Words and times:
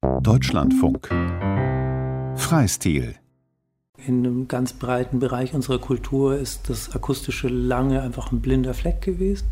Deutschlandfunk 0.00 1.08
Freistil 2.36 3.16
in 4.06 4.18
einem 4.18 4.46
ganz 4.46 4.72
breiten 4.72 5.18
Bereich 5.18 5.54
unserer 5.54 5.78
Kultur 5.78 6.36
ist 6.36 6.70
das 6.70 6.94
Akustische 6.94 7.48
lange 7.48 8.00
einfach 8.00 8.30
ein 8.30 8.40
blinder 8.40 8.74
Fleck 8.74 9.00
gewesen. 9.00 9.48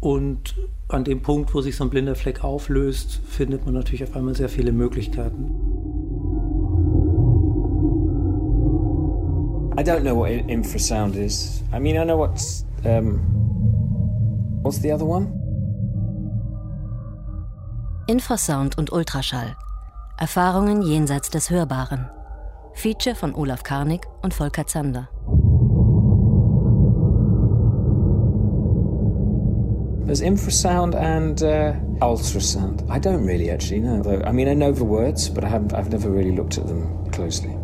Und 0.00 0.56
an 0.88 1.04
dem 1.04 1.22
Punkt, 1.22 1.54
wo 1.54 1.60
sich 1.60 1.76
so 1.76 1.84
ein 1.84 1.90
blinder 1.90 2.16
Fleck 2.16 2.42
auflöst, 2.42 3.20
findet 3.26 3.64
man 3.66 3.74
natürlich 3.74 4.02
auf 4.02 4.16
einmal 4.16 4.34
sehr 4.34 4.48
viele 4.48 4.72
Möglichkeiten. 4.72 5.44
I 9.78 9.82
don't 9.82 10.00
know 10.00 10.16
what 10.16 10.30
infrasound 10.30 11.14
is. 11.14 11.62
I 11.72 11.78
mean, 11.78 11.94
I 11.94 12.04
know 12.04 12.18
what's 12.18 12.66
um, 12.84 13.20
what's 14.62 14.80
the 14.82 14.92
other 14.92 15.06
one? 15.06 15.32
Infrasound 18.08 18.76
und 18.76 18.90
Ultraschall. 18.90 19.54
Erfahrungen 20.20 20.82
jenseits 20.82 21.30
des 21.30 21.48
Hörbaren. 21.48 22.10
Feature 22.72 23.14
von 23.14 23.36
Olaf 23.36 23.62
Karnig 23.62 24.04
und 24.20 24.34
Volker 24.34 24.66
Zander. 24.66 25.08
There's 30.06 30.20
infrasound 30.20 30.96
and 30.96 31.40
uh, 31.40 31.74
ultrasound. 32.00 32.82
I 32.90 32.98
don't 32.98 33.24
really 33.24 33.48
actually 33.52 33.80
know. 33.80 34.02
I 34.24 34.32
mean, 34.32 34.48
I 34.48 34.54
know 34.54 34.72
the 34.72 34.84
words, 34.84 35.28
but 35.28 35.44
I 35.44 35.50
haven't, 35.50 35.72
I've 35.72 35.90
never 35.90 36.10
really 36.10 36.34
looked 36.34 36.58
at 36.58 36.66
them 36.66 37.08
closely. 37.12 37.56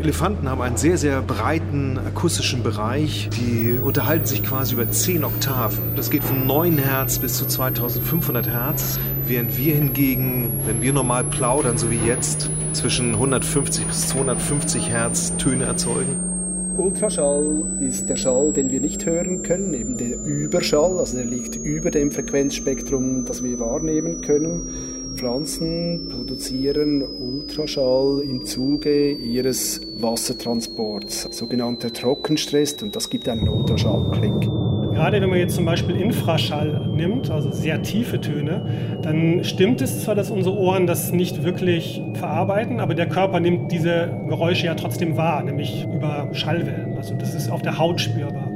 Elefanten 0.00 0.48
haben 0.48 0.62
einen 0.62 0.78
sehr, 0.78 0.96
sehr 0.96 1.20
breiten 1.20 1.98
akustischen 1.98 2.62
Bereich. 2.62 3.28
Die 3.38 3.78
unterhalten 3.78 4.24
sich 4.24 4.42
quasi 4.42 4.72
über 4.72 4.90
10 4.90 5.24
Oktaven. 5.24 5.94
Das 5.94 6.10
geht 6.10 6.24
von 6.24 6.46
9 6.46 6.78
Hertz 6.78 7.18
bis 7.18 7.36
zu 7.36 7.46
2500 7.46 8.48
Hertz. 8.48 8.98
Während 9.26 9.58
wir 9.58 9.74
hingegen, 9.74 10.52
wenn 10.66 10.80
wir 10.80 10.94
normal 10.94 11.24
plaudern, 11.24 11.76
so 11.76 11.90
wie 11.90 11.98
jetzt, 11.98 12.48
zwischen 12.72 13.12
150 13.12 13.84
bis 13.84 14.08
250 14.08 14.88
Hertz 14.88 15.36
Töne 15.36 15.64
erzeugen. 15.64 16.30
Ultraschall 16.78 17.64
ist 17.80 18.08
der 18.08 18.16
Schall, 18.16 18.54
den 18.54 18.70
wir 18.70 18.80
nicht 18.80 19.04
hören 19.04 19.42
können, 19.42 19.74
eben 19.74 19.98
der 19.98 20.18
Überschall, 20.24 20.98
also 20.98 21.14
der 21.14 21.26
liegt 21.26 21.56
über 21.56 21.90
dem 21.90 22.10
Frequenzspektrum, 22.10 23.26
das 23.26 23.44
wir 23.44 23.60
wahrnehmen 23.60 24.22
können. 24.22 24.70
Pflanzen 25.20 26.08
produzieren 26.08 27.02
Ultraschall 27.02 28.22
im 28.22 28.46
Zuge 28.46 29.10
ihres 29.10 29.82
Wassertransports, 29.98 31.28
sogenannter 31.30 31.92
Trockenstress, 31.92 32.82
und 32.82 32.96
das 32.96 33.10
gibt 33.10 33.28
einen 33.28 33.46
Ultraschallklick. 33.46 34.48
Gerade 34.94 35.20
wenn 35.20 35.28
man 35.28 35.38
jetzt 35.38 35.56
zum 35.56 35.66
Beispiel 35.66 35.96
Infraschall 35.96 36.88
nimmt, 36.96 37.30
also 37.30 37.52
sehr 37.52 37.82
tiefe 37.82 38.18
Töne, 38.18 38.98
dann 39.02 39.44
stimmt 39.44 39.82
es 39.82 40.04
zwar, 40.04 40.14
dass 40.14 40.30
unsere 40.30 40.56
Ohren 40.56 40.86
das 40.86 41.12
nicht 41.12 41.44
wirklich 41.44 42.02
verarbeiten, 42.14 42.80
aber 42.80 42.94
der 42.94 43.06
Körper 43.06 43.40
nimmt 43.40 43.70
diese 43.72 44.08
Geräusche 44.26 44.68
ja 44.68 44.74
trotzdem 44.74 45.18
wahr, 45.18 45.42
nämlich 45.42 45.84
über 45.84 46.30
Schallwellen. 46.32 46.96
Also 46.96 47.14
das 47.14 47.34
ist 47.34 47.50
auf 47.50 47.60
der 47.60 47.76
Haut 47.76 48.00
spürbar 48.00 48.48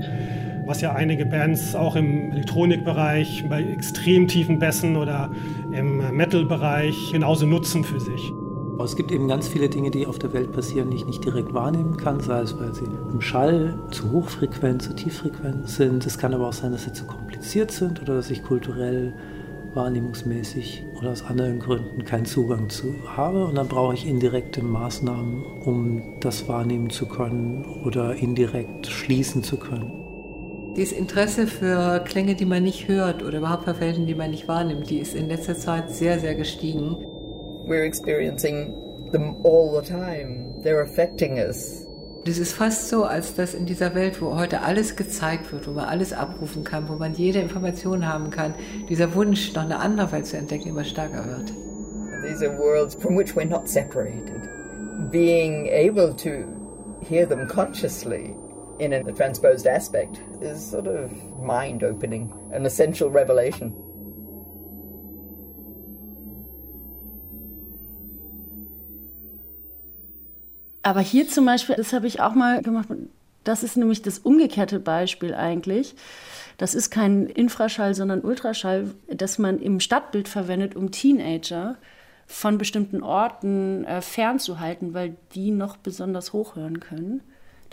was 0.67 0.81
ja 0.81 0.93
einige 0.93 1.27
Bands 1.27 1.75
auch 1.75 1.97
im 1.97 2.33
Elektronikbereich, 2.33 3.47
bei 3.48 3.62
extrem 3.62 4.29
tiefen 4.29 4.59
Bässen 4.59 4.97
oder 4.97 5.31
im 5.73 6.17
Metal-Bereich 6.17 7.12
genauso 7.12 7.47
nutzen 7.47 7.84
für 7.84 8.01
sich. 8.01 8.33
Es 8.83 8.97
gibt 8.97 9.12
eben 9.12 9.29
ganz 9.29 9.47
viele 9.47 9.69
Dinge, 9.69 9.91
die 9.91 10.07
auf 10.07 10.19
der 10.19 10.33
Welt 10.33 10.53
passieren, 10.53 10.91
die 10.91 10.97
ich 10.97 11.07
nicht 11.07 11.25
direkt 11.25 11.55
wahrnehmen 11.55 11.97
kann, 11.97 12.20
sei 12.20 12.41
es, 12.41 12.59
weil 12.59 12.75
sie 12.75 12.85
im 12.85 13.20
Schall 13.20 13.79
zu 13.91 14.11
hochfrequent, 14.11 14.83
zu 14.83 14.95
tieffrequent 14.95 15.69
sind. 15.69 16.05
Es 16.05 16.19
kann 16.19 16.35
aber 16.35 16.48
auch 16.48 16.53
sein, 16.53 16.73
dass 16.73 16.85
sie 16.85 16.92
zu 16.92 17.05
kompliziert 17.05 17.70
sind 17.70 18.03
oder 18.03 18.17
dass 18.17 18.31
ich 18.31 18.42
kulturell, 18.42 19.15
wahrnehmungsmäßig 19.75 20.85
oder 20.98 21.11
aus 21.11 21.25
anderen 21.25 21.59
Gründen 21.59 22.05
keinen 22.05 22.27
Zugang 22.27 22.69
zu 22.69 22.95
habe. 23.17 23.47
Und 23.47 23.57
dann 23.57 23.69
brauche 23.69 23.95
ich 23.95 24.07
indirekte 24.07 24.62
Maßnahmen, 24.62 25.42
um 25.65 26.20
das 26.20 26.48
wahrnehmen 26.48 26.91
zu 26.91 27.07
können 27.07 27.65
oder 27.85 28.15
indirekt 28.15 28.87
schließen 28.87 29.42
zu 29.42 29.57
können. 29.57 30.04
Dieses 30.77 30.98
Interesse 30.98 31.46
für 31.46 32.01
Klänge, 32.01 32.35
die 32.35 32.46
man 32.46 32.64
nicht 32.64 32.89
hört 32.89 33.23
oder 33.23 33.39
überhaupt 33.39 33.64
für 33.64 33.79
Welten, 33.79 34.07
die 34.07 34.14
man 34.14 34.33
nicht 34.33 34.48
wahrnimmt, 34.48 34.90
die 34.90 34.98
ist 34.98 35.14
in 35.14 35.29
letzter 35.29 35.55
Zeit 35.55 35.89
sehr, 35.90 36.18
sehr 36.18 36.35
gestiegen. 36.35 36.96
We're 37.68 37.85
experiencing 37.85 38.74
them 39.13 39.36
all 39.45 39.80
the 39.80 39.89
time. 39.89 40.52
They're 40.64 40.83
affecting 40.83 41.39
us. 41.39 41.86
Das 42.24 42.39
ist 42.39 42.55
fast 42.55 42.89
so, 42.89 43.05
als 43.05 43.36
dass 43.36 43.55
in 43.55 43.67
dieser 43.67 43.95
Welt, 43.95 44.20
wo 44.20 44.34
heute 44.34 44.63
alles 44.63 44.96
gezeigt 44.96 45.52
wird, 45.52 45.68
wo 45.68 45.73
man 45.73 45.84
alles 45.84 46.13
abrufen 46.13 46.64
kann, 46.64 46.89
wo 46.89 46.95
man 46.95 47.14
jede 47.14 47.39
Information 47.39 48.08
haben 48.08 48.30
kann, 48.30 48.55
dieser 48.89 49.14
Wunsch, 49.14 49.55
noch 49.55 49.63
eine 49.63 49.79
andere 49.79 50.11
Welt 50.11 50.27
zu 50.27 50.36
entdecken, 50.36 50.70
immer 50.70 50.84
stärker 50.84 51.24
wird. 51.24 51.52
These 52.27 52.48
are 52.48 52.58
worlds 52.58 52.96
from 52.96 53.17
which 53.17 53.36
we're 53.36 53.46
not 53.46 53.68
separated. 53.68 54.48
Being 55.13 55.68
able 55.68 56.14
to 56.17 56.46
hear 57.07 57.29
them 57.29 57.46
consciously 57.46 58.34
in 58.79 58.92
a 58.92 59.12
transposed 59.12 59.67
aspect 59.67 60.20
is 60.40 60.70
sort 60.70 60.86
of 60.86 61.11
mind 61.40 61.83
opening, 61.85 62.33
an 62.52 62.64
essential 62.64 63.08
revelation. 63.08 63.73
Aber 70.83 71.01
hier 71.01 71.27
zum 71.29 71.46
Beispiel, 71.46 71.77
das 71.77 71.95
habe 71.95 72.07
ich 72.07 72.20
auch 72.20 72.34
mal 72.34 72.61
gemacht, 72.61 72.89
das 73.42 73.63
ist 73.63 73.77
nämlich 73.77 74.02
das 74.02 74.18
umgekehrte 74.18 74.80
Beispiel 74.80 75.34
eigentlich. 75.34 75.95
Das 76.58 76.74
ist 76.74 76.90
kein 76.90 77.27
Infraschall, 77.27 77.95
sondern 77.95 78.20
Ultraschall, 78.20 78.90
das 79.08 79.39
man 79.39 79.58
im 79.61 79.80
Stadtbild 79.80 80.29
verwendet, 80.29 80.77
um 80.77 80.90
Teenager 80.90 81.77
von 82.27 82.58
bestimmten 82.58 83.02
Orten 83.02 83.84
äh, 83.84 84.01
fernzuhalten, 84.01 84.95
weil 84.95 85.17
die 85.34 85.51
noch 85.51 85.77
besonders 85.77 86.33
hoch 86.33 86.57
hören 86.57 86.80
können. 86.80 87.23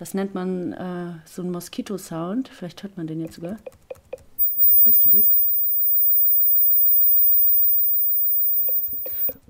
Das 0.01 0.15
nennt 0.15 0.33
man 0.33 0.73
äh, 0.73 1.13
so 1.25 1.43
einen 1.43 1.51
Moskito-Sound. 1.51 2.49
Vielleicht 2.49 2.81
hört 2.81 2.97
man 2.97 3.05
den 3.05 3.21
jetzt 3.21 3.35
sogar. 3.35 3.57
Hörst 4.83 5.05
du 5.05 5.09
das? 5.09 5.31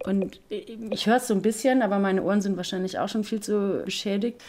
Und 0.04 0.42
ich 0.50 1.08
höre 1.08 1.16
es 1.16 1.28
so 1.30 1.34
ein 1.34 1.42
bisschen, 1.42 1.82
aber 1.82 2.00
meine 2.00 2.22
Ohren 2.22 2.42
sind 2.42 2.58
wahrscheinlich 2.58 3.00
auch 3.00 3.08
schon 3.08 3.24
viel 3.24 3.40
zu 3.40 3.82
beschädigt. 3.86 4.44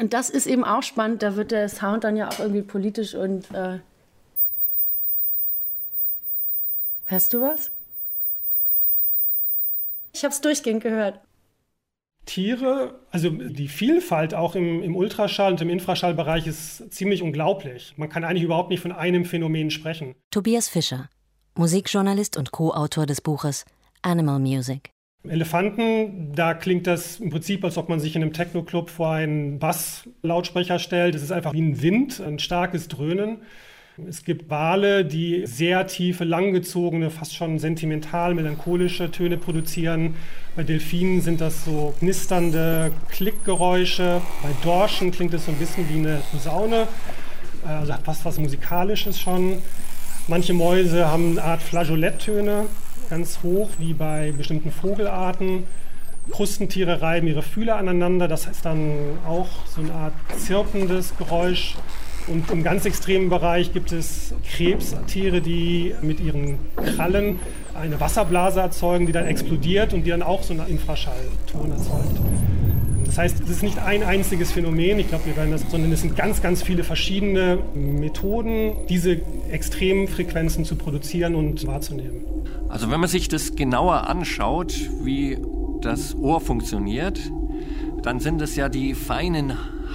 Und 0.00 0.14
das 0.14 0.30
ist 0.30 0.46
eben 0.46 0.64
auch 0.64 0.82
spannend. 0.82 1.22
Da 1.22 1.36
wird 1.36 1.50
der 1.50 1.68
Sound 1.68 2.04
dann 2.04 2.16
ja 2.16 2.30
auch 2.30 2.38
irgendwie 2.38 2.62
politisch 2.62 3.14
und. 3.14 3.50
Äh 3.52 3.80
Hörst 7.04 7.34
du 7.34 7.42
was? 7.42 7.70
Ich 10.14 10.24
habe 10.24 10.32
es 10.32 10.40
durchgehend 10.40 10.82
gehört. 10.82 11.20
Tiere, 12.26 13.00
also 13.10 13.30
die 13.30 13.68
Vielfalt 13.68 14.34
auch 14.34 14.54
im, 14.54 14.82
im 14.82 14.96
Ultraschall 14.96 15.52
und 15.52 15.60
im 15.60 15.68
Infraschallbereich 15.68 16.46
ist 16.46 16.92
ziemlich 16.92 17.22
unglaublich. 17.22 17.94
Man 17.96 18.08
kann 18.08 18.24
eigentlich 18.24 18.44
überhaupt 18.44 18.70
nicht 18.70 18.80
von 18.80 18.92
einem 18.92 19.24
Phänomen 19.24 19.70
sprechen. 19.70 20.14
Tobias 20.30 20.68
Fischer, 20.68 21.08
Musikjournalist 21.56 22.36
und 22.36 22.50
Co-Autor 22.50 23.06
des 23.06 23.20
Buches 23.20 23.64
Animal 24.02 24.38
Music. 24.38 24.90
Elefanten, 25.26 26.32
da 26.34 26.52
klingt 26.52 26.86
das 26.86 27.18
im 27.18 27.30
Prinzip, 27.30 27.64
als 27.64 27.78
ob 27.78 27.88
man 27.88 27.98
sich 27.98 28.14
in 28.14 28.22
einem 28.22 28.32
Techno-Club 28.32 28.90
vor 28.90 29.12
einen 29.12 29.58
Basslautsprecher 29.58 30.78
stellt. 30.78 31.14
Es 31.14 31.22
ist 31.22 31.32
einfach 31.32 31.54
wie 31.54 31.62
ein 31.62 31.80
Wind, 31.80 32.20
ein 32.20 32.38
starkes 32.38 32.88
Dröhnen. 32.88 33.38
Es 34.08 34.24
gibt 34.24 34.50
Wale, 34.50 35.04
die 35.04 35.46
sehr 35.46 35.86
tiefe, 35.86 36.24
langgezogene, 36.24 37.10
fast 37.10 37.32
schon 37.36 37.60
sentimental, 37.60 38.34
melancholische 38.34 39.08
Töne 39.12 39.36
produzieren. 39.36 40.16
Bei 40.56 40.64
Delfinen 40.64 41.20
sind 41.20 41.40
das 41.40 41.64
so 41.64 41.94
knisternde 42.00 42.90
Klickgeräusche. 43.10 44.20
Bei 44.42 44.48
Dorschen 44.64 45.12
klingt 45.12 45.32
es 45.32 45.46
so 45.46 45.52
ein 45.52 45.58
bisschen 45.58 45.88
wie 45.88 45.98
eine 45.98 46.20
Posaune, 46.32 46.88
also 47.64 47.92
hat 47.92 48.02
fast 48.02 48.24
was 48.24 48.36
Musikalisches 48.36 49.20
schon. 49.20 49.62
Manche 50.26 50.54
Mäuse 50.54 51.06
haben 51.06 51.38
eine 51.38 51.44
Art 51.44 51.62
Flageoletttöne, 51.62 52.66
ganz 53.10 53.44
hoch, 53.44 53.70
wie 53.78 53.94
bei 53.94 54.32
bestimmten 54.32 54.72
Vogelarten. 54.72 55.62
Krustentiere 56.32 57.00
reiben 57.00 57.28
ihre 57.28 57.42
Fühler 57.42 57.76
aneinander, 57.76 58.26
das 58.26 58.48
heißt 58.48 58.64
dann 58.64 59.18
auch 59.24 59.66
so 59.72 59.82
eine 59.82 59.92
Art 59.92 60.14
zirpendes 60.36 61.16
Geräusch. 61.16 61.76
Und 62.26 62.50
im 62.50 62.62
ganz 62.62 62.86
extremen 62.86 63.28
Bereich 63.28 63.72
gibt 63.72 63.92
es 63.92 64.34
Krebstiere, 64.50 65.40
die 65.40 65.94
mit 66.00 66.20
ihren 66.20 66.58
Krallen 66.96 67.38
eine 67.74 68.00
Wasserblase 68.00 68.60
erzeugen, 68.60 69.06
die 69.06 69.12
dann 69.12 69.26
explodiert 69.26 69.92
und 69.92 70.04
die 70.04 70.10
dann 70.10 70.22
auch 70.22 70.42
so 70.42 70.54
einen 70.54 70.66
Infraschallton 70.66 71.70
erzeugt. 71.70 72.20
Das 73.04 73.18
heißt, 73.18 73.40
es 73.44 73.50
ist 73.50 73.62
nicht 73.62 73.78
ein 73.78 74.02
einziges 74.02 74.52
Phänomen, 74.52 74.98
ich 74.98 75.08
glaube, 75.08 75.26
wir 75.26 75.36
werden 75.36 75.52
das, 75.52 75.62
sondern 75.70 75.92
es 75.92 76.00
sind 76.00 76.16
ganz, 76.16 76.42
ganz 76.42 76.62
viele 76.62 76.82
verschiedene 76.82 77.58
Methoden, 77.74 78.72
diese 78.88 79.20
extremen 79.50 80.08
Frequenzen 80.08 80.64
zu 80.64 80.76
produzieren 80.76 81.34
und 81.34 81.66
wahrzunehmen. 81.66 82.24
Also 82.68 82.90
wenn 82.90 82.98
man 82.98 83.08
sich 83.08 83.28
das 83.28 83.54
genauer 83.54 84.08
anschaut, 84.08 84.74
wie 85.02 85.38
das 85.80 86.16
Ohr 86.16 86.40
funktioniert, 86.40 87.20
dann 88.02 88.18
sind 88.18 88.40
es 88.40 88.56
ja 88.56 88.68
die 88.68 88.94
feinen 88.94 89.52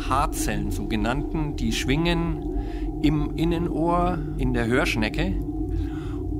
Haarzellen 0.07 0.71
sogenannten, 0.71 1.55
die 1.55 1.73
schwingen 1.73 3.01
im 3.01 3.35
Innenohr 3.35 4.17
in 4.37 4.53
der 4.53 4.67
Hörschnecke 4.67 5.35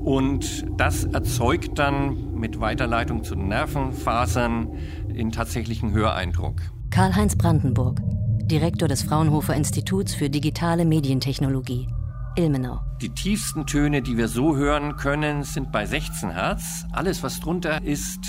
und 0.02 0.64
das 0.78 1.04
erzeugt 1.04 1.78
dann 1.78 2.34
mit 2.34 2.60
Weiterleitung 2.60 3.22
zu 3.22 3.36
Nervenfasern 3.36 4.68
in 5.12 5.30
tatsächlichen 5.30 5.92
Höreindruck. 5.92 6.56
Karl-Heinz 6.90 7.36
Brandenburg, 7.36 8.00
Direktor 8.44 8.88
des 8.88 9.02
Fraunhofer 9.02 9.54
Instituts 9.54 10.14
für 10.14 10.30
digitale 10.30 10.84
Medientechnologie, 10.84 11.88
Ilmenau. 12.36 12.80
Die 13.02 13.10
tiefsten 13.10 13.66
Töne, 13.66 14.02
die 14.02 14.16
wir 14.16 14.28
so 14.28 14.56
hören 14.56 14.96
können, 14.96 15.42
sind 15.42 15.70
bei 15.70 15.84
16 15.84 16.30
Hertz. 16.30 16.86
Alles, 16.92 17.22
was 17.22 17.40
drunter 17.40 17.82
ist, 17.82 18.20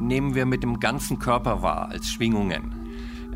nehmen 0.00 0.34
wir 0.34 0.46
mit 0.46 0.62
dem 0.62 0.80
ganzen 0.80 1.18
Körper 1.18 1.62
wahr 1.62 1.88
als 1.90 2.08
Schwingungen. 2.08 2.79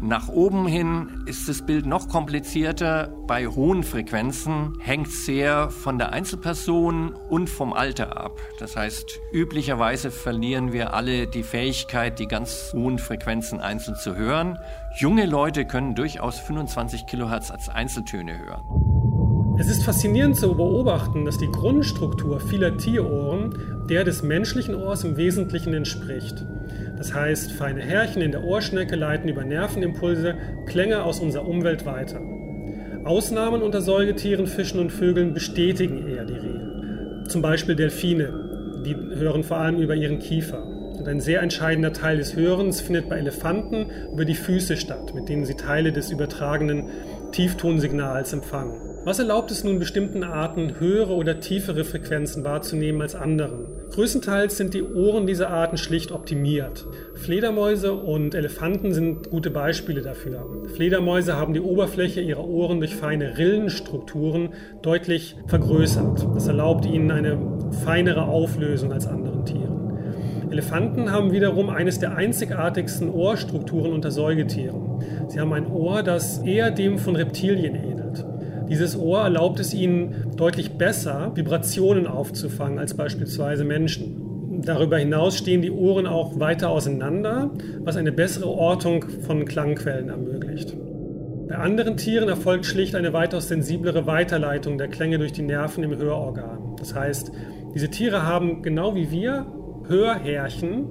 Nach 0.06 0.28
oben 0.28 0.66
hin 0.66 1.24
ist 1.24 1.48
das 1.48 1.64
Bild 1.64 1.86
noch 1.86 2.10
komplizierter. 2.10 3.08
Bei 3.26 3.46
hohen 3.46 3.82
Frequenzen 3.82 4.74
hängt 4.78 5.10
sehr 5.10 5.70
von 5.70 5.96
der 5.96 6.12
Einzelperson 6.12 7.14
und 7.30 7.48
vom 7.48 7.72
Alter 7.72 8.18
ab. 8.22 8.38
Das 8.58 8.76
heißt, 8.76 9.18
üblicherweise 9.32 10.10
verlieren 10.10 10.74
wir 10.74 10.92
alle 10.92 11.26
die 11.26 11.42
Fähigkeit, 11.42 12.18
die 12.18 12.28
ganz 12.28 12.72
hohen 12.74 12.98
Frequenzen 12.98 13.60
einzeln 13.60 13.96
zu 13.96 14.14
hören. 14.14 14.58
Junge 14.98 15.24
Leute 15.24 15.64
können 15.64 15.94
durchaus 15.94 16.38
25 16.38 17.06
Kilohertz 17.06 17.50
als 17.50 17.70
Einzeltöne 17.70 18.38
hören. 18.38 19.54
Es 19.56 19.68
ist 19.68 19.84
faszinierend 19.84 20.36
zu 20.36 20.54
beobachten, 20.54 21.24
dass 21.24 21.38
die 21.38 21.50
Grundstruktur 21.50 22.40
vieler 22.40 22.76
Tierohren 22.76 23.54
der 23.88 24.04
des 24.04 24.22
menschlichen 24.22 24.74
Ohrs 24.74 25.04
im 25.04 25.16
Wesentlichen 25.16 25.72
entspricht. 25.72 26.44
Das 26.96 27.12
heißt, 27.12 27.52
feine 27.52 27.80
Härchen 27.80 28.22
in 28.22 28.32
der 28.32 28.44
Ohrschnecke 28.44 28.96
leiten 28.96 29.28
über 29.28 29.44
Nervenimpulse 29.44 30.36
Klänge 30.66 31.02
aus 31.02 31.20
unserer 31.20 31.46
Umwelt 31.46 31.84
weiter. 31.86 32.20
Ausnahmen 33.04 33.62
unter 33.62 33.80
Säugetieren, 33.80 34.46
Fischen 34.46 34.80
und 34.80 34.90
Vögeln 34.90 35.34
bestätigen 35.34 36.08
eher 36.08 36.24
die 36.24 36.34
Regel. 36.34 37.24
Zum 37.28 37.42
Beispiel 37.42 37.74
Delfine, 37.74 38.82
die 38.84 38.94
hören 38.94 39.42
vor 39.42 39.58
allem 39.58 39.80
über 39.80 39.94
ihren 39.94 40.18
Kiefer. 40.18 40.64
Und 40.98 41.08
ein 41.08 41.20
sehr 41.20 41.42
entscheidender 41.42 41.92
Teil 41.92 42.18
des 42.18 42.36
Hörens 42.36 42.80
findet 42.80 43.08
bei 43.08 43.18
Elefanten 43.18 43.86
über 44.12 44.24
die 44.24 44.34
Füße 44.34 44.76
statt, 44.76 45.14
mit 45.14 45.28
denen 45.28 45.44
sie 45.44 45.54
Teile 45.54 45.92
des 45.92 46.10
übertragenen 46.10 46.88
Tieftonsignals 47.32 48.32
empfangen. 48.32 48.80
Was 49.04 49.18
erlaubt 49.18 49.50
es 49.50 49.64
nun 49.64 49.78
bestimmten 49.78 50.22
Arten 50.22 50.78
höhere 50.78 51.12
oder 51.12 51.40
tiefere 51.40 51.84
Frequenzen 51.84 52.44
wahrzunehmen 52.44 53.02
als 53.02 53.14
anderen? 53.14 53.66
Größtenteils 53.92 54.56
sind 54.56 54.74
die 54.74 54.82
Ohren 54.82 55.26
dieser 55.26 55.50
Arten 55.50 55.76
schlicht 55.76 56.12
optimiert. 56.12 56.86
Fledermäuse 57.14 57.92
und 57.92 58.34
Elefanten 58.34 58.92
sind 58.92 59.30
gute 59.30 59.50
Beispiele 59.50 60.02
dafür. 60.02 60.46
Fledermäuse 60.74 61.36
haben 61.36 61.54
die 61.54 61.60
Oberfläche 61.60 62.20
ihrer 62.20 62.44
Ohren 62.44 62.80
durch 62.80 62.96
feine 62.96 63.38
Rillenstrukturen 63.38 64.50
deutlich 64.82 65.36
vergrößert. 65.46 66.26
Das 66.34 66.48
erlaubt 66.48 66.86
ihnen 66.86 67.10
eine 67.10 67.38
feinere 67.84 68.26
Auflösung 68.26 68.92
als 68.92 69.06
anderen 69.06 69.44
Tieren. 69.44 69.84
Elefanten 70.50 71.10
haben 71.10 71.32
wiederum 71.32 71.70
eines 71.70 71.98
der 71.98 72.16
einzigartigsten 72.16 73.10
Ohrstrukturen 73.10 73.92
unter 73.92 74.10
Säugetieren. 74.10 75.00
Sie 75.28 75.40
haben 75.40 75.52
ein 75.52 75.66
Ohr, 75.66 76.02
das 76.02 76.38
eher 76.38 76.70
dem 76.70 76.98
von 76.98 77.16
Reptilien 77.16 77.74
ähnelt. 77.74 77.93
Dieses 78.68 78.96
Ohr 78.96 79.20
erlaubt 79.20 79.60
es 79.60 79.74
ihnen 79.74 80.32
deutlich 80.36 80.72
besser, 80.72 81.32
Vibrationen 81.34 82.06
aufzufangen 82.06 82.78
als 82.78 82.94
beispielsweise 82.94 83.64
Menschen. 83.64 84.62
Darüber 84.62 84.98
hinaus 84.98 85.36
stehen 85.36 85.62
die 85.62 85.70
Ohren 85.70 86.06
auch 86.06 86.40
weiter 86.40 86.70
auseinander, 86.70 87.50
was 87.80 87.96
eine 87.96 88.12
bessere 88.12 88.48
Ortung 88.48 89.04
von 89.20 89.44
Klangquellen 89.44 90.08
ermöglicht. 90.08 90.74
Bei 91.48 91.56
anderen 91.56 91.96
Tieren 91.96 92.28
erfolgt 92.28 92.64
schlicht 92.64 92.94
eine 92.94 93.12
weitaus 93.12 93.48
sensiblere 93.48 94.06
Weiterleitung 94.06 94.78
der 94.78 94.88
Klänge 94.88 95.18
durch 95.18 95.32
die 95.32 95.42
Nerven 95.42 95.84
im 95.84 95.96
Hörorgan. 95.96 96.76
Das 96.78 96.94
heißt, 96.94 97.30
diese 97.74 97.90
Tiere 97.90 98.22
haben 98.22 98.62
genau 98.62 98.94
wie 98.94 99.10
wir 99.10 99.46
Hörhärchen, 99.86 100.86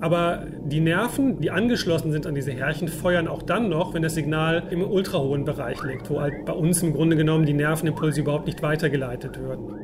aber 0.00 0.46
die 0.64 0.80
Nerven, 0.80 1.40
die 1.40 1.50
angeschlossen 1.50 2.12
sind 2.12 2.26
an 2.26 2.34
diese 2.34 2.52
Härchen, 2.52 2.88
feuern 2.88 3.26
auch 3.28 3.42
dann 3.42 3.68
noch, 3.68 3.94
wenn 3.94 4.02
das 4.02 4.14
Signal 4.14 4.64
im 4.70 4.82
ultrahohen 4.82 5.44
Bereich 5.44 5.82
liegt, 5.82 6.08
wo 6.10 6.20
halt 6.20 6.44
bei 6.44 6.52
uns 6.52 6.82
im 6.82 6.92
Grunde 6.92 7.16
genommen 7.16 7.46
die 7.46 7.52
Nervenimpulse 7.52 8.20
überhaupt 8.20 8.46
nicht 8.46 8.62
weitergeleitet 8.62 9.38
würden. 9.38 9.74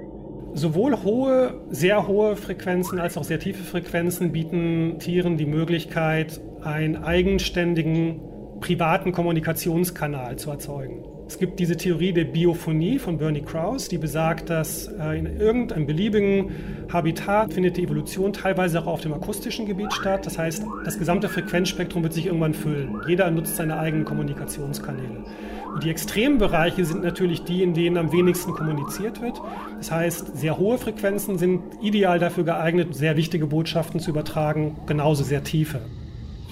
Sowohl 0.55 1.03
hohe, 1.03 1.55
sehr 1.71 2.07
hohe 2.07 2.37
Frequenzen 2.37 3.01
als 3.01 3.17
auch 3.17 3.25
sehr 3.25 3.41
tiefe 3.41 3.65
Frequenzen 3.65 4.31
bieten 4.31 5.01
Tieren 5.01 5.37
die 5.37 5.47
Möglichkeit, 5.47 6.41
einen 6.63 6.97
eigenständigen 6.97 8.21
privaten 8.61 9.11
Kommunikationskanal 9.11 10.37
zu 10.37 10.51
erzeugen. 10.51 11.05
Es 11.27 11.39
gibt 11.39 11.59
diese 11.59 11.77
Theorie 11.77 12.13
der 12.13 12.25
Biophonie 12.25 12.99
von 12.99 13.17
Bernie 13.17 13.41
Krause, 13.41 13.89
die 13.89 13.99
besagt, 13.99 14.51
dass 14.51 14.87
äh, 14.89 15.19
in 15.19 15.41
irgendeinem 15.41 15.87
beliebigen 15.87 16.51
Habitat 16.93 17.55
findet 17.55 17.79
die 17.79 17.85
Evolution 17.85 18.33
teilweise 18.33 18.81
auch 18.83 18.87
auf 18.87 19.01
dem 19.01 19.15
akustischen 19.15 19.67
Gebiet 19.67 19.93
statt. 19.93 20.27
Das 20.27 20.39
heißt, 20.39 20.65
das 20.85 20.99
gesamte 20.99 21.29
Frequenzspektrum 21.29 22.03
wird 22.03 22.13
sich 22.13 22.27
irgendwann 22.27 22.53
füllen. 22.53 23.01
Jeder 23.09 23.31
nutzt 23.31 23.57
seine 23.57 23.79
eigenen 23.79 24.05
Kommunikationskanäle. 24.05 25.25
Und 25.73 25.83
die 25.83 25.91
extremen 25.91 26.39
Bereiche 26.39 26.85
sind 26.85 27.03
natürlich 27.03 27.43
die, 27.43 27.63
in 27.63 27.75
denen 27.75 27.97
am 27.97 28.13
wenigsten 28.13 28.53
kommuniziert 28.53 29.23
wird. 29.23 29.41
Das 29.79 29.91
heißt, 29.91 30.37
sehr 30.37 30.59
hohe 30.59 30.79
Frequenzen 30.79 31.39
sind 31.39 31.63
ideal 31.83 32.19
dafür 32.19 32.45
geeignet, 32.45 32.95
sehr 32.95 33.17
wichtige 33.17 33.47
Botschaften 33.47 33.99
zu 33.99 34.11
übertragen, 34.11 34.77
genauso 34.87 35.25
sehr 35.25 35.43
tiefe. 35.43 35.81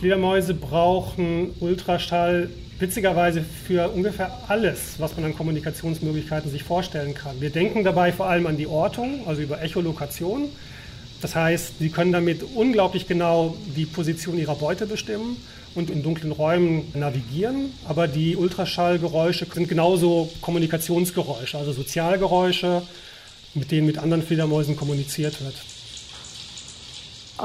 Fledermäuse 0.00 0.54
brauchen 0.54 1.50
Ultraschall 1.60 2.50
witzigerweise 2.82 3.42
für 3.42 3.88
ungefähr 3.88 4.30
alles, 4.48 4.96
was 4.98 5.16
man 5.16 5.24
an 5.24 5.34
Kommunikationsmöglichkeiten 5.34 6.50
sich 6.50 6.64
vorstellen 6.64 7.14
kann. 7.14 7.40
Wir 7.40 7.50
denken 7.50 7.84
dabei 7.84 8.12
vor 8.12 8.26
allem 8.26 8.46
an 8.46 8.58
die 8.58 8.66
Ortung, 8.66 9.26
also 9.26 9.40
über 9.40 9.62
Echolokation. 9.62 10.50
Das 11.22 11.34
heißt, 11.36 11.78
sie 11.78 11.88
können 11.88 12.12
damit 12.12 12.42
unglaublich 12.54 13.06
genau 13.06 13.56
die 13.76 13.86
Position 13.86 14.36
ihrer 14.36 14.56
Beute 14.56 14.86
bestimmen 14.86 15.36
und 15.74 15.88
in 15.88 16.02
dunklen 16.02 16.32
Räumen 16.32 16.90
navigieren. 16.94 17.72
Aber 17.88 18.08
die 18.08 18.36
Ultraschallgeräusche 18.36 19.46
sind 19.54 19.68
genauso 19.68 20.30
Kommunikationsgeräusche, 20.40 21.56
also 21.56 21.72
Sozialgeräusche, 21.72 22.82
mit 23.54 23.70
denen 23.70 23.86
mit 23.86 23.98
anderen 23.98 24.22
Fledermäusen 24.22 24.76
kommuniziert 24.76 25.40
wird. 25.42 25.54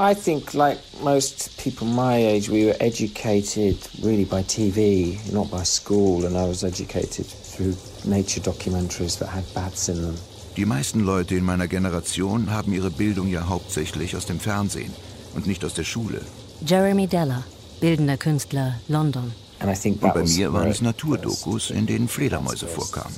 I 0.00 0.14
think, 0.14 0.54
like 0.54 0.78
most 1.02 1.58
people 1.58 1.84
my 1.84 2.14
age, 2.14 2.48
we 2.48 2.66
were 2.66 2.76
educated 2.78 3.76
really 4.00 4.24
by 4.24 4.44
TV, 4.44 5.18
not 5.32 5.50
by 5.50 5.64
school, 5.64 6.24
and 6.24 6.36
I 6.36 6.46
was 6.46 6.62
educated 6.62 7.26
through 7.26 7.74
nature 8.04 8.40
documentaries 8.40 9.18
that 9.18 9.28
had 9.28 9.44
bats 9.54 9.88
in 9.88 10.00
them. 10.02 10.14
Die 10.56 10.64
meisten 10.64 11.00
Leute 11.04 11.34
in 11.34 11.44
meiner 11.44 11.66
Generation 11.66 12.52
haben 12.52 12.72
ihre 12.72 12.90
Bildung 12.90 13.26
ja 13.26 13.48
hauptsächlich 13.48 14.14
aus 14.14 14.26
dem 14.26 14.38
Fernsehen 14.38 14.92
und 15.34 15.48
nicht 15.48 15.64
aus 15.64 15.74
der 15.74 15.84
Schule. 15.84 16.20
Jeremy 16.64 17.08
Deller, 17.08 17.42
bildender 17.80 18.16
Künstler, 18.16 18.74
London. 18.86 19.32
Und 19.60 20.00
bei 20.00 20.22
mir 20.22 20.52
waren 20.52 20.70
es 20.70 20.80
Naturdokus, 20.80 21.70
in 21.70 21.86
denen 21.86 22.06
Fledermäuse 22.06 22.68
vorkamen. 22.68 23.16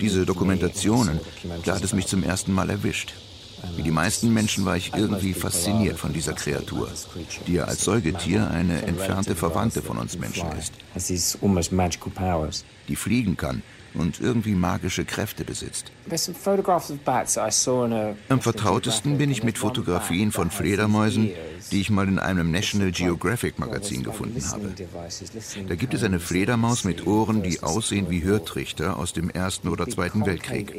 Diese 0.00 0.24
Dokumentationen, 0.24 1.20
da 1.66 1.74
hat 1.74 1.84
es 1.84 1.92
mich 1.92 2.06
zum 2.06 2.22
ersten 2.22 2.52
Mal 2.54 2.70
erwischt. 2.70 3.12
Wie 3.76 3.82
die 3.82 3.90
meisten 3.90 4.32
Menschen 4.32 4.64
war 4.64 4.76
ich 4.76 4.92
irgendwie 4.94 5.34
fasziniert 5.34 5.98
von 5.98 6.12
dieser 6.12 6.32
Kreatur, 6.32 6.90
die 7.46 7.54
ja 7.54 7.64
als 7.64 7.84
Säugetier 7.84 8.50
eine 8.50 8.82
entfernte 8.82 9.34
Verwandte 9.34 9.82
von 9.82 9.98
uns 9.98 10.18
Menschen 10.18 10.48
ist. 10.52 10.72
Die 12.88 12.96
fliegen 12.96 13.36
kann 13.36 13.62
und 13.94 14.20
irgendwie 14.20 14.54
magische 14.54 15.04
Kräfte 15.04 15.44
besitzt. 15.44 15.90
Am 18.28 18.40
vertrautesten 18.40 19.18
bin 19.18 19.30
ich 19.30 19.42
mit 19.42 19.58
Fotografien 19.58 20.32
von 20.32 20.50
Fledermäusen, 20.50 21.30
die 21.70 21.80
ich 21.80 21.90
mal 21.90 22.08
in 22.08 22.18
einem 22.18 22.50
National 22.50 22.92
Geographic 22.92 23.58
Magazin 23.58 24.02
gefunden 24.02 24.42
habe. 24.50 24.74
Da 25.68 25.74
gibt 25.74 25.94
es 25.94 26.04
eine 26.04 26.20
Fledermaus 26.20 26.84
mit 26.84 27.06
Ohren, 27.06 27.42
die 27.42 27.62
aussehen 27.62 28.10
wie 28.10 28.22
Hörtrichter 28.22 28.96
aus 28.96 29.12
dem 29.12 29.30
Ersten 29.30 29.68
oder 29.68 29.88
Zweiten 29.88 30.24
Weltkrieg. 30.26 30.72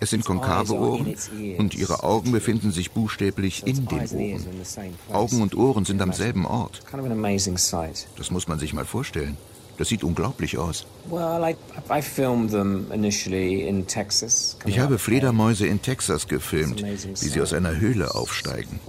Es 0.00 0.10
sind 0.10 0.24
konkave 0.24 0.74
Ohren 0.74 1.14
und 1.58 1.74
ihre 1.74 2.02
Augen 2.02 2.32
befinden 2.32 2.72
sich 2.72 2.90
buchstäblich 2.92 3.66
in 3.66 3.86
den 3.86 4.08
Ohren. 4.08 4.46
Augen 5.12 5.42
und 5.42 5.56
Ohren 5.56 5.84
sind 5.84 6.00
am 6.02 6.12
selben 6.12 6.46
Ort. 6.46 6.82
Das 8.16 8.30
muss 8.30 8.48
man 8.48 8.58
sich 8.58 8.72
mal 8.72 8.84
vorstellen. 8.84 9.36
Das 9.78 9.88
sieht 9.88 10.02
unglaublich 10.02 10.58
aus. 10.58 10.86
Ich 14.66 14.78
habe 14.80 14.98
Fledermäuse 14.98 15.66
in 15.68 15.82
Texas 15.82 16.26
gefilmt, 16.26 16.82
wie 16.82 17.28
sie 17.28 17.40
aus 17.40 17.52
einer 17.52 17.78
Höhle 17.78 18.14
aufsteigen. 18.16 18.80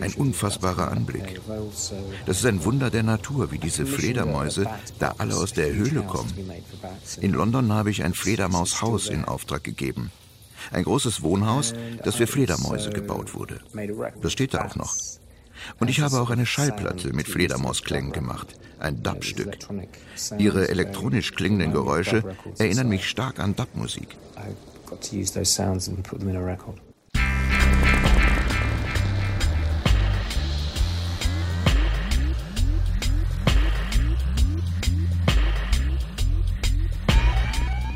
Ein 0.00 0.12
unfassbarer 0.14 0.90
Anblick. 0.90 1.40
Das 2.26 2.38
ist 2.38 2.46
ein 2.46 2.64
Wunder 2.64 2.90
der 2.90 3.04
Natur, 3.04 3.52
wie 3.52 3.58
diese 3.58 3.86
Fledermäuse 3.86 4.66
da 4.98 5.14
alle 5.18 5.36
aus 5.36 5.52
der 5.52 5.72
Höhle 5.72 6.02
kommen. 6.02 6.32
In 7.20 7.32
London 7.32 7.72
habe 7.72 7.92
ich 7.92 8.02
ein 8.02 8.12
Fledermaushaus 8.12 9.08
in 9.08 9.24
Auftrag 9.24 9.62
gegeben. 9.62 10.10
Ein 10.70 10.84
großes 10.84 11.22
Wohnhaus, 11.22 11.74
das 12.04 12.16
für 12.16 12.26
Fledermäuse 12.26 12.90
gebaut 12.90 13.34
wurde. 13.34 13.60
Das 14.20 14.32
steht 14.32 14.54
da 14.54 14.64
auch 14.64 14.76
noch. 14.76 14.94
Und 15.78 15.88
ich 15.88 16.00
habe 16.00 16.20
auch 16.20 16.30
eine 16.30 16.46
Schallplatte 16.46 17.12
mit 17.12 17.28
Fledermausklängen 17.28 18.12
gemacht, 18.12 18.54
ein 18.78 19.02
Dub-Stück. 19.02 19.58
Ihre 20.38 20.68
elektronisch 20.68 21.32
klingenden 21.34 21.72
Geräusche 21.72 22.36
erinnern 22.58 22.88
mich 22.88 23.08
stark 23.08 23.38
an 23.38 23.54
Dub-Musik. 23.54 24.16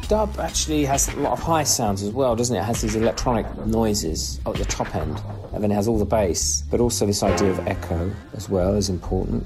Dub 0.09 0.39
actually 0.39 0.85
has 0.85 1.09
a 1.09 1.17
lot 1.17 1.33
of 1.33 1.41
high 1.41 1.65
sounds 1.65 2.03
as 2.03 2.11
well, 2.11 2.37
doesn't 2.37 2.55
it? 2.55 2.61
It 2.61 2.65
has 2.65 2.81
these 2.81 2.95
electronic 2.95 3.47
noises 3.67 4.41
at 4.47 4.55
the 4.55 4.65
top 4.65 4.95
end, 4.95 5.21
and 5.53 5.65
then 5.65 5.73
it 5.73 5.75
has 5.75 5.89
all 5.89 5.99
the 5.99 6.05
bass, 6.05 6.63
but 6.71 6.79
also 6.79 7.07
this 7.07 7.25
idea 7.25 7.51
of 7.51 7.67
echo 7.67 8.13
as 8.35 8.49
well 8.49 8.75
is 8.75 8.89
important. 8.89 9.45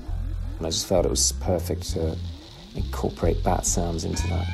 And 0.59 0.67
I 0.67 0.71
just 0.71 0.87
felt 0.87 1.07
it 1.07 1.11
was 1.11 1.33
perfect 1.33 1.91
to 1.93 2.15
incorporate 2.75 3.43
bat 3.43 3.65
sounds 3.65 4.05
into 4.05 4.23
that. 4.29 4.47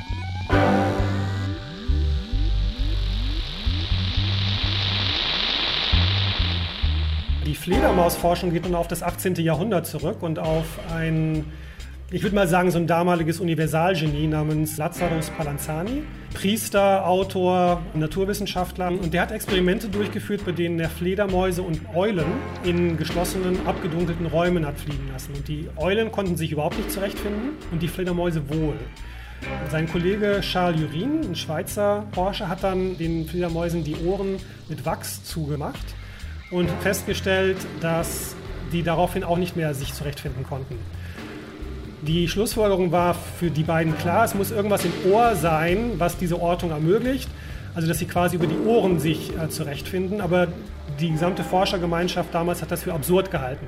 Die 7.45 7.55
Fledermausforschung 7.55 8.51
geht 8.51 8.63
nun 8.63 8.75
auf 8.75 8.87
das 8.87 9.03
18. 9.03 9.35
Jahrhundert 9.35 9.87
zurück 9.87 10.21
und 10.21 10.39
auf 10.39 10.79
ein, 10.89 11.45
ich 12.09 12.23
würde 12.23 12.35
mal 12.35 12.47
sagen, 12.47 12.71
so 12.71 12.77
ein 12.77 12.87
damaliges 12.87 13.41
Universalgenie 13.41 14.27
namens 14.27 14.77
Lazarus 14.77 15.29
Palanzani. 15.29 16.03
Priester, 16.33 17.05
Autor, 17.05 17.81
Naturwissenschaftler. 17.95 18.87
Und 18.87 19.13
der 19.13 19.23
hat 19.23 19.31
Experimente 19.31 19.89
durchgeführt, 19.89 20.45
bei 20.45 20.53
denen 20.53 20.79
er 20.79 20.89
Fledermäuse 20.89 21.63
und 21.63 21.81
Eulen 21.93 22.25
in 22.63 22.95
geschlossenen, 22.95 23.67
abgedunkelten 23.67 24.25
Räumen 24.25 24.65
hat 24.65 24.79
fliegen 24.79 25.09
lassen. 25.11 25.33
Und 25.33 25.49
die 25.49 25.67
Eulen 25.75 26.09
konnten 26.11 26.37
sich 26.37 26.53
überhaupt 26.53 26.77
nicht 26.77 26.91
zurechtfinden 26.91 27.57
und 27.71 27.81
die 27.81 27.89
Fledermäuse 27.89 28.47
wohl. 28.49 28.77
Sein 29.69 29.89
Kollege 29.89 30.39
Charles 30.41 30.79
Jurin, 30.79 31.21
ein 31.29 31.35
Schweizer 31.35 32.05
Forscher, 32.13 32.47
hat 32.47 32.63
dann 32.63 32.97
den 32.97 33.27
Fledermäusen 33.27 33.83
die 33.83 33.97
Ohren 33.97 34.37
mit 34.69 34.85
Wachs 34.85 35.25
zugemacht 35.25 35.85
und 36.51 36.69
festgestellt, 36.81 37.57
dass 37.81 38.35
die 38.71 38.83
daraufhin 38.83 39.25
auch 39.25 39.37
nicht 39.37 39.57
mehr 39.57 39.73
sich 39.73 39.93
zurechtfinden 39.93 40.43
konnten. 40.43 40.77
Die 42.01 42.27
Schlussfolgerung 42.27 42.91
war 42.91 43.15
für 43.15 43.49
die 43.49 43.63
beiden 43.63 43.97
klar, 43.97 44.23
es 44.23 44.35
muss 44.35 44.51
irgendwas 44.51 44.85
im 44.85 44.93
Ohr 45.11 45.35
sein, 45.35 45.93
was 45.97 46.17
diese 46.17 46.39
Ortung 46.39 46.69
ermöglicht. 46.69 47.29
Also 47.73 47.87
dass 47.87 47.99
sie 47.99 48.07
quasi 48.07 48.35
über 48.35 48.47
die 48.47 48.57
Ohren 48.57 48.99
sich 48.99 49.35
äh, 49.37 49.49
zurechtfinden. 49.49 50.21
Aber 50.21 50.47
die 50.99 51.11
gesamte 51.11 51.43
Forschergemeinschaft 51.43 52.33
damals 52.33 52.61
hat 52.61 52.71
das 52.71 52.83
für 52.83 52.93
absurd 52.93 53.31
gehalten. 53.31 53.67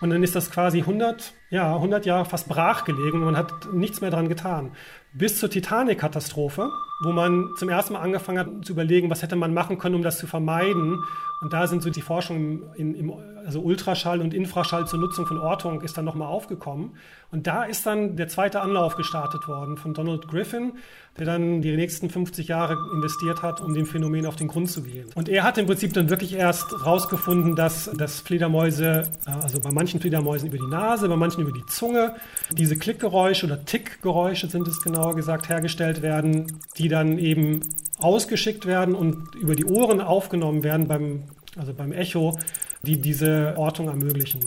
Und 0.00 0.10
dann 0.10 0.22
ist 0.22 0.36
das 0.36 0.50
quasi 0.50 0.80
100, 0.80 1.32
ja, 1.50 1.74
100 1.74 2.06
Jahre 2.06 2.24
fast 2.24 2.48
brach 2.48 2.84
gelegen 2.84 3.18
und 3.18 3.24
man 3.24 3.36
hat 3.36 3.72
nichts 3.72 4.00
mehr 4.00 4.10
daran 4.10 4.28
getan. 4.28 4.70
Bis 5.12 5.38
zur 5.38 5.50
Titanic-Katastrophe, 5.50 6.70
wo 7.02 7.10
man 7.10 7.48
zum 7.58 7.68
ersten 7.68 7.94
Mal 7.94 8.00
angefangen 8.00 8.38
hat 8.38 8.64
zu 8.64 8.72
überlegen, 8.72 9.10
was 9.10 9.22
hätte 9.22 9.34
man 9.34 9.52
machen 9.52 9.78
können, 9.78 9.96
um 9.96 10.02
das 10.02 10.18
zu 10.18 10.28
vermeiden. 10.28 11.02
Und 11.40 11.52
da 11.52 11.66
sind 11.66 11.82
so 11.82 11.90
die 11.90 12.00
Forschung 12.00 12.62
im, 12.74 12.94
im 12.94 13.12
also 13.48 13.60
Ultraschall 13.60 14.20
und 14.20 14.34
Infraschall 14.34 14.86
zur 14.86 14.98
Nutzung 14.98 15.24
von 15.24 15.38
Ortung 15.38 15.80
ist 15.82 15.96
dann 15.96 16.04
nochmal 16.04 16.28
aufgekommen. 16.28 16.96
Und 17.30 17.46
da 17.46 17.64
ist 17.64 17.86
dann 17.86 18.16
der 18.16 18.28
zweite 18.28 18.60
Anlauf 18.60 18.96
gestartet 18.96 19.48
worden 19.48 19.76
von 19.76 19.94
Donald 19.94 20.28
Griffin, 20.28 20.72
der 21.18 21.26
dann 21.26 21.62
die 21.62 21.74
nächsten 21.76 22.10
50 22.10 22.48
Jahre 22.48 22.76
investiert 22.92 23.42
hat, 23.42 23.60
um 23.60 23.74
dem 23.74 23.86
Phänomen 23.86 24.26
auf 24.26 24.36
den 24.36 24.48
Grund 24.48 24.70
zu 24.70 24.82
gehen. 24.82 25.06
Und 25.14 25.28
er 25.28 25.44
hat 25.44 25.58
im 25.58 25.66
Prinzip 25.66 25.92
dann 25.92 26.10
wirklich 26.10 26.34
erst 26.34 26.84
rausgefunden, 26.84 27.56
dass, 27.56 27.90
dass 27.96 28.20
Fledermäuse, 28.20 29.04
äh, 29.26 29.30
also 29.30 29.60
bei 29.60 29.70
manchen 29.70 30.00
Fledermäusen 30.00 30.48
über 30.48 30.58
die 30.58 30.70
Nase, 30.70 31.08
bei 31.08 31.16
manchen 31.16 31.42
über 31.42 31.52
die 31.52 31.66
Zunge, 31.66 32.16
diese 32.52 32.76
Klickgeräusche 32.76 33.46
oder 33.46 33.64
Tickgeräusche 33.64 34.48
sind 34.48 34.66
es 34.68 34.82
genauer 34.82 35.14
gesagt, 35.14 35.48
hergestellt 35.48 36.02
werden, 36.02 36.60
die 36.76 36.88
dann 36.88 37.18
eben 37.18 37.60
ausgeschickt 37.98 38.66
werden 38.66 38.94
und 38.94 39.34
über 39.34 39.54
die 39.54 39.64
Ohren 39.64 40.00
aufgenommen 40.00 40.62
werden 40.62 40.88
beim, 40.88 41.24
also 41.56 41.74
beim 41.74 41.92
Echo, 41.92 42.38
die 42.82 43.00
diese 43.00 43.54
Ortung 43.56 43.88
ermöglichen. 43.88 44.44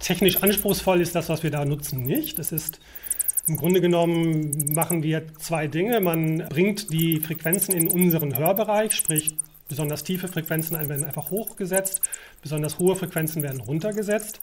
Technisch 0.00 0.42
anspruchsvoll 0.42 1.00
ist 1.00 1.14
das, 1.14 1.28
was 1.28 1.42
wir 1.42 1.50
da 1.50 1.64
nutzen, 1.64 2.02
nicht. 2.02 2.38
Das 2.38 2.52
ist 2.52 2.80
im 3.46 3.56
Grunde 3.56 3.80
genommen 3.80 4.72
machen 4.74 5.02
wir 5.02 5.26
zwei 5.38 5.68
Dinge. 5.68 6.00
Man 6.00 6.38
bringt 6.48 6.92
die 6.92 7.20
Frequenzen 7.20 7.74
in 7.74 7.88
unseren 7.88 8.36
Hörbereich, 8.36 8.92
sprich 8.92 9.36
besonders 9.68 10.04
tiefe 10.04 10.28
Frequenzen 10.28 10.76
werden 10.88 11.04
einfach 11.04 11.30
hochgesetzt, 11.30 12.00
besonders 12.42 12.78
hohe 12.78 12.96
Frequenzen 12.96 13.42
werden 13.42 13.60
runtergesetzt. 13.60 14.40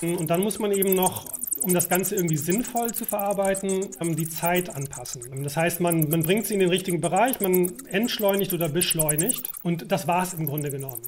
Und 0.00 0.28
dann 0.28 0.40
muss 0.40 0.58
man 0.60 0.70
eben 0.70 0.94
noch 0.94 1.24
um 1.62 1.74
das 1.74 1.88
Ganze 1.88 2.14
irgendwie 2.14 2.36
sinnvoll 2.36 2.92
zu 2.92 3.04
verarbeiten, 3.04 3.88
ähm, 4.00 4.16
die 4.16 4.28
Zeit 4.28 4.74
anpassen. 4.74 5.22
Das 5.42 5.56
heißt, 5.56 5.80
man, 5.80 6.08
man 6.08 6.22
bringt 6.22 6.46
sie 6.46 6.54
in 6.54 6.60
den 6.60 6.68
richtigen 6.68 7.00
Bereich, 7.00 7.40
man 7.40 7.72
entschleunigt 7.86 8.52
oder 8.52 8.68
beschleunigt 8.68 9.50
und 9.62 9.90
das 9.90 10.06
war 10.06 10.22
es 10.22 10.34
im 10.34 10.46
Grunde 10.46 10.70
genommen. 10.70 11.02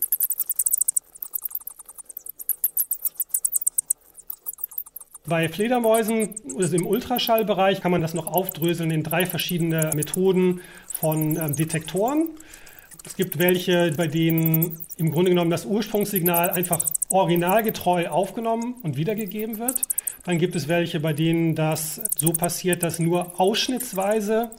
Bei 5.26 5.48
Fledermäusen 5.48 6.34
also 6.58 6.74
im 6.76 6.86
Ultraschallbereich 6.86 7.80
kann 7.80 7.92
man 7.92 8.00
das 8.00 8.14
noch 8.14 8.26
aufdröseln 8.26 8.90
in 8.90 9.04
drei 9.04 9.26
verschiedene 9.26 9.92
Methoden 9.94 10.60
von 10.88 11.36
ähm, 11.36 11.54
Detektoren. 11.54 12.30
Es 13.06 13.16
gibt 13.16 13.38
welche, 13.38 13.92
bei 13.96 14.08
denen 14.08 14.80
im 14.96 15.10
Grunde 15.12 15.30
genommen 15.30 15.50
das 15.50 15.64
Ursprungssignal 15.66 16.50
einfach 16.50 16.84
originalgetreu 17.08 18.08
aufgenommen 18.08 18.74
und 18.82 18.96
wiedergegeben 18.96 19.58
wird. 19.58 19.82
Dann 20.24 20.38
gibt 20.38 20.54
es 20.54 20.68
welche, 20.68 21.00
bei 21.00 21.12
denen 21.12 21.54
das 21.54 22.00
so 22.16 22.32
passiert, 22.32 22.82
dass 22.82 22.98
nur 22.98 23.40
ausschnittsweise, 23.40 24.50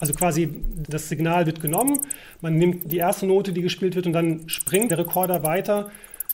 also 0.00 0.12
quasi 0.12 0.54
das 0.88 1.08
Signal 1.08 1.46
wird 1.46 1.60
genommen, 1.60 2.00
man 2.40 2.56
nimmt 2.56 2.92
die 2.92 2.98
erste 2.98 3.26
Note, 3.26 3.52
die 3.52 3.62
gespielt 3.62 3.96
wird, 3.96 4.06
und 4.06 4.12
dann 4.12 4.48
springt 4.48 4.90
der 4.90 4.98
Rekorder 4.98 5.42
weiter, 5.42 5.90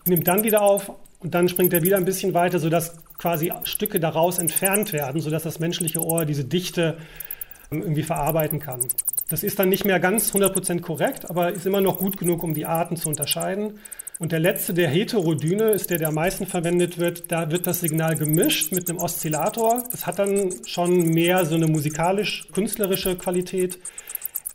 nimmt 0.07 0.27
dann 0.27 0.43
wieder 0.43 0.63
auf 0.63 0.93
und 1.21 1.35
dann 1.35 1.49
springt 1.49 1.73
er 1.73 1.83
wieder 1.83 1.97
ein 1.97 2.05
bisschen 2.05 2.35
weiter, 2.35 2.59
sodass 2.59 2.97
quasi 3.17 3.53
Stücke 3.63 4.01
daraus 4.01 4.39
entfernt 4.39 4.93
werden, 4.93 5.21
sodass 5.21 5.45
das 5.45 5.61
menschliche 5.61 6.05
Ohr 6.05 6.25
diese 6.25 6.45
Dichte 6.45 6.99
ähm, 7.71 7.83
irgendwie 7.83 8.03
verarbeiten 8.03 8.61
kann. 8.61 8.81
Das 9.29 9.43
ist 9.43 9.59
dann 9.59 9.71
nicht 9.71 9.85
mehr 9.85 10.01
ganz 10.01 10.35
100% 10.35 10.81
korrekt, 10.81 11.31
aber 11.31 11.53
ist 11.53 11.65
immer 11.65 11.81
noch 11.81 11.97
gut 11.97 12.19
genug, 12.19 12.43
um 12.43 12.55
die 12.55 12.67
Arten 12.67 12.97
zu 12.97 13.09
unterscheiden. 13.09 13.79
Und 14.21 14.31
der 14.31 14.39
letzte, 14.39 14.73
der 14.75 14.89
Heterodyne, 14.89 15.71
ist 15.71 15.91
der, 15.91 15.99
der 15.99 16.09
am 16.09 16.15
meisten 16.15 16.47
verwendet 16.47 16.99
wird. 16.99 17.33
Da 17.33 17.51
wird 17.51 17.67
das 17.67 17.81
Signal 17.81 18.17
gemischt 18.17 18.71
mit 18.71 18.89
einem 18.89 18.99
Oszillator. 18.99 19.83
Das 19.91 20.07
hat 20.07 20.21
dann 20.21 20.53
schon 20.67 21.11
mehr 21.11 21.45
so 21.47 21.57
eine 21.57 21.67
musikalisch-künstlerische 21.67 23.17
Qualität. 23.17 23.79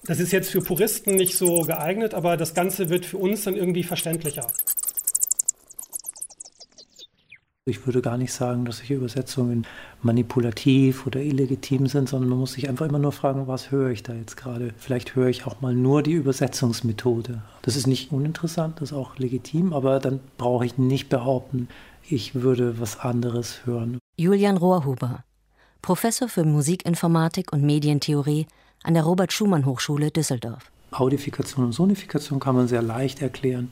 Das 0.06 0.20
ist 0.20 0.32
jetzt 0.32 0.50
für 0.50 0.62
Puristen 0.62 1.16
nicht 1.16 1.36
so 1.36 1.64
geeignet, 1.64 2.14
aber 2.14 2.38
das 2.38 2.54
Ganze 2.54 2.90
wird 2.90 3.06
für 3.06 3.18
uns 3.18 3.44
dann 3.44 3.58
irgendwie 3.58 3.84
verständlicher. 3.84 4.48
Ich 7.70 7.86
würde 7.86 8.02
gar 8.02 8.18
nicht 8.18 8.34
sagen, 8.34 8.66
dass 8.66 8.78
solche 8.78 8.96
Übersetzungen 8.96 9.66
manipulativ 10.02 11.08
oder 11.08 11.22
illegitim 11.22 11.88
sind, 11.88 12.10
sondern 12.10 12.30
man 12.30 12.40
muss 12.40 12.54
sich 12.54 12.68
einfach 12.68 12.88
immer 12.88 13.00
nur 13.00 13.12
fragen, 13.12 13.48
was 13.48 13.72
höre 13.72 13.92
ich 13.92 14.04
da 14.04 14.14
jetzt 14.14 14.36
gerade. 14.36 14.74
Vielleicht 14.78 15.16
höre 15.16 15.28
ich 15.28 15.46
auch 15.46 15.62
mal 15.62 15.74
nur 15.74 16.04
die 16.04 16.14
Übersetzungsmethode. 16.14 17.42
Das 17.62 17.76
ist 17.76 17.88
nicht 17.88 18.12
uninteressant, 18.12 18.82
das 18.82 18.92
ist 18.92 18.98
auch 18.98 19.18
legitim, 19.18 19.74
aber 19.74 20.00
dann 20.00 20.20
brauche 20.38 20.66
ich 20.66 20.78
nicht 20.78 21.10
behaupten, 21.10 21.68
ich 22.08 22.36
würde 22.36 22.80
was 22.80 23.00
anderes 23.00 23.66
hören. 23.66 24.00
Julian 24.18 24.58
Rohrhuber, 24.58 25.24
Professor 25.82 26.28
für 26.28 26.44
Musikinformatik 26.44 27.54
und 27.54 27.64
Medientheorie 27.64 28.48
an 28.84 28.96
der 28.96 29.04
Robert 29.04 29.32
Schumann 29.32 29.66
Hochschule 29.66 30.12
Düsseldorf. 30.12 30.72
Audifikation 30.92 31.66
und 31.66 31.72
Sonifikation 31.74 32.40
kann 32.40 32.56
man 32.56 32.68
sehr 32.68 32.82
leicht 32.82 33.22
erklären. 33.22 33.72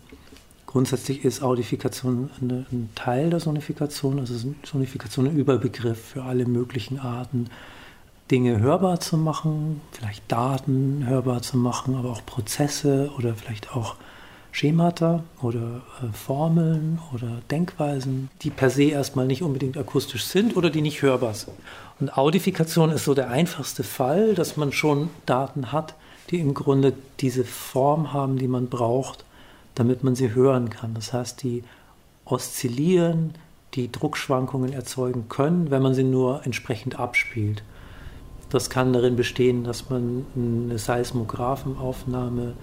Grundsätzlich 0.67 1.25
ist 1.25 1.41
Audifikation 1.41 2.29
eine, 2.41 2.65
ein 2.71 2.89
Teil 2.93 3.29
der 3.29 3.39
Sonifikation, 3.39 4.19
also 4.19 4.35
Sonifikation 4.63 5.27
ein 5.27 5.37
Überbegriff 5.37 6.09
für 6.09 6.23
alle 6.23 6.45
möglichen 6.45 6.99
Arten, 6.99 7.49
Dinge 8.29 8.59
hörbar 8.59 8.99
zu 8.99 9.17
machen, 9.17 9.81
vielleicht 9.93 10.29
Daten 10.29 11.05
hörbar 11.07 11.41
zu 11.41 11.57
machen, 11.57 11.95
aber 11.95 12.11
auch 12.11 12.25
Prozesse 12.25 13.09
oder 13.17 13.33
vielleicht 13.33 13.73
auch 13.73 13.95
Schemata 14.51 15.23
oder 15.41 15.81
äh, 16.01 16.11
Formeln 16.11 16.99
oder 17.13 17.41
Denkweisen, 17.49 18.29
die 18.41 18.49
per 18.49 18.69
se 18.69 18.85
erstmal 18.85 19.27
nicht 19.27 19.43
unbedingt 19.43 19.77
akustisch 19.77 20.25
sind 20.25 20.57
oder 20.57 20.69
die 20.69 20.81
nicht 20.81 21.01
hörbar 21.01 21.33
sind. 21.33 21.53
Und 21.99 22.17
Audifikation 22.17 22.91
ist 22.91 23.05
so 23.05 23.13
der 23.13 23.29
einfachste 23.29 23.83
Fall, 23.83 24.35
dass 24.35 24.57
man 24.57 24.73
schon 24.73 25.09
Daten 25.25 25.71
hat, 25.71 25.95
die 26.29 26.39
im 26.39 26.53
Grunde 26.53 26.93
diese 27.21 27.45
Form 27.45 28.11
haben, 28.11 28.37
die 28.37 28.49
man 28.49 28.67
braucht, 28.67 29.23
damit 29.77 30.03
man 30.03 30.15
sie 30.15 30.33
hören 30.33 30.69
kann. 30.69 30.93
Das 30.93 31.13
heißt, 31.13 31.43
die 31.43 31.63
oszillieren, 32.25 33.33
die 33.75 33.91
Druckschwankungen 33.91 34.73
erzeugen 34.73 35.29
können, 35.29 35.69
wenn 35.69 35.81
man 35.81 35.93
sie 35.93 36.03
nur 36.03 36.45
entsprechend 36.45 36.99
abspielt. 36.99 37.63
Das 38.49 38.69
kann 38.69 38.93
darin 38.93 39.15
bestehen, 39.15 39.63
dass 39.63 39.89
man 39.89 40.25
eine 40.35 40.79
Seismographenaufnahme 40.79 42.53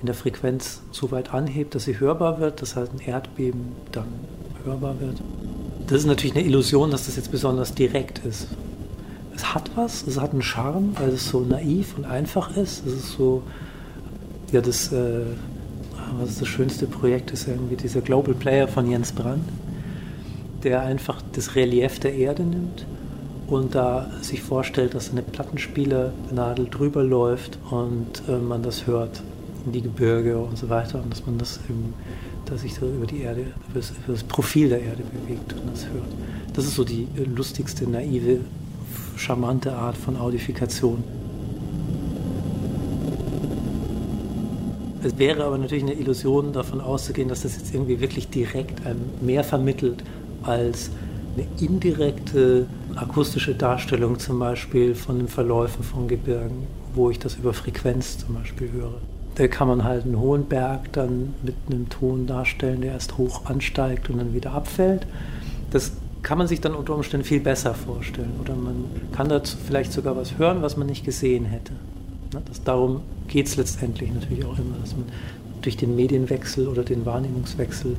in 0.00 0.06
der 0.06 0.14
Frequenz 0.14 0.82
so 0.92 1.10
weit 1.10 1.34
anhebt, 1.34 1.74
dass 1.74 1.84
sie 1.84 1.98
hörbar 1.98 2.38
wird, 2.38 2.62
das 2.62 2.76
heißt 2.76 2.92
ein 2.92 3.00
Erdbeben 3.00 3.72
dann 3.90 4.06
hörbar 4.64 5.00
wird. 5.00 5.20
Das 5.86 6.00
ist 6.00 6.06
natürlich 6.06 6.36
eine 6.36 6.44
Illusion, 6.44 6.90
dass 6.90 7.06
das 7.06 7.16
jetzt 7.16 7.32
besonders 7.32 7.74
direkt 7.74 8.24
ist. 8.24 8.48
Es 9.34 9.54
hat 9.54 9.70
was, 9.76 10.06
es 10.06 10.20
hat 10.20 10.32
einen 10.32 10.42
Charme, 10.42 10.94
weil 10.98 11.08
es 11.10 11.28
so 11.28 11.40
naiv 11.40 11.96
und 11.96 12.04
einfach 12.04 12.56
ist. 12.56 12.86
Es 12.86 12.92
ist 12.92 13.12
so, 13.12 13.42
ja, 14.52 14.60
das 14.60 14.92
äh, 14.92 15.22
Aber 16.10 16.26
das 16.26 16.46
schönste 16.46 16.86
Projekt 16.86 17.30
ist 17.30 17.48
irgendwie 17.48 17.76
dieser 17.76 18.00
Global 18.00 18.34
Player 18.34 18.68
von 18.68 18.90
Jens 18.90 19.12
Brandt, 19.12 19.48
der 20.64 20.82
einfach 20.82 21.22
das 21.32 21.54
Relief 21.54 21.98
der 22.00 22.14
Erde 22.14 22.42
nimmt 22.42 22.86
und 23.48 23.74
da 23.74 24.10
sich 24.20 24.42
vorstellt, 24.42 24.94
dass 24.94 25.10
eine 25.10 25.22
Plattenspielernadel 25.22 26.66
drüber 26.66 27.02
läuft 27.02 27.58
und 27.70 28.22
äh, 28.28 28.36
man 28.38 28.62
das 28.62 28.86
hört 28.86 29.22
in 29.66 29.72
die 29.72 29.82
Gebirge 29.82 30.38
und 30.38 30.58
so 30.58 30.68
weiter 30.68 31.00
und 31.02 31.10
dass 31.10 31.26
man 31.26 31.38
das 31.38 31.60
eben, 31.68 31.94
dass 32.46 32.62
sich 32.62 32.74
da 32.78 32.86
über 32.86 33.06
die 33.06 33.22
Erde, 33.22 33.40
über 33.40 33.80
das, 33.80 33.90
über 33.90 34.12
das 34.12 34.24
Profil 34.24 34.68
der 34.68 34.82
Erde 34.82 35.02
bewegt 35.02 35.54
und 35.54 35.72
das 35.72 35.86
hört. 35.86 36.08
Das 36.54 36.64
ist 36.64 36.74
so 36.74 36.84
die 36.84 37.06
äh, 37.16 37.24
lustigste, 37.24 37.88
naive, 37.88 38.40
charmante 39.16 39.72
Art 39.72 39.96
von 39.96 40.16
Audifikation. 40.16 41.02
Es 45.02 45.16
wäre 45.18 45.44
aber 45.44 45.58
natürlich 45.58 45.84
eine 45.84 45.94
Illusion, 45.94 46.52
davon 46.52 46.80
auszugehen, 46.80 47.28
dass 47.28 47.42
das 47.42 47.56
jetzt 47.56 47.72
irgendwie 47.72 48.00
wirklich 48.00 48.28
direkt 48.28 48.84
einem 48.84 49.04
mehr 49.20 49.44
vermittelt 49.44 50.02
als 50.42 50.90
eine 51.36 51.46
indirekte 51.60 52.66
akustische 52.96 53.54
Darstellung 53.54 54.18
zum 54.18 54.40
Beispiel 54.40 54.96
von 54.96 55.18
den 55.18 55.28
Verläufen 55.28 55.84
von 55.84 56.08
Gebirgen, 56.08 56.66
wo 56.94 57.10
ich 57.10 57.18
das 57.18 57.36
über 57.36 57.52
Frequenz 57.52 58.18
zum 58.18 58.34
Beispiel 58.34 58.72
höre. 58.72 59.00
Da 59.36 59.46
kann 59.46 59.68
man 59.68 59.84
halt 59.84 60.04
einen 60.04 60.18
hohen 60.18 60.46
Berg 60.46 60.92
dann 60.92 61.34
mit 61.44 61.54
einem 61.70 61.88
Ton 61.88 62.26
darstellen, 62.26 62.80
der 62.80 62.94
erst 62.94 63.18
hoch 63.18 63.46
ansteigt 63.46 64.10
und 64.10 64.18
dann 64.18 64.34
wieder 64.34 64.52
abfällt. 64.52 65.06
Das 65.70 65.92
kann 66.22 66.38
man 66.38 66.48
sich 66.48 66.60
dann 66.60 66.74
unter 66.74 66.96
Umständen 66.96 67.24
viel 67.24 67.38
besser 67.38 67.74
vorstellen. 67.74 68.32
Oder 68.40 68.56
man 68.56 68.86
kann 69.12 69.28
dazu 69.28 69.56
vielleicht 69.64 69.92
sogar 69.92 70.16
was 70.16 70.38
hören, 70.38 70.60
was 70.62 70.76
man 70.76 70.88
nicht 70.88 71.04
gesehen 71.04 71.44
hätte. 71.44 71.72
Das, 72.46 72.64
darum 72.64 73.02
geht 73.28 73.46
es 73.46 73.56
letztendlich 73.56 74.12
natürlich 74.12 74.44
auch 74.44 74.58
immer, 74.58 74.76
dass 74.80 74.96
man 74.96 75.06
durch 75.62 75.76
den 75.76 75.94
Medienwechsel 75.96 76.66
oder 76.66 76.82
den 76.82 77.04
Wahrnehmungswechsel 77.04 77.96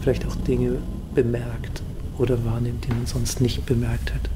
vielleicht 0.00 0.26
auch 0.26 0.34
Dinge 0.36 0.78
bemerkt 1.14 1.82
oder 2.18 2.44
wahrnimmt, 2.44 2.84
die 2.84 2.90
man 2.90 3.06
sonst 3.06 3.40
nicht 3.40 3.64
bemerkt 3.66 4.12
hätte. 4.12 4.30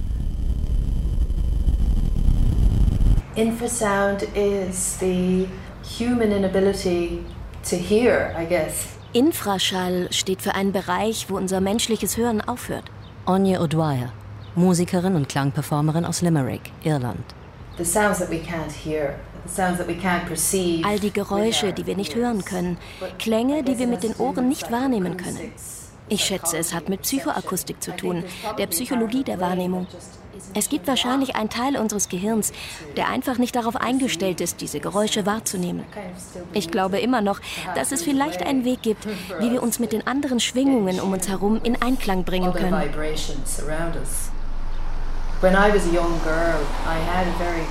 Infrasound 3.34 4.22
is 4.34 4.98
the 4.98 5.46
human 5.98 6.32
inability 6.32 7.20
to 7.68 7.76
hear, 7.76 8.34
I 8.38 8.46
guess. 8.46 8.86
Infraschall 9.12 10.08
steht 10.10 10.42
für 10.42 10.54
einen 10.54 10.72
Bereich, 10.72 11.26
wo 11.28 11.36
unser 11.36 11.60
menschliches 11.60 12.16
Hören 12.16 12.40
aufhört. 12.40 12.84
Anya 13.26 13.60
O'Dwyer, 13.60 14.10
Musikerin 14.54 15.16
und 15.16 15.28
Klangperformerin 15.28 16.04
aus 16.04 16.22
Limerick, 16.22 16.72
Irland. 16.82 17.24
The 17.76 17.84
sounds 17.84 18.18
that 18.18 18.30
we 18.30 18.38
can't 18.38 18.72
hear, 18.72 19.16
All 20.84 20.98
die 20.98 21.12
Geräusche, 21.12 21.72
die 21.72 21.86
wir 21.86 21.96
nicht 21.96 22.14
hören 22.14 22.44
können, 22.44 22.78
Klänge, 23.18 23.62
die 23.62 23.78
wir 23.78 23.86
mit 23.86 24.02
den 24.02 24.14
Ohren 24.16 24.48
nicht 24.48 24.70
wahrnehmen 24.70 25.16
können. 25.16 25.52
Ich 26.08 26.24
schätze, 26.24 26.56
es 26.56 26.72
hat 26.72 26.88
mit 26.88 27.02
Psychoakustik 27.02 27.82
zu 27.82 27.94
tun, 27.96 28.22
der 28.58 28.68
Psychologie 28.68 29.24
der 29.24 29.40
Wahrnehmung. 29.40 29.86
Es 30.54 30.68
gibt 30.68 30.86
wahrscheinlich 30.86 31.34
einen 31.34 31.48
Teil 31.48 31.76
unseres 31.76 32.08
Gehirns, 32.08 32.52
der 32.96 33.08
einfach 33.08 33.38
nicht 33.38 33.56
darauf 33.56 33.76
eingestellt 33.76 34.40
ist, 34.40 34.60
diese 34.60 34.80
Geräusche 34.80 35.26
wahrzunehmen. 35.26 35.84
Ich 36.52 36.70
glaube 36.70 36.98
immer 37.00 37.20
noch, 37.20 37.40
dass 37.74 37.92
es 37.92 38.02
vielleicht 38.02 38.42
einen 38.42 38.64
Weg 38.64 38.82
gibt, 38.82 39.06
wie 39.40 39.50
wir 39.50 39.62
uns 39.62 39.78
mit 39.78 39.92
den 39.92 40.06
anderen 40.06 40.40
Schwingungen 40.40 41.00
um 41.00 41.12
uns 41.12 41.28
herum 41.28 41.60
in 41.62 41.80
Einklang 41.80 42.24
bringen 42.24 42.52
können. 42.52 42.82
When 45.42 45.54
I 45.54 45.70
was 45.70 45.86
a 45.86 45.92
young 45.92 46.18
girl, 46.24 46.64
I 46.86 46.96
had 46.96 47.26
a 47.26 47.38
very 47.38 47.66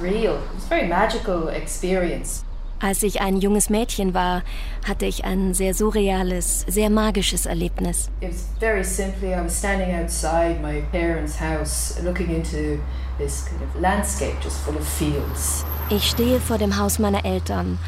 kind 0.00 0.14
of 0.14 0.22
surreal, 0.22 0.42
it 0.42 0.54
was 0.54 0.64
a 0.64 0.68
very 0.68 0.88
magical 0.88 1.48
experience. 1.48 2.44
Als 2.80 3.02
ich 3.02 3.20
ein 3.20 3.40
junges 3.40 3.70
Mädchen 3.70 4.14
war, 4.14 4.42
hatte 4.86 5.06
ich 5.06 5.24
ein 5.24 5.52
sehr 5.52 5.74
surreales, 5.74 6.64
sehr 6.68 6.90
magisches 6.90 7.44
Erlebnis. 7.44 8.08
It 8.20 8.28
was 8.30 8.46
very 8.60 8.84
simply, 8.84 9.34
I 9.34 9.42
was 9.42 9.56
standing 9.56 9.92
outside 9.96 10.62
my 10.62 10.82
parents' 10.92 11.36
house, 11.40 12.00
looking 12.04 12.30
into 12.30 12.80
this 13.18 13.48
kind 13.48 13.62
of 13.62 13.80
landscape 13.80 14.36
just 14.40 14.60
full 14.60 14.76
of 14.76 14.86
fields. 14.86 15.64
Ich 15.90 16.10
stehe 16.10 16.38
vor 16.38 16.58
dem 16.58 16.78
Haus 16.78 17.00
meiner 17.00 17.24
Eltern 17.24 17.78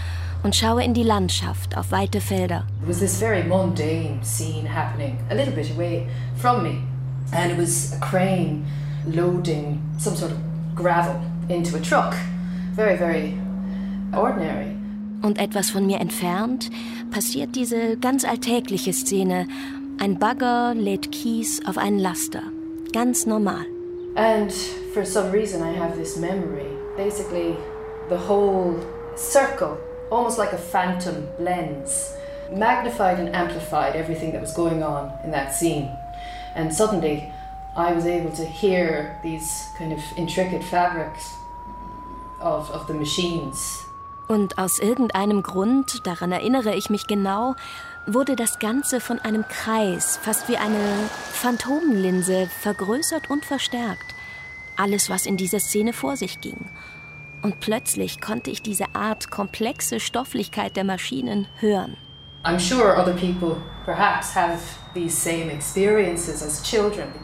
und 0.43 0.57
schaue 0.57 0.83
in 0.83 0.93
die 0.93 1.05
Landschaft 1.05 1.77
auf 1.77 1.93
weite 1.93 2.21
Felder. 2.21 2.65
It 2.83 2.89
was 2.89 2.99
this 2.99 3.21
very 3.21 3.45
mundane 3.45 4.25
scene 4.25 4.67
happening, 4.67 5.19
a 5.31 5.35
little 5.35 5.55
bit 5.55 5.71
away 5.71 6.09
from 6.35 6.65
me, 6.65 6.83
and 7.31 7.53
it 7.53 7.59
was 7.59 7.93
a 7.93 8.01
crane 8.01 8.67
loading 9.07 9.81
some 9.99 10.17
sort 10.17 10.33
of 10.33 10.39
gravel 10.75 11.21
into 11.51 11.77
a 11.77 11.81
truck. 11.81 12.15
Very, 12.75 12.97
very 12.97 13.35
ordinary. 14.13 14.77
Und 15.23 15.39
etwas 15.39 15.71
von 15.71 15.87
mir 15.87 16.01
entfernt 16.01 16.71
passiert 17.11 17.55
diese 17.55 17.97
ganz 17.99 18.25
alltägliche 18.25 18.93
Szene. 18.93 19.47
Ein 19.99 20.19
Bagger 20.19 20.75
lädt 20.75 21.13
Kies 21.13 21.61
auf 21.67 21.77
einen 21.77 21.99
Laster. 21.99 22.43
Ganz 22.93 23.27
normal. 23.27 23.67
And 24.17 24.53
for 24.95 25.05
some 25.05 25.31
reason 25.31 25.63
I 25.63 25.73
have 25.73 25.97
this 25.97 26.17
memory. 26.17 26.67
Basically 26.97 27.57
the 28.09 28.17
whole 28.17 28.77
circle, 29.17 29.77
almost 30.11 30.39
like 30.39 30.53
a 30.53 30.59
phantom 30.59 31.29
lens, 31.39 32.15
magnified 32.51 33.21
and 33.21 33.35
amplified 33.35 33.95
everything 33.95 34.33
that 34.33 34.41
was 34.41 34.55
going 34.55 34.83
on 34.83 35.13
in 35.23 35.31
that 35.31 35.55
scene. 35.55 35.91
And 36.55 36.73
suddenly 36.73 37.31
I 37.77 37.93
was 37.93 38.07
able 38.07 38.33
to 38.33 38.45
hear 38.45 39.17
these 39.23 39.69
kind 39.79 39.93
of 39.93 40.01
intricate 40.17 40.65
fabrics 40.65 41.37
of, 42.41 42.71
of 42.75 42.87
the 42.87 42.95
machines 42.95 43.87
und 44.31 44.59
aus 44.59 44.79
irgendeinem 44.79 45.43
Grund, 45.43 46.07
daran 46.07 46.31
erinnere 46.31 46.77
ich 46.77 46.89
mich 46.89 47.09
genau, 47.09 47.57
wurde 48.07 48.37
das 48.37 48.61
Ganze 48.61 49.01
von 49.01 49.19
einem 49.19 49.45
Kreis, 49.49 50.19
fast 50.23 50.49
wie 50.49 50.57
eine 50.57 50.79
Phantomlinse, 51.33 52.49
vergrößert 52.61 53.29
und 53.29 53.45
verstärkt. 53.45 54.15
Alles, 54.77 55.11
was 55.11 55.27
in 55.27 55.37
dieser 55.37 55.59
Szene 55.59 55.93
vor 55.93 56.17
sich 56.17 56.41
ging. 56.41 56.69
Und 57.43 57.59
plötzlich 57.59 58.21
konnte 58.21 58.53
ich 58.53 58.63
diese 58.63 58.95
Art 58.95 59.33
komplexe 59.33 59.99
Stofflichkeit 59.99 60.77
der 60.77 60.85
Maschinen 60.85 61.49
hören. 61.59 61.97
I'm 62.43 62.59
sure 62.59 62.97
other 62.97 63.13
people 63.13 63.57
perhaps 63.85 64.35
have 64.35 64.61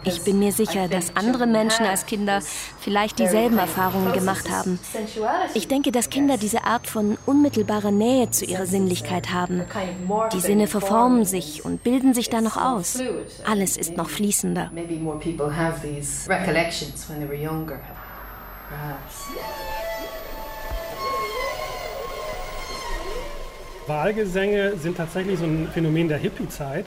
ich 0.05 0.23
bin 0.25 0.39
mir 0.39 0.53
sicher, 0.53 0.89
dass 0.89 1.17
andere 1.17 1.47
Menschen 1.47 1.85
als 1.85 2.07
Kinder 2.07 2.41
vielleicht 2.79 3.19
dieselben 3.19 3.59
Erfahrungen 3.59 4.13
gemacht 4.13 4.51
haben. 4.51 4.79
Ich 5.55 5.67
denke, 5.67 5.91
dass 5.91 6.11
Kinder 6.11 6.37
diese 6.37 6.65
Art 6.65 6.87
von 6.87 7.19
unmittelbarer 7.27 7.91
Nähe 7.91 8.31
zu 8.31 8.45
ihrer 8.45 8.67
Sinnlichkeit 8.67 9.33
haben. 9.33 9.65
Die 10.33 10.41
Sinne 10.41 10.69
verformen 10.69 11.25
sich 11.25 11.65
und 11.65 11.83
bilden 11.83 12.15
sich 12.15 12.31
dann 12.31 12.45
noch 12.45 12.57
aus. 12.57 12.99
Alles 13.45 13.77
ist 13.77 13.97
noch 13.97 14.11
fließender. 14.11 14.71
Wahlgesänge 23.87 24.77
sind 24.77 24.97
tatsächlich 24.97 25.39
so 25.39 25.45
ein 25.45 25.69
Phänomen 25.73 26.09
der 26.09 26.19
Hippie-Zeit. 26.19 26.87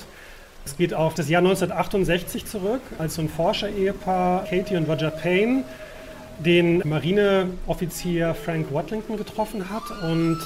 Es 0.66 0.78
geht 0.78 0.94
auf 0.94 1.14
das 1.14 1.30
Jahr 1.30 1.40
1968 1.40 2.46
zurück, 2.46 2.82
als 2.98 3.16
so 3.16 3.22
ein 3.22 3.30
Forscher-Ehepaar, 3.30 4.46
Katie 4.46 4.76
und 4.76 4.90
Roger 4.90 5.10
Payne, 5.10 5.64
den 6.40 6.82
Marineoffizier 6.88 8.36
Frank 8.36 8.74
Watlington 8.74 9.18
getroffen 9.18 9.70
hat. 9.70 9.84
Und 10.04 10.40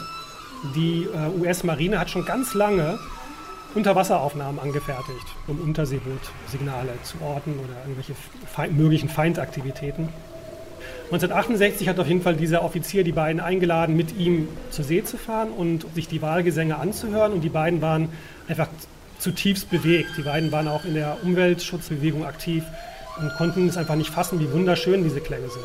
die 0.76 1.08
äh, 1.14 1.42
US-Marine 1.42 2.00
hat 2.00 2.10
schon 2.10 2.26
ganz 2.26 2.54
lange 2.54 3.00
Unterwasseraufnahmen 3.76 4.60
angefertigt, 4.60 5.26
um 5.48 5.60
Unterseebootsignale 5.60 6.94
zu 7.04 7.18
orten 7.22 7.60
oder 7.60 7.82
irgendwelche 7.82 8.14
möglichen 8.72 9.10
Feindaktivitäten. 9.10 10.10
1968 11.06 11.88
hat 11.88 12.00
auf 12.00 12.08
jeden 12.08 12.22
Fall 12.22 12.36
dieser 12.36 12.64
Offizier 12.64 13.04
die 13.04 13.12
beiden 13.12 13.40
eingeladen, 13.40 13.96
mit 13.96 14.18
ihm 14.18 14.48
zur 14.72 14.86
See 14.86 15.04
zu 15.04 15.18
fahren 15.18 15.50
und 15.52 15.86
sich 15.94 16.08
die 16.08 16.22
Wahlgesänge 16.22 16.78
anzuhören. 16.78 17.34
Und 17.34 17.42
die 17.42 17.50
beiden 17.50 17.82
waren 17.82 18.10
einfach 18.48 18.68
zutiefst 19.20 19.70
bewegt. 19.70 20.12
Die 20.18 20.24
beiden 20.24 20.52
waren 20.52 20.68
auch 20.68 20.86
in 20.86 20.96
der 20.96 21.18
Umweltschutzbewegung 21.24 22.26
aktiv 22.26 22.64
und 23.20 23.32
konnten 23.36 23.68
es 23.68 23.78
einfach 23.78 23.96
nicht 23.96 24.10
fassen, 24.10 24.40
wie 24.40 24.52
wunderschön 24.52 25.04
diese 25.04 25.22
Klänge 25.22 25.50
sind. 25.50 25.64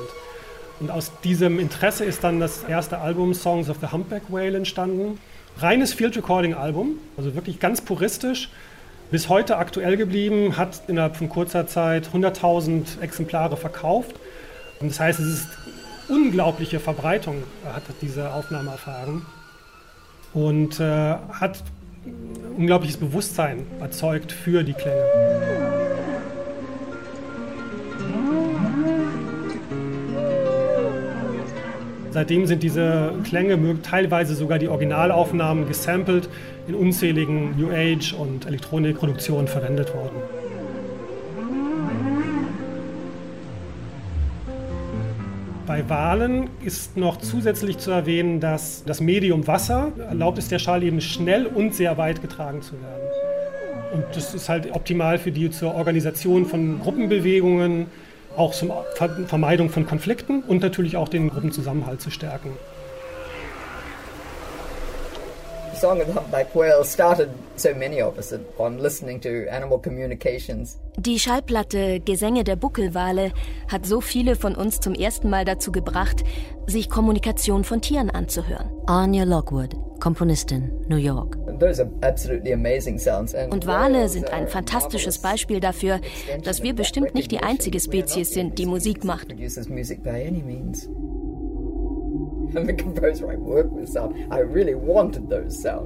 Und 0.81 0.90
aus 0.90 1.11
diesem 1.24 1.59
Interesse 1.59 2.04
ist 2.04 2.22
dann 2.22 2.38
das 2.38 2.62
erste 2.64 2.98
Album 2.98 3.35
Songs 3.35 3.68
of 3.68 3.78
the 3.81 3.88
Humpback 3.90 4.22
Whale 4.28 4.57
entstanden. 4.57 5.18
Reines 5.59 5.92
Field 5.92 6.16
Recording 6.16 6.54
Album, 6.54 6.98
also 7.16 7.35
wirklich 7.35 7.59
ganz 7.59 7.81
puristisch, 7.81 8.48
bis 9.11 9.28
heute 9.28 9.57
aktuell 9.57 9.96
geblieben, 9.96 10.57
hat 10.57 10.83
innerhalb 10.87 11.16
von 11.16 11.28
kurzer 11.28 11.66
Zeit 11.66 12.11
100.000 12.14 13.00
Exemplare 13.00 13.57
verkauft. 13.57 14.14
Und 14.81 14.91
das 14.91 15.01
heißt, 15.01 15.21
es 15.21 15.27
ist 15.27 15.49
unglaubliche 16.09 16.81
Verbreitung 16.81 17.43
hat 17.64 17.83
diese 18.01 18.33
Aufnahme 18.33 18.71
erfahren 18.71 19.27
und 20.33 20.81
äh, 20.81 21.17
hat 21.33 21.62
unglaubliches 22.57 22.97
Bewusstsein 22.97 23.67
erzeugt 23.81 24.33
für 24.33 24.62
die 24.62 24.73
Klänge. 24.73 25.05
Seitdem 32.11 32.47
sind 32.47 32.62
diese 32.62 33.12
Klänge, 33.23 33.81
teilweise 33.83 34.35
sogar 34.35 34.59
die 34.59 34.69
Originalaufnahmen 34.69 35.69
gesampelt, 35.69 36.29
in 36.67 36.75
unzähligen 36.75 37.57
New 37.57 37.71
Age 37.71 38.12
und 38.12 38.47
Elektronikproduktionen 38.47 39.47
verwendet 39.47 39.95
worden. 39.95 40.17
Bei 45.79 45.88
Walen 45.88 46.51
ist 46.64 46.97
noch 46.97 47.19
zusätzlich 47.19 47.79
zu 47.79 47.93
erwähnen, 47.93 48.41
dass 48.41 48.83
das 48.85 49.01
Medium 49.01 49.47
Wasser 49.47 49.93
erlaubt 50.09 50.37
es 50.38 50.49
der 50.49 50.59
Schall 50.59 50.83
eben 50.83 51.01
schnell 51.01 51.47
und 51.47 51.73
sehr 51.73 51.97
weit 51.97 52.21
getragen 52.21 52.62
zu 52.62 52.73
werden. 52.73 53.07
Und 53.93 54.05
das 54.12 54.35
ist 54.35 54.49
halt 54.49 54.75
optimal 54.75 55.19
für 55.19 55.31
die 55.31 55.53
zur 55.53 55.77
Organisation 55.77 56.47
von 56.47 56.81
Gruppenbewegungen, 56.81 57.87
auch 58.37 58.55
zur 58.55 58.87
Vermeidung 59.29 59.71
von 59.71 59.87
Konflikten 59.87 60.43
und 60.43 60.62
natürlich 60.62 60.97
auch 60.97 61.09
den 61.09 61.31
Gruppenzusammenhalt 61.31 62.01
zu 62.01 62.11
stärken. 62.11 62.51
Song 62.51 62.57
of 62.57 62.57
the 65.31 65.68
Humpback 65.68 65.68
Whale 65.68 65.68
started 65.68 65.68
so 65.68 65.68
many 65.68 65.68
of 65.68 65.68
us 65.68 65.68
on 65.68 65.68
listening 65.68 65.68
to 65.68 65.68
animal 65.68 65.68
communications. 65.68 65.68
Die 70.97 71.19
Schallplatte 71.19 72.01
Gesänge 72.01 72.45
der 72.45 72.57
Buckelwale 72.57 73.33
hat 73.71 73.87
so 73.87 74.01
viele 74.01 74.37
von 74.37 74.55
uns 74.55 74.81
zum 74.81 74.95
ersten 74.95 75.31
Mal 75.31 75.45
dazu 75.45 75.71
gebracht, 75.73 76.25
sich 76.67 76.91
Kommunikation 76.91 77.64
von 77.64 77.81
Tieren 77.81 78.11
anzuhören. 78.11 78.71
Anya 78.87 79.25
Lockwood, 79.25 79.77
Komponistin, 80.01 80.73
New 80.88 80.97
York. 80.97 81.37
Und 83.51 83.67
Wale 83.67 84.09
sind 84.09 84.31
ein 84.31 84.49
fantastisches 84.49 85.19
Beispiel 85.19 85.61
dafür, 85.61 86.01
dass 86.45 86.62
wir 86.62 86.75
bestimmt 86.75 87.14
nicht 87.14 87.31
die 87.31 87.38
einzige 87.38 87.81
Spezies 87.81 88.31
sind, 88.31 88.59
die 88.59 88.67
Musik 88.67 89.05
macht. 89.05 89.29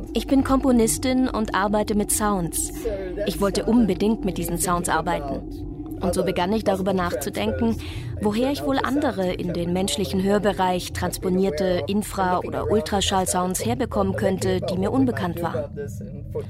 Ich 0.15 0.27
bin 0.27 0.45
Komponistin 0.45 1.29
und 1.29 1.55
arbeite 1.55 1.95
mit 1.95 2.11
Sounds. 2.11 2.73
Ich 3.27 3.41
wollte 3.41 3.65
unbedingt 3.65 4.25
mit 4.25 4.39
diesen 4.39 4.59
Sounds 4.59 4.89
arbeiten. 4.89 5.73
Und 6.03 6.15
so 6.15 6.25
begann 6.25 6.53
ich 6.53 6.65
darüber 6.65 6.93
nachzudenken, 6.93 7.77
woher 8.21 8.51
ich 8.51 8.65
wohl 8.65 8.79
andere 8.79 9.33
in 9.33 9.53
den 9.53 9.73
menschlichen 9.73 10.23
Hörbereich 10.23 10.93
transponierte 10.93 11.85
Infra- 11.87 12.41
oder 12.41 12.71
Ultraschallsounds 12.71 13.65
herbekommen 13.65 14.17
könnte, 14.17 14.61
die 14.61 14.79
mir 14.79 14.91
unbekannt 14.91 15.41
waren. 15.43 15.71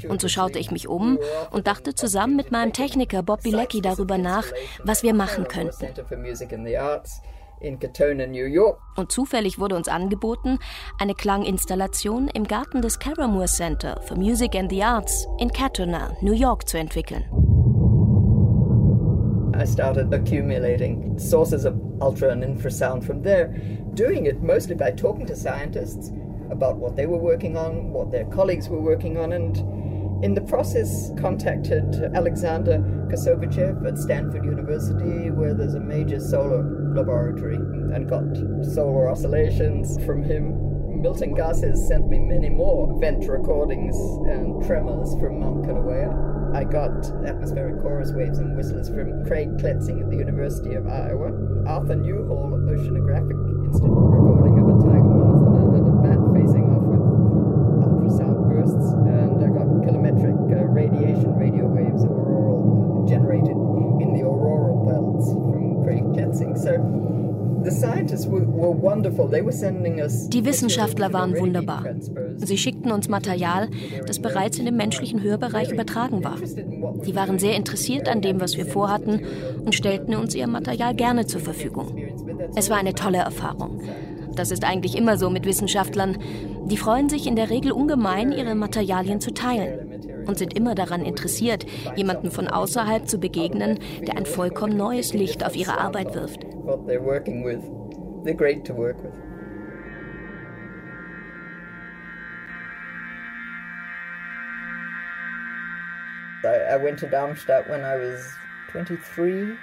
Und 0.09 0.21
so 0.21 0.29
schaute 0.29 0.59
ich 0.59 0.71
mich 0.71 0.89
um 0.89 1.19
und 1.51 1.67
dachte 1.67 1.95
zusammen 1.95 2.35
mit 2.37 2.51
meinem 2.51 2.73
Techniker 2.73 3.23
Bob 3.23 3.43
Bilecki 3.43 3.83
darüber 3.83 4.17
nach, 4.17 4.47
was 4.85 5.03
wir 5.03 5.13
machen 5.13 5.47
könnten 5.49 5.87
in 7.63 7.79
Katona, 7.79 8.27
New 8.27 8.47
York. 8.47 8.79
Und 8.97 9.11
zufällig 9.11 9.59
wurde 9.59 9.77
uns 9.77 9.89
angeboten, 9.89 10.59
eine 10.99 11.15
Klanginstallation 11.15 12.29
im 12.29 12.45
Garten 12.45 12.83
des 12.83 12.99
Caramore 12.99 13.47
Center 13.47 14.01
for 14.03 14.17
Music 14.17 14.55
and 14.55 14.71
the 14.71 14.83
Arts 14.83 15.27
in 15.39 15.51
Katona, 15.51 16.13
New 16.21 16.35
York 16.35 16.69
zu 16.69 16.79
entwickeln. 16.79 17.25
I 19.55 19.65
started 19.65 20.13
accumulating 20.13 21.19
sources 21.19 21.65
of 21.65 21.75
ultra 22.01 22.31
and 22.31 22.43
infrasound 22.43 23.05
from 23.05 23.23
there, 23.23 23.55
doing 23.95 24.27
it 24.27 24.43
mostly 24.43 24.75
by 24.75 24.91
talking 24.91 25.27
to 25.27 25.37
scientists 25.37 26.11
about 26.51 26.77
what 26.77 26.97
they 26.97 27.07
were 27.07 27.19
working 27.19 27.57
on, 27.57 27.93
what 27.93 28.11
their 28.11 28.25
colleagues 28.25 28.69
were 28.69 28.81
working 28.81 29.19
on, 29.19 29.33
and 29.33 29.59
in 30.25 30.35
the 30.35 30.41
process, 30.41 31.11
contacted 31.19 31.97
Alexander 32.15 32.79
Kosovichev 33.11 33.85
at 33.87 33.99
Stanford 33.99 34.45
University, 34.45 35.31
where 35.31 35.53
there's 35.53 35.75
a 35.75 35.81
major 35.81 36.21
solar 36.21 36.63
laboratory, 36.95 37.57
and 37.57 38.09
got 38.09 38.25
solar 38.73 39.09
oscillations 39.11 40.03
from 40.05 40.23
him. 40.23 41.01
Milton 41.01 41.35
Garces 41.35 41.89
sent 41.89 42.09
me 42.09 42.19
many 42.19 42.49
more 42.49 42.99
vent 43.01 43.29
recordings 43.29 43.97
and 44.29 44.65
tremors 44.65 45.15
from 45.19 45.41
Mount 45.41 45.65
Kilauea. 45.67 46.55
I 46.55 46.65
got 46.65 46.93
atmospheric 47.27 47.81
chorus 47.83 48.13
waves 48.13 48.39
and 48.39 48.57
whistlers 48.57 48.89
from 48.89 49.25
Craig 49.25 49.49
Kletzing 49.59 50.03
at 50.03 50.11
the 50.11 50.17
University 50.17 50.75
of 50.75 50.87
Iowa, 50.87 51.33
Arthur 51.67 51.97
Newhall 51.97 52.53
Oceanographic 52.69 53.65
Instant 53.67 53.91
recording 53.91 54.59
of 54.59 54.69
a 54.69 54.83
tiger 54.87 55.12
Die 69.05 70.45
Wissenschaftler 70.45 71.13
waren 71.13 71.39
wunderbar. 71.39 71.85
Sie 72.37 72.59
schickten 72.59 72.93
uns 72.93 73.09
Material, 73.09 73.69
das 74.07 74.21
bereits 74.21 74.59
in 74.59 74.65
dem 74.65 74.77
menschlichen 74.77 75.23
Hörbereich 75.23 75.73
übertragen 75.73 76.25
war. 76.25 76.37
Die 77.07 77.15
waren 77.15 77.39
sehr 77.39 77.57
interessiert 77.57 78.09
an 78.09 78.21
dem, 78.21 78.41
was 78.41 78.57
wir 78.57 78.67
vorhatten 78.67 79.23
und 79.65 79.75
stellten 79.75 80.15
uns 80.15 80.35
ihr 80.35 80.47
Material 80.47 80.95
gerne 80.95 81.27
zur 81.27 81.41
Verfügung. 81.41 81.97
Es 82.55 82.71
war 82.71 82.77
eine 82.77 82.95
tolle 82.95 83.19
Erfahrung. 83.19 83.81
Das 84.35 84.51
ist 84.51 84.65
eigentlich 84.65 84.97
immer 84.97 85.19
so 85.19 85.31
mit 85.31 85.45
Wissenschaftlern. 85.45 86.19
Die 86.67 86.77
freuen 86.77 87.09
sich 87.09 87.27
in 87.27 87.37
der 87.37 87.51
Regel 87.51 87.73
ungemein, 87.73 88.33
ihre 88.33 88.55
Materialien 88.55 89.21
zu 89.21 89.33
teilen 89.33 89.93
und 90.27 90.39
sind 90.39 90.55
immer 90.55 90.75
daran 90.75 91.05
interessiert, 91.05 91.67
jemanden 91.97 92.31
von 92.31 92.49
außerhalb 92.49 93.09
zu 93.09 93.19
begegnen, 93.19 93.79
der 94.07 94.17
ein 94.17 94.27
vollkommen 94.27 94.77
neues 94.77 95.13
Licht 95.13 95.45
auf 95.45 95.57
ihre 95.57 95.79
Arbeit 95.79 96.15
wirft. 96.15 96.47
I 106.45 106.77
went 106.77 106.99
to 107.01 107.07
Darmstadt 107.07 107.69
when 107.69 107.85
I 107.85 107.97
was 107.97 108.35
23. 108.73 109.57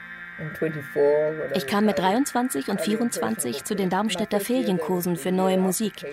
Ich 1.54 1.68
kam 1.68 1.86
mit 1.86 2.00
23 2.00 2.70
und 2.70 2.80
24 2.80 3.66
zu 3.66 3.76
den 3.76 3.90
Darmstädter 3.90 4.40
Ferienkursen 4.40 5.18
für 5.18 5.34
neue 5.34 5.58
Musik. 5.58 6.06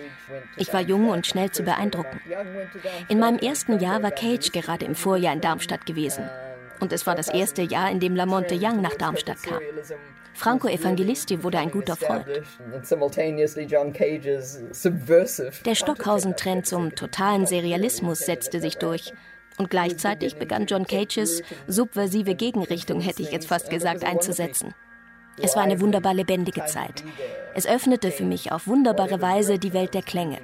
Ich 0.57 0.73
war 0.73 0.81
jung 0.81 1.09
und 1.09 1.25
schnell 1.25 1.51
zu 1.51 1.63
beeindrucken. 1.63 2.19
In 3.07 3.19
meinem 3.19 3.39
ersten 3.39 3.79
Jahr 3.79 4.03
war 4.03 4.11
Cage 4.11 4.51
gerade 4.51 4.85
im 4.85 4.95
Vorjahr 4.95 5.33
in 5.33 5.41
Darmstadt 5.41 5.85
gewesen. 5.85 6.29
Und 6.79 6.93
es 6.93 7.07
war 7.07 7.15
das 7.15 7.29
erste 7.29 7.61
Jahr, 7.61 7.89
in 7.91 7.99
dem 7.99 8.15
Lamonte 8.15 8.55
Young 8.55 8.81
nach 8.81 8.95
Darmstadt 8.95 9.41
kam. 9.43 9.59
Franco 10.33 10.67
Evangelisti 10.67 11.43
wurde 11.43 11.57
ein 11.57 11.71
guter 11.71 11.95
Freund. 11.95 12.25
Der 15.65 15.75
Stockhausen-Trend 15.75 16.67
zum 16.67 16.93
totalen 16.93 17.47
Serialismus 17.47 18.19
setzte 18.19 18.61
sich 18.61 18.77
durch. 18.77 19.13
Und 19.57 19.71
gleichzeitig 19.71 20.35
begann 20.35 20.67
John 20.67 20.85
Cages 20.85 21.41
subversive 21.65 22.35
Gegenrichtung, 22.35 23.01
hätte 23.01 23.23
ich 23.23 23.31
jetzt 23.31 23.47
fast 23.47 23.71
gesagt, 23.71 24.03
einzusetzen. 24.03 24.75
Es 25.41 25.55
war 25.55 25.63
eine 25.63 25.81
wunderbar 25.81 26.13
lebendige 26.13 26.65
Zeit. 26.65 27.03
Es 27.55 27.67
öffnete 27.67 28.11
für 28.11 28.25
mich 28.25 28.51
auf 28.51 28.67
wunderbare 28.67 29.21
Weise 29.21 29.57
die 29.57 29.73
Welt 29.73 29.95
der 29.95 30.03
Klänge 30.03 30.37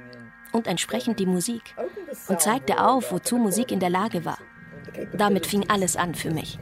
und 0.52 0.66
entsprechend 0.66 1.20
die 1.20 1.26
Musik 1.26 1.62
und 2.28 2.40
zeigte 2.40 2.84
auf, 2.84 3.12
wozu 3.12 3.36
Musik 3.36 3.70
in 3.70 3.80
der 3.80 3.90
Lage 3.90 4.24
war. 4.24 4.38
Damit 5.16 5.46
fing 5.46 5.64
alles 5.68 5.96
an 5.96 6.14
für 6.14 6.30
mich. 6.30 6.58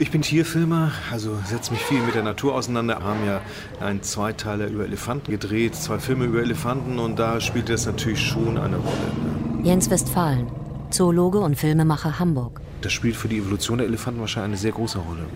Ich 0.00 0.12
bin 0.12 0.22
Tierfilmer, 0.22 0.92
also 1.10 1.36
setze 1.44 1.72
mich 1.72 1.82
viel 1.82 2.00
mit 2.00 2.14
der 2.14 2.22
Natur 2.22 2.54
auseinander. 2.54 3.00
Wir 3.00 3.04
haben 3.04 3.26
ja 3.26 3.40
einen 3.80 4.00
Zweiteiler 4.02 4.68
über 4.68 4.84
Elefanten 4.84 5.32
gedreht, 5.32 5.74
zwei 5.74 5.98
Filme 5.98 6.26
über 6.26 6.40
Elefanten 6.40 7.00
und 7.00 7.18
da 7.18 7.40
spielt 7.40 7.68
das 7.68 7.86
natürlich 7.86 8.20
schon 8.20 8.58
eine 8.58 8.76
Rolle. 8.76 9.64
Jens 9.64 9.90
Westfalen, 9.90 10.46
Zoologe 10.90 11.40
und 11.40 11.56
Filmemacher 11.56 12.20
Hamburg. 12.20 12.60
Das 12.80 12.92
spielt 12.92 13.16
für 13.16 13.26
die 13.26 13.38
Evolution 13.38 13.78
der 13.78 13.88
Elefanten 13.88 14.20
wahrscheinlich 14.20 14.50
eine 14.50 14.56
sehr 14.58 14.72
große 14.72 14.98
Rolle. 14.98 15.26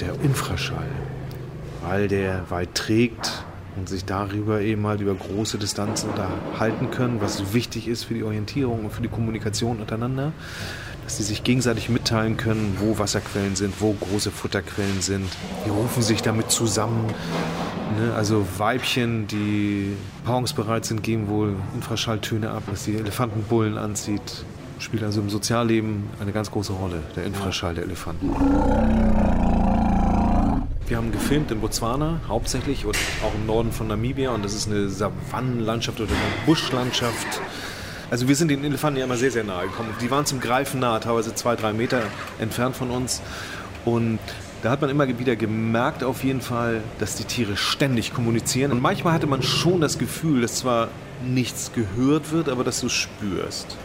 Der 0.00 0.14
Infraschall, 0.24 0.88
weil 1.86 2.08
der 2.08 2.50
weit 2.50 2.74
trägt 2.74 3.44
und 3.78 3.88
sich 3.88 4.04
darüber 4.04 4.60
eben 4.60 4.86
halt 4.86 5.00
über 5.00 5.14
große 5.14 5.58
Distanzen 5.58 6.10
unterhalten 6.10 6.90
können, 6.90 7.20
was 7.20 7.54
wichtig 7.54 7.88
ist 7.88 8.04
für 8.04 8.14
die 8.14 8.22
Orientierung 8.22 8.84
und 8.84 8.90
für 8.92 9.02
die 9.02 9.08
Kommunikation 9.08 9.80
untereinander 9.80 10.32
dass 11.08 11.16
sie 11.16 11.22
sich 11.22 11.42
gegenseitig 11.42 11.88
mitteilen 11.88 12.36
können, 12.36 12.76
wo 12.80 12.98
Wasserquellen 12.98 13.56
sind, 13.56 13.80
wo 13.80 13.94
große 13.94 14.30
Futterquellen 14.30 15.00
sind. 15.00 15.24
Die 15.64 15.70
rufen 15.70 16.02
sich 16.02 16.20
damit 16.20 16.50
zusammen. 16.50 17.06
Ne? 17.98 18.12
Also 18.14 18.46
Weibchen, 18.58 19.26
die 19.26 19.96
paarungsbereit 20.26 20.84
sind, 20.84 21.02
geben 21.02 21.28
wohl 21.28 21.56
Infraschalltöne 21.74 22.50
ab, 22.50 22.64
was 22.66 22.84
die 22.84 22.96
Elefantenbullen 22.96 23.78
anzieht. 23.78 24.44
Spielt 24.80 25.02
also 25.02 25.22
im 25.22 25.30
Sozialleben 25.30 26.10
eine 26.20 26.32
ganz 26.32 26.50
große 26.50 26.74
Rolle, 26.74 27.02
der 27.16 27.24
Infraschall 27.24 27.74
der 27.74 27.84
Elefanten. 27.84 29.57
Wir 30.88 30.96
haben 30.96 31.12
gefilmt 31.12 31.50
in 31.50 31.60
Botswana 31.60 32.18
hauptsächlich 32.28 32.86
und 32.86 32.96
auch 33.22 33.34
im 33.34 33.44
Norden 33.44 33.72
von 33.72 33.88
Namibia 33.88 34.30
und 34.30 34.42
das 34.42 34.54
ist 34.54 34.68
eine 34.68 34.88
Savannenlandschaft 34.88 36.00
oder 36.00 36.10
eine 36.10 36.46
Buschlandschaft 36.46 37.42
Also 38.10 38.26
wir 38.26 38.34
sind 38.34 38.48
den 38.48 38.64
Elefanten 38.64 38.98
ja 38.98 39.04
immer 39.04 39.18
sehr, 39.18 39.30
sehr 39.30 39.44
nahe 39.44 39.66
gekommen. 39.66 39.90
Die 40.00 40.10
waren 40.10 40.24
zum 40.24 40.40
Greifen 40.40 40.80
nahe, 40.80 40.98
teilweise 41.00 41.34
zwei, 41.34 41.56
drei 41.56 41.74
Meter 41.74 42.04
entfernt 42.38 42.74
von 42.74 42.90
uns. 42.90 43.20
Und 43.84 44.18
da 44.62 44.70
hat 44.70 44.80
man 44.80 44.88
immer 44.88 45.06
wieder 45.18 45.36
gemerkt 45.36 46.02
auf 46.02 46.24
jeden 46.24 46.40
Fall, 46.40 46.80
dass 46.98 47.16
die 47.16 47.24
Tiere 47.24 47.58
ständig 47.58 48.14
kommunizieren. 48.14 48.72
Und 48.72 48.80
manchmal 48.80 49.12
hatte 49.12 49.26
man 49.26 49.42
schon 49.42 49.82
das 49.82 49.98
Gefühl, 49.98 50.40
dass 50.40 50.56
zwar 50.56 50.88
nichts 51.22 51.70
gehört 51.74 52.32
wird, 52.32 52.48
aber 52.48 52.64
dass 52.64 52.80
du 52.80 52.86
es 52.86 52.94
spürst. 52.94 53.76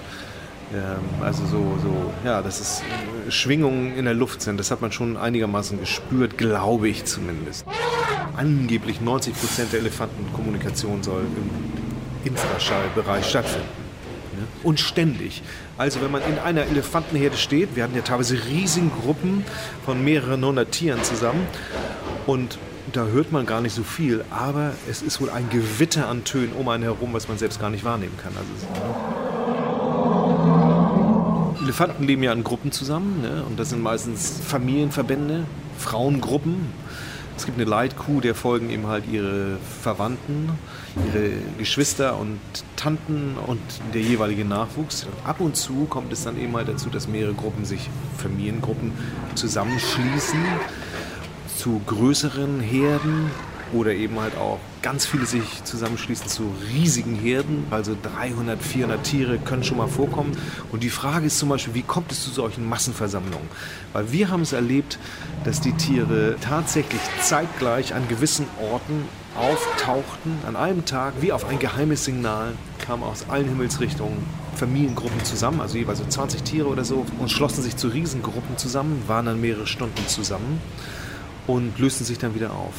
Ähm, 0.73 1.23
also 1.23 1.45
so, 1.45 1.77
so, 1.81 2.13
ja, 2.25 2.41
dass 2.41 2.59
es 2.59 2.81
äh, 2.81 3.31
Schwingungen 3.31 3.95
in 3.95 4.05
der 4.05 4.13
Luft 4.13 4.41
sind. 4.41 4.59
Das 4.59 4.71
hat 4.71 4.81
man 4.81 4.91
schon 4.91 5.17
einigermaßen 5.17 5.79
gespürt, 5.79 6.37
glaube 6.37 6.89
ich 6.89 7.05
zumindest. 7.05 7.65
Angeblich 8.35 8.99
90 9.01 9.33
Prozent 9.33 9.73
der 9.73 9.79
Elefantenkommunikation 9.79 11.03
soll 11.03 11.21
im 11.21 12.31
Infraschallbereich 12.31 13.25
stattfinden. 13.25 13.83
Und 14.63 14.79
ständig. 14.79 15.43
Also 15.77 16.01
wenn 16.01 16.11
man 16.11 16.21
in 16.23 16.39
einer 16.39 16.63
Elefantenherde 16.63 17.37
steht, 17.37 17.75
wir 17.75 17.83
hatten 17.83 17.95
ja 17.95 18.01
teilweise 18.01 18.37
riesige 18.45 18.87
Gruppen 18.87 19.45
von 19.85 20.03
mehreren 20.03 20.43
hundert 20.43 20.71
Tieren 20.71 21.03
zusammen 21.03 21.45
und 22.25 22.57
da 22.91 23.05
hört 23.05 23.31
man 23.31 23.45
gar 23.45 23.61
nicht 23.61 23.73
so 23.73 23.83
viel, 23.83 24.23
aber 24.29 24.73
es 24.89 25.01
ist 25.01 25.21
wohl 25.21 25.29
ein 25.29 25.49
Gewitter 25.49 26.07
an 26.07 26.23
Tönen 26.23 26.53
um 26.53 26.67
einen 26.69 26.83
herum, 26.83 27.13
was 27.13 27.27
man 27.27 27.37
selbst 27.37 27.59
gar 27.59 27.69
nicht 27.69 27.83
wahrnehmen 27.83 28.17
kann. 28.21 28.33
Also 28.35 29.22
Elefanten 31.63 32.03
leben 32.03 32.23
ja 32.23 32.33
in 32.33 32.43
Gruppen 32.43 32.71
zusammen 32.71 33.21
ne? 33.21 33.43
und 33.47 33.57
das 33.59 33.69
sind 33.69 33.81
meistens 33.81 34.39
Familienverbände, 34.45 35.45
Frauengruppen. 35.77 36.67
Es 37.35 37.45
gibt 37.45 37.57
eine 37.57 37.67
Leitkuh, 37.67 38.21
der 38.21 38.35
folgen 38.35 38.69
eben 38.69 38.87
halt 38.87 39.05
ihre 39.11 39.57
Verwandten, 39.81 40.51
ihre 41.07 41.31
Geschwister 41.57 42.19
und 42.19 42.39
Tanten 42.75 43.37
und 43.47 43.61
der 43.93 44.01
jeweilige 44.01 44.45
Nachwuchs. 44.45 45.07
Ab 45.23 45.39
und 45.39 45.55
zu 45.55 45.85
kommt 45.85 46.13
es 46.13 46.23
dann 46.23 46.39
eben 46.39 46.55
halt 46.55 46.67
dazu, 46.67 46.89
dass 46.89 47.07
mehrere 47.07 47.33
Gruppen 47.33 47.65
sich, 47.65 47.89
Familiengruppen, 48.17 48.91
zusammenschließen 49.33 50.39
zu 51.57 51.81
größeren 51.87 52.59
Herden 52.59 53.31
oder 53.73 53.93
eben 53.93 54.19
halt 54.19 54.37
auch 54.37 54.59
ganz 54.81 55.05
viele 55.05 55.25
sich 55.25 55.63
zusammenschließen 55.63 56.27
zu 56.27 56.43
riesigen 56.73 57.15
Herden. 57.15 57.65
Also 57.71 57.95
300, 58.01 58.61
400 58.61 59.03
Tiere 59.03 59.37
können 59.39 59.63
schon 59.63 59.77
mal 59.77 59.87
vorkommen. 59.87 60.37
Und 60.71 60.83
die 60.83 60.89
Frage 60.89 61.25
ist 61.25 61.39
zum 61.39 61.49
Beispiel, 61.49 61.73
wie 61.73 61.81
kommt 61.81 62.11
es 62.11 62.23
zu 62.23 62.29
solchen 62.29 62.67
Massenversammlungen? 62.67 63.47
Weil 63.93 64.11
wir 64.11 64.29
haben 64.29 64.41
es 64.41 64.53
erlebt, 64.53 64.99
dass 65.43 65.59
die 65.61 65.73
Tiere 65.73 66.35
tatsächlich 66.39 67.01
zeitgleich 67.21 67.93
an 67.93 68.07
gewissen 68.07 68.45
Orten 68.61 69.05
auftauchten, 69.35 70.37
an 70.47 70.55
einem 70.55 70.85
Tag, 70.85 71.13
wie 71.21 71.31
auf 71.31 71.45
ein 71.45 71.59
geheimes 71.59 72.05
Signal, 72.05 72.53
kamen 72.85 73.03
aus 73.03 73.25
allen 73.29 73.47
Himmelsrichtungen 73.47 74.23
Familiengruppen 74.55 75.23
zusammen, 75.25 75.61
also 75.61 75.77
jeweils 75.77 75.97
so 75.97 76.05
20 76.05 76.43
Tiere 76.43 76.67
oder 76.67 76.85
so, 76.85 77.05
und 77.19 77.31
schlossen 77.31 77.63
sich 77.63 77.75
zu 77.75 77.87
Riesengruppen 77.87 78.57
zusammen, 78.57 79.01
waren 79.07 79.25
dann 79.25 79.41
mehrere 79.41 79.65
Stunden 79.65 80.07
zusammen 80.07 80.61
und 81.47 81.79
lösten 81.79 82.05
sich 82.05 82.19
dann 82.19 82.35
wieder 82.35 82.51
auf. 82.51 82.73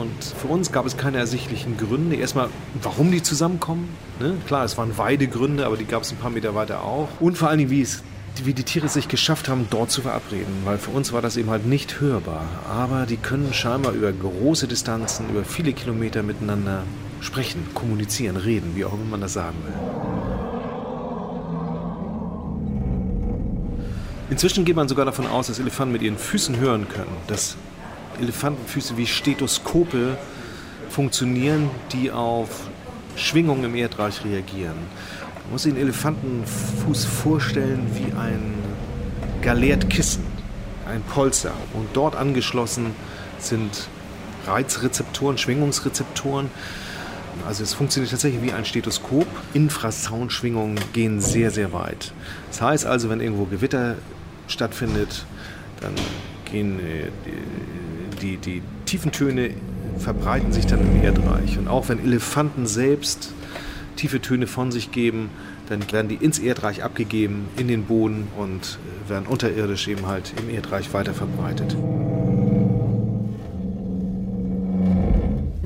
Und 0.00 0.24
für 0.24 0.48
uns 0.48 0.72
gab 0.72 0.86
es 0.86 0.96
keine 0.96 1.18
ersichtlichen 1.18 1.76
Gründe. 1.76 2.16
Erstmal, 2.16 2.48
warum 2.82 3.10
die 3.12 3.22
zusammenkommen. 3.22 3.90
Ne? 4.18 4.34
Klar, 4.46 4.64
es 4.64 4.78
waren 4.78 4.96
Weidegründe, 4.96 5.66
aber 5.66 5.76
die 5.76 5.84
gab 5.84 6.02
es 6.02 6.10
ein 6.10 6.16
paar 6.16 6.30
Meter 6.30 6.54
weiter 6.54 6.82
auch. 6.82 7.08
Und 7.20 7.36
vor 7.36 7.50
allen 7.50 7.58
Dingen, 7.58 7.70
wie, 7.70 7.82
es, 7.82 8.02
wie 8.42 8.54
die 8.54 8.62
Tiere 8.62 8.88
sich 8.88 9.08
geschafft 9.08 9.50
haben, 9.50 9.66
dort 9.68 9.90
zu 9.90 10.00
verabreden. 10.00 10.62
Weil 10.64 10.78
für 10.78 10.90
uns 10.90 11.12
war 11.12 11.20
das 11.20 11.36
eben 11.36 11.50
halt 11.50 11.66
nicht 11.66 12.00
hörbar. 12.00 12.46
Aber 12.66 13.04
die 13.04 13.18
können 13.18 13.52
scheinbar 13.52 13.92
über 13.92 14.10
große 14.10 14.66
Distanzen, 14.68 15.28
über 15.28 15.44
viele 15.44 15.74
Kilometer 15.74 16.22
miteinander 16.22 16.84
sprechen, 17.20 17.66
kommunizieren, 17.74 18.36
reden, 18.38 18.72
wie 18.76 18.86
auch 18.86 18.94
immer 18.94 19.04
man 19.04 19.20
das 19.20 19.34
sagen 19.34 19.58
will. 19.66 19.74
Inzwischen 24.30 24.64
geht 24.64 24.76
man 24.76 24.88
sogar 24.88 25.04
davon 25.04 25.26
aus, 25.26 25.48
dass 25.48 25.58
Elefanten 25.58 25.92
mit 25.92 26.00
ihren 26.00 26.16
Füßen 26.16 26.56
hören 26.56 26.88
können. 26.88 27.10
Dass 27.26 27.56
Elefantenfüße 28.20 28.96
wie 28.96 29.06
Stethoskope 29.06 30.16
funktionieren, 30.88 31.70
die 31.92 32.10
auf 32.10 32.68
Schwingungen 33.16 33.64
im 33.64 33.74
Erdreich 33.74 34.24
reagieren. 34.24 34.76
Man 35.42 35.52
muss 35.52 35.62
sich 35.62 35.72
den 35.72 35.82
Elefantenfuß 35.82 37.04
vorstellen 37.04 37.86
wie 37.94 38.12
ein 38.12 38.54
Galertkissen, 39.42 40.24
ein 40.86 41.02
Polster. 41.02 41.52
Und 41.74 41.88
dort 41.94 42.16
angeschlossen 42.16 42.94
sind 43.38 43.88
Reizrezeptoren, 44.46 45.38
Schwingungsrezeptoren. 45.38 46.50
Also 47.46 47.62
es 47.62 47.74
funktioniert 47.74 48.10
tatsächlich 48.10 48.42
wie 48.42 48.52
ein 48.52 48.64
Stethoskop. 48.64 49.26
Infrasoundschwingungen 49.54 50.78
gehen 50.92 51.20
sehr, 51.20 51.50
sehr 51.50 51.72
weit. 51.72 52.12
Das 52.50 52.60
heißt 52.60 52.86
also, 52.86 53.08
wenn 53.08 53.20
irgendwo 53.20 53.44
Gewitter 53.44 53.96
stattfindet, 54.46 55.24
dann 55.80 55.94
gehen 56.50 56.80
äh, 56.80 57.10
die, 58.20 58.36
die 58.36 58.62
tiefen 58.86 59.12
Töne 59.12 59.50
verbreiten 59.98 60.52
sich 60.52 60.66
dann 60.66 60.80
im 60.80 61.02
Erdreich. 61.02 61.58
Und 61.58 61.68
auch 61.68 61.88
wenn 61.88 62.02
Elefanten 62.02 62.66
selbst 62.66 63.32
tiefe 63.96 64.20
Töne 64.20 64.46
von 64.46 64.72
sich 64.72 64.92
geben, 64.92 65.30
dann 65.68 65.90
werden 65.92 66.08
die 66.08 66.16
ins 66.16 66.38
Erdreich 66.38 66.82
abgegeben, 66.82 67.48
in 67.56 67.68
den 67.68 67.84
Boden 67.84 68.28
und 68.36 68.78
äh, 69.06 69.10
werden 69.10 69.26
unterirdisch 69.26 69.86
eben 69.88 70.06
halt 70.06 70.32
im 70.40 70.52
Erdreich 70.52 70.92
weiter 70.92 71.14
verbreitet. 71.14 71.76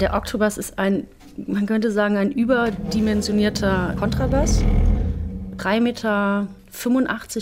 Der 0.01 0.15
Oktobus 0.15 0.59
ist 0.59 0.79
ein, 0.79 1.07
man 1.37 1.67
könnte 1.67 1.91
sagen, 1.91 2.17
ein 2.17 2.33
überdimensionierter 2.33 3.95
Kontrabass. 3.99 4.63
3,85 5.57 5.81
Meter 5.81 6.49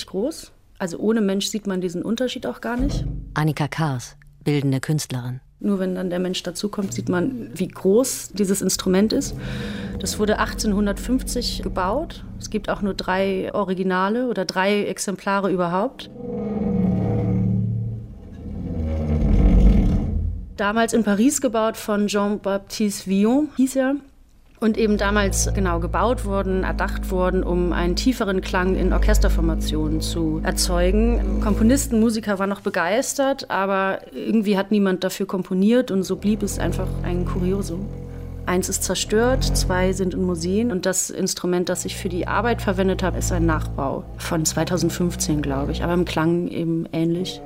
groß. 0.07 0.53
Also 0.79 0.99
ohne 0.99 1.21
Mensch 1.21 1.47
sieht 1.47 1.67
man 1.67 1.81
diesen 1.81 2.03
Unterschied 2.03 2.47
auch 2.47 2.61
gar 2.61 2.77
nicht. 2.77 3.05
Annika 3.35 3.69
Kars, 3.69 4.17
bildende 4.45 4.81
Künstlerin. 4.81 5.41
Nur 5.61 5.79
wenn 5.79 5.95
dann 5.95 6.11
der 6.11 6.19
Mensch 6.19 6.43
dazukommt, 6.43 6.93
sieht 6.93 7.09
man, 7.09 7.51
wie 7.55 7.69
groß 7.69 8.31
dieses 8.35 8.63
Instrument 8.63 9.13
ist. 9.13 9.37
Das 10.01 10.19
wurde 10.19 10.41
1850 10.41 11.63
gebaut. 11.63 12.25
Es 12.41 12.51
gibt 12.51 12.69
auch 12.69 12.83
nur 12.83 12.95
drei 12.95 13.55
Originale 13.55 14.29
oder 14.29 14.45
drei 14.45 14.85
Exemplare 14.87 15.51
überhaupt. 15.53 16.11
Damals 20.57 20.93
in 20.93 21.05
Paris 21.05 21.41
gebaut 21.41 21.77
von 21.77 22.09
Jean-Baptiste 22.09 23.09
Villon, 23.09 23.49
hieß 23.57 23.77
er 23.77 23.95
und 24.63 24.79
eben 24.79 24.97
damals 24.97 25.53
genau 25.55 25.81
gebaut 25.81 26.25
worden, 26.25 26.63
erdacht 26.63 27.11
worden, 27.11 27.43
um 27.43 27.73
einen 27.73 27.97
tieferen 27.97 28.41
Klang 28.41 28.77
in 28.77 28.93
Orchesterformationen 28.93 30.01
zu 30.01 30.41
erzeugen. 30.45 31.41
Komponisten, 31.43 31.99
Musiker 31.99 32.39
waren 32.39 32.49
noch 32.49 32.61
begeistert, 32.61 33.51
aber 33.51 33.99
irgendwie 34.13 34.57
hat 34.57 34.71
niemand 34.71 35.03
dafür 35.03 35.27
komponiert 35.27 35.91
und 35.91 36.05
so 36.05 36.17
blieb 36.17 36.43
es 36.43 36.59
einfach 36.59 36.87
ein 37.03 37.27
Kuriosum. 37.27 37.87
Eins 38.47 38.69
ist 38.69 38.85
zerstört, 38.85 39.45
zwei 39.57 39.93
sind 39.93 40.15
in 40.15 40.25
Museen 40.25 40.73
und 40.73 40.87
das 40.87 41.11
Instrument, 41.11 41.69
das 41.69 41.85
ich 41.85 41.97
für 41.97 42.09
die 42.09 42.27
Arbeit 42.27 42.63
verwendet 42.63 43.03
habe, 43.03 43.19
ist 43.19 43.33
ein 43.33 43.47
Nachbau 43.47 44.05
von 44.19 44.45
2015, 44.45 45.43
glaube 45.43 45.73
ich, 45.73 45.83
aber 45.83 45.95
im 45.95 46.05
Klang 46.05 46.49
eben 46.49 46.87
ähnlich. 46.93 47.41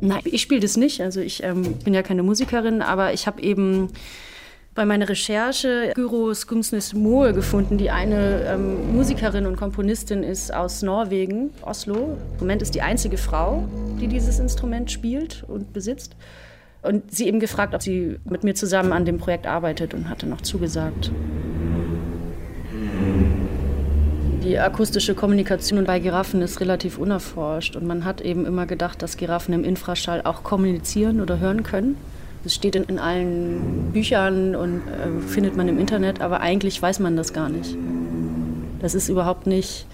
Nein, 0.00 0.20
ich 0.24 0.42
spiele 0.42 0.60
das 0.60 0.76
nicht, 0.76 1.00
also 1.00 1.20
ich 1.20 1.42
ähm, 1.42 1.74
bin 1.84 1.92
ja 1.92 2.02
keine 2.02 2.22
Musikerin, 2.22 2.82
aber 2.82 3.12
ich 3.12 3.26
habe 3.26 3.42
eben 3.42 3.88
bei 4.74 4.84
meiner 4.84 5.08
Recherche 5.08 5.92
Gyro 5.94 6.32
Skumsnes 6.32 6.94
Moe 6.94 7.32
gefunden, 7.32 7.76
die 7.76 7.90
eine 7.90 8.44
ähm, 8.44 8.94
Musikerin 8.94 9.46
und 9.46 9.56
Komponistin 9.56 10.22
ist 10.22 10.54
aus 10.54 10.82
Norwegen, 10.82 11.50
Oslo. 11.62 12.16
Im 12.34 12.38
Moment 12.40 12.62
ist 12.62 12.74
die 12.74 12.82
einzige 12.82 13.18
Frau, 13.18 13.68
die 14.00 14.06
dieses 14.06 14.38
Instrument 14.38 14.90
spielt 14.90 15.44
und 15.48 15.72
besitzt. 15.72 16.14
Und 16.82 17.12
sie 17.12 17.26
eben 17.26 17.40
gefragt, 17.40 17.74
ob 17.74 17.82
sie 17.82 18.18
mit 18.24 18.44
mir 18.44 18.54
zusammen 18.54 18.92
an 18.92 19.04
dem 19.04 19.18
Projekt 19.18 19.46
arbeitet 19.46 19.92
und 19.92 20.08
hatte 20.08 20.26
noch 20.26 20.40
zugesagt. 20.40 21.10
Die 24.44 24.58
akustische 24.58 25.14
Kommunikation 25.14 25.84
bei 25.84 25.98
Giraffen 25.98 26.40
ist 26.40 26.60
relativ 26.60 26.96
unerforscht 26.96 27.76
und 27.76 27.86
man 27.86 28.06
hat 28.06 28.22
eben 28.22 28.46
immer 28.46 28.64
gedacht, 28.64 29.02
dass 29.02 29.18
Giraffen 29.18 29.52
im 29.52 29.64
Infraschall 29.64 30.22
auch 30.22 30.42
kommunizieren 30.42 31.20
oder 31.20 31.38
hören 31.38 31.62
können. 31.62 31.98
Das 32.42 32.54
steht 32.54 32.74
in, 32.74 32.84
in 32.84 32.98
allen 32.98 33.90
Büchern 33.92 34.56
und 34.56 34.82
äh, 34.88 35.20
findet 35.26 35.56
man 35.56 35.68
im 35.68 35.78
Internet, 35.78 36.20
aber 36.20 36.40
eigentlich 36.40 36.80
weiß 36.80 37.00
man 37.00 37.16
das 37.16 37.32
gar 37.32 37.48
nicht. 37.48 37.76
Das 38.80 38.94
ist 38.94 39.10
überhaupt 39.10 39.46
nicht 39.46 39.86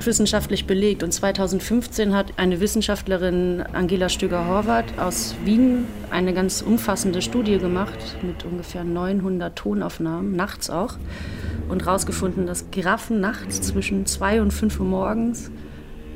wissenschaftlich 0.00 0.66
belegt. 0.66 1.02
Und 1.02 1.12
2015 1.12 2.14
hat 2.14 2.38
eine 2.38 2.60
Wissenschaftlerin, 2.60 3.62
Angela 3.74 4.08
Stöger-Horvath 4.08 4.98
aus 4.98 5.34
Wien, 5.44 5.84
eine 6.10 6.32
ganz 6.32 6.62
umfassende 6.62 7.20
Studie 7.20 7.58
gemacht 7.58 8.16
mit 8.22 8.44
ungefähr 8.44 8.84
900 8.84 9.54
Tonaufnahmen, 9.54 10.34
nachts 10.34 10.70
auch, 10.70 10.96
und 11.68 11.84
herausgefunden, 11.84 12.46
dass 12.46 12.70
Giraffen 12.70 13.20
nachts 13.20 13.60
zwischen 13.60 14.06
2 14.06 14.40
und 14.40 14.50
5 14.50 14.80
Uhr 14.80 14.86
morgens 14.86 15.50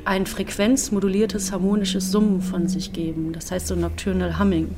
ein 0.07 0.25
frequenzmoduliertes 0.25 1.53
harmonisches 1.53 2.11
Summen 2.11 2.41
von 2.41 2.67
sich 2.67 2.93
geben. 2.93 3.33
Das 3.33 3.51
heißt 3.51 3.67
so 3.67 3.75
Nocturnal 3.75 4.39
Humming. 4.39 4.75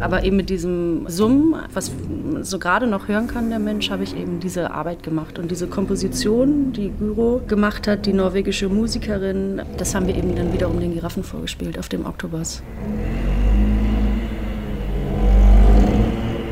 Aber 0.00 0.24
eben 0.24 0.36
mit 0.36 0.48
diesem 0.48 1.06
Summen, 1.08 1.54
was 1.74 1.92
so 2.40 2.58
gerade 2.58 2.86
noch 2.86 3.08
hören 3.08 3.26
kann 3.26 3.50
der 3.50 3.58
Mensch, 3.58 3.90
habe 3.90 4.02
ich 4.02 4.16
eben 4.16 4.40
diese 4.40 4.70
Arbeit 4.70 5.02
gemacht. 5.02 5.38
Und 5.38 5.50
diese 5.50 5.66
Komposition, 5.66 6.72
die 6.72 6.90
Gyro 6.90 7.42
gemacht 7.46 7.86
hat, 7.86 8.06
die 8.06 8.14
norwegische 8.14 8.68
Musikerin, 8.68 9.60
das 9.76 9.94
haben 9.94 10.06
wir 10.06 10.16
eben 10.16 10.34
dann 10.34 10.52
wieder 10.54 10.70
um 10.70 10.80
den 10.80 10.94
Giraffen 10.94 11.22
vorgespielt 11.22 11.78
auf 11.78 11.90
dem 11.90 12.06
Oktobus. 12.06 12.62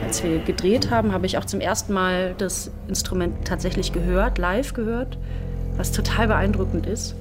Als 0.04 0.22
wir 0.22 0.38
gedreht 0.40 0.90
haben, 0.90 1.12
habe 1.12 1.26
ich 1.26 1.38
auch 1.38 1.44
zum 1.44 1.60
ersten 1.60 1.92
Mal 1.94 2.34
das 2.36 2.70
Instrument 2.86 3.46
tatsächlich 3.46 3.92
gehört, 3.92 4.36
live 4.36 4.74
gehört, 4.74 5.16
was 5.76 5.92
total 5.92 6.28
beeindruckend 6.28 6.86
ist 6.86 7.14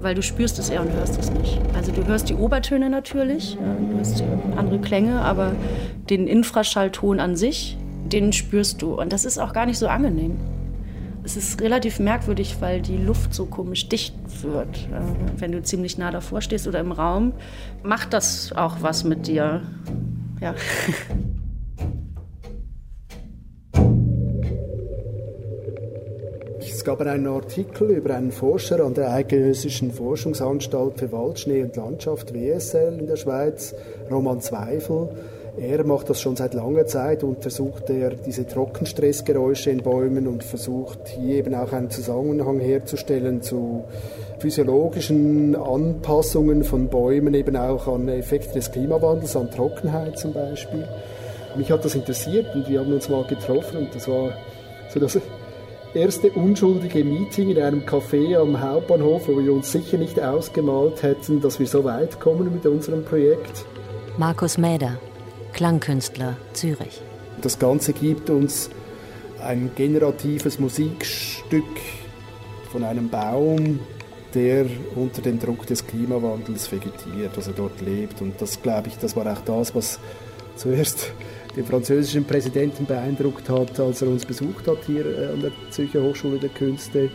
weil 0.00 0.14
du 0.14 0.22
spürst 0.22 0.58
es 0.58 0.70
eher 0.70 0.80
und 0.80 0.92
hörst 0.92 1.18
es 1.18 1.30
nicht. 1.30 1.60
Also 1.74 1.92
du 1.92 2.06
hörst 2.06 2.28
die 2.28 2.34
Obertöne 2.34 2.90
natürlich, 2.90 3.56
du 3.56 3.96
hörst 3.96 4.22
andere 4.56 4.78
Klänge, 4.80 5.20
aber 5.20 5.52
den 6.08 6.26
Infraschallton 6.26 7.20
an 7.20 7.36
sich, 7.36 7.76
den 8.06 8.32
spürst 8.32 8.82
du. 8.82 8.98
Und 8.98 9.12
das 9.12 9.24
ist 9.24 9.38
auch 9.38 9.52
gar 9.52 9.66
nicht 9.66 9.78
so 9.78 9.88
angenehm. 9.88 10.38
Es 11.22 11.36
ist 11.36 11.60
relativ 11.60 11.98
merkwürdig, 11.98 12.56
weil 12.60 12.80
die 12.80 12.96
Luft 12.96 13.34
so 13.34 13.44
komisch 13.44 13.88
dicht 13.88 14.14
wird. 14.42 14.88
Äh, 14.88 15.02
wenn 15.38 15.52
du 15.52 15.62
ziemlich 15.62 15.98
nah 15.98 16.10
davor 16.10 16.40
stehst 16.40 16.66
oder 16.66 16.80
im 16.80 16.92
Raum, 16.92 17.32
macht 17.82 18.14
das 18.14 18.52
auch 18.52 18.78
was 18.80 19.04
mit 19.04 19.26
dir. 19.26 19.62
Ja. 20.40 20.54
Es 26.80 26.84
gab 26.86 27.02
einen 27.02 27.26
Artikel 27.26 27.90
über 27.90 28.14
einen 28.14 28.32
Forscher 28.32 28.82
an 28.82 28.94
der 28.94 29.12
Eidgenössischen 29.12 29.92
Forschungsanstalt 29.92 30.98
für 30.98 31.12
Wald, 31.12 31.38
Schnee 31.38 31.62
und 31.62 31.76
Landschaft 31.76 32.32
WSL 32.32 33.00
in 33.00 33.06
der 33.06 33.16
Schweiz, 33.16 33.74
Roman 34.10 34.40
Zweifel. 34.40 35.10
Er 35.58 35.84
macht 35.84 36.08
das 36.08 36.22
schon 36.22 36.36
seit 36.36 36.54
langer 36.54 36.86
Zeit, 36.86 37.22
untersucht 37.22 37.90
er 37.90 38.14
diese 38.14 38.46
Trockenstressgeräusche 38.46 39.70
in 39.70 39.82
Bäumen 39.82 40.26
und 40.26 40.42
versucht 40.42 41.06
hier 41.06 41.36
eben 41.36 41.54
auch 41.54 41.70
einen 41.70 41.90
Zusammenhang 41.90 42.60
herzustellen 42.60 43.42
zu 43.42 43.84
physiologischen 44.38 45.54
Anpassungen 45.56 46.64
von 46.64 46.88
Bäumen, 46.88 47.34
eben 47.34 47.56
auch 47.56 47.88
an 47.88 48.08
Effekte 48.08 48.54
des 48.54 48.72
Klimawandels, 48.72 49.36
an 49.36 49.50
Trockenheit 49.50 50.18
zum 50.18 50.32
Beispiel. 50.32 50.88
Mich 51.58 51.70
hat 51.70 51.84
das 51.84 51.94
interessiert 51.94 52.46
und 52.54 52.66
wir 52.70 52.80
haben 52.80 52.90
uns 52.90 53.10
mal 53.10 53.26
getroffen 53.26 53.80
und 53.80 53.94
das 53.94 54.08
war 54.08 54.30
so 54.88 54.98
das 54.98 55.20
erste 55.94 56.30
unschuldige 56.30 57.04
Meeting 57.04 57.50
in 57.50 57.60
einem 57.60 57.80
Café 57.80 58.36
am 58.36 58.60
Hauptbahnhof, 58.60 59.28
wo 59.28 59.38
wir 59.38 59.52
uns 59.52 59.72
sicher 59.72 59.98
nicht 59.98 60.20
ausgemalt 60.20 61.02
hätten, 61.02 61.40
dass 61.40 61.58
wir 61.58 61.66
so 61.66 61.84
weit 61.84 62.20
kommen 62.20 62.52
mit 62.52 62.64
unserem 62.66 63.04
Projekt. 63.04 63.64
Markus 64.16 64.58
Mäder, 64.58 64.98
Klangkünstler, 65.52 66.36
Zürich. 66.52 67.02
Das 67.40 67.58
Ganze 67.58 67.92
gibt 67.92 68.30
uns 68.30 68.70
ein 69.42 69.70
generatives 69.74 70.58
Musikstück 70.58 71.64
von 72.70 72.84
einem 72.84 73.08
Baum, 73.08 73.80
der 74.34 74.66
unter 74.94 75.22
dem 75.22 75.40
Druck 75.40 75.66
des 75.66 75.86
Klimawandels 75.86 76.70
vegetiert, 76.70 77.32
also 77.36 77.52
dort 77.56 77.80
lebt. 77.80 78.20
Und 78.20 78.40
das, 78.40 78.62
glaube 78.62 78.88
ich, 78.88 78.98
das 78.98 79.16
war 79.16 79.26
auch 79.26 79.40
das, 79.44 79.74
was 79.74 79.98
zuerst 80.56 81.12
den 81.56 81.64
französischen 81.64 82.24
Präsidenten 82.24 82.86
beeindruckt 82.86 83.48
hat, 83.48 83.78
als 83.80 84.02
er 84.02 84.08
uns 84.08 84.24
besucht 84.24 84.66
hat 84.68 84.78
hier 84.86 85.06
äh, 85.06 85.32
an 85.32 85.40
der 85.40 85.52
Zürcher 85.70 86.02
Hochschule 86.02 86.38
der 86.38 86.50
Künste 86.50 87.10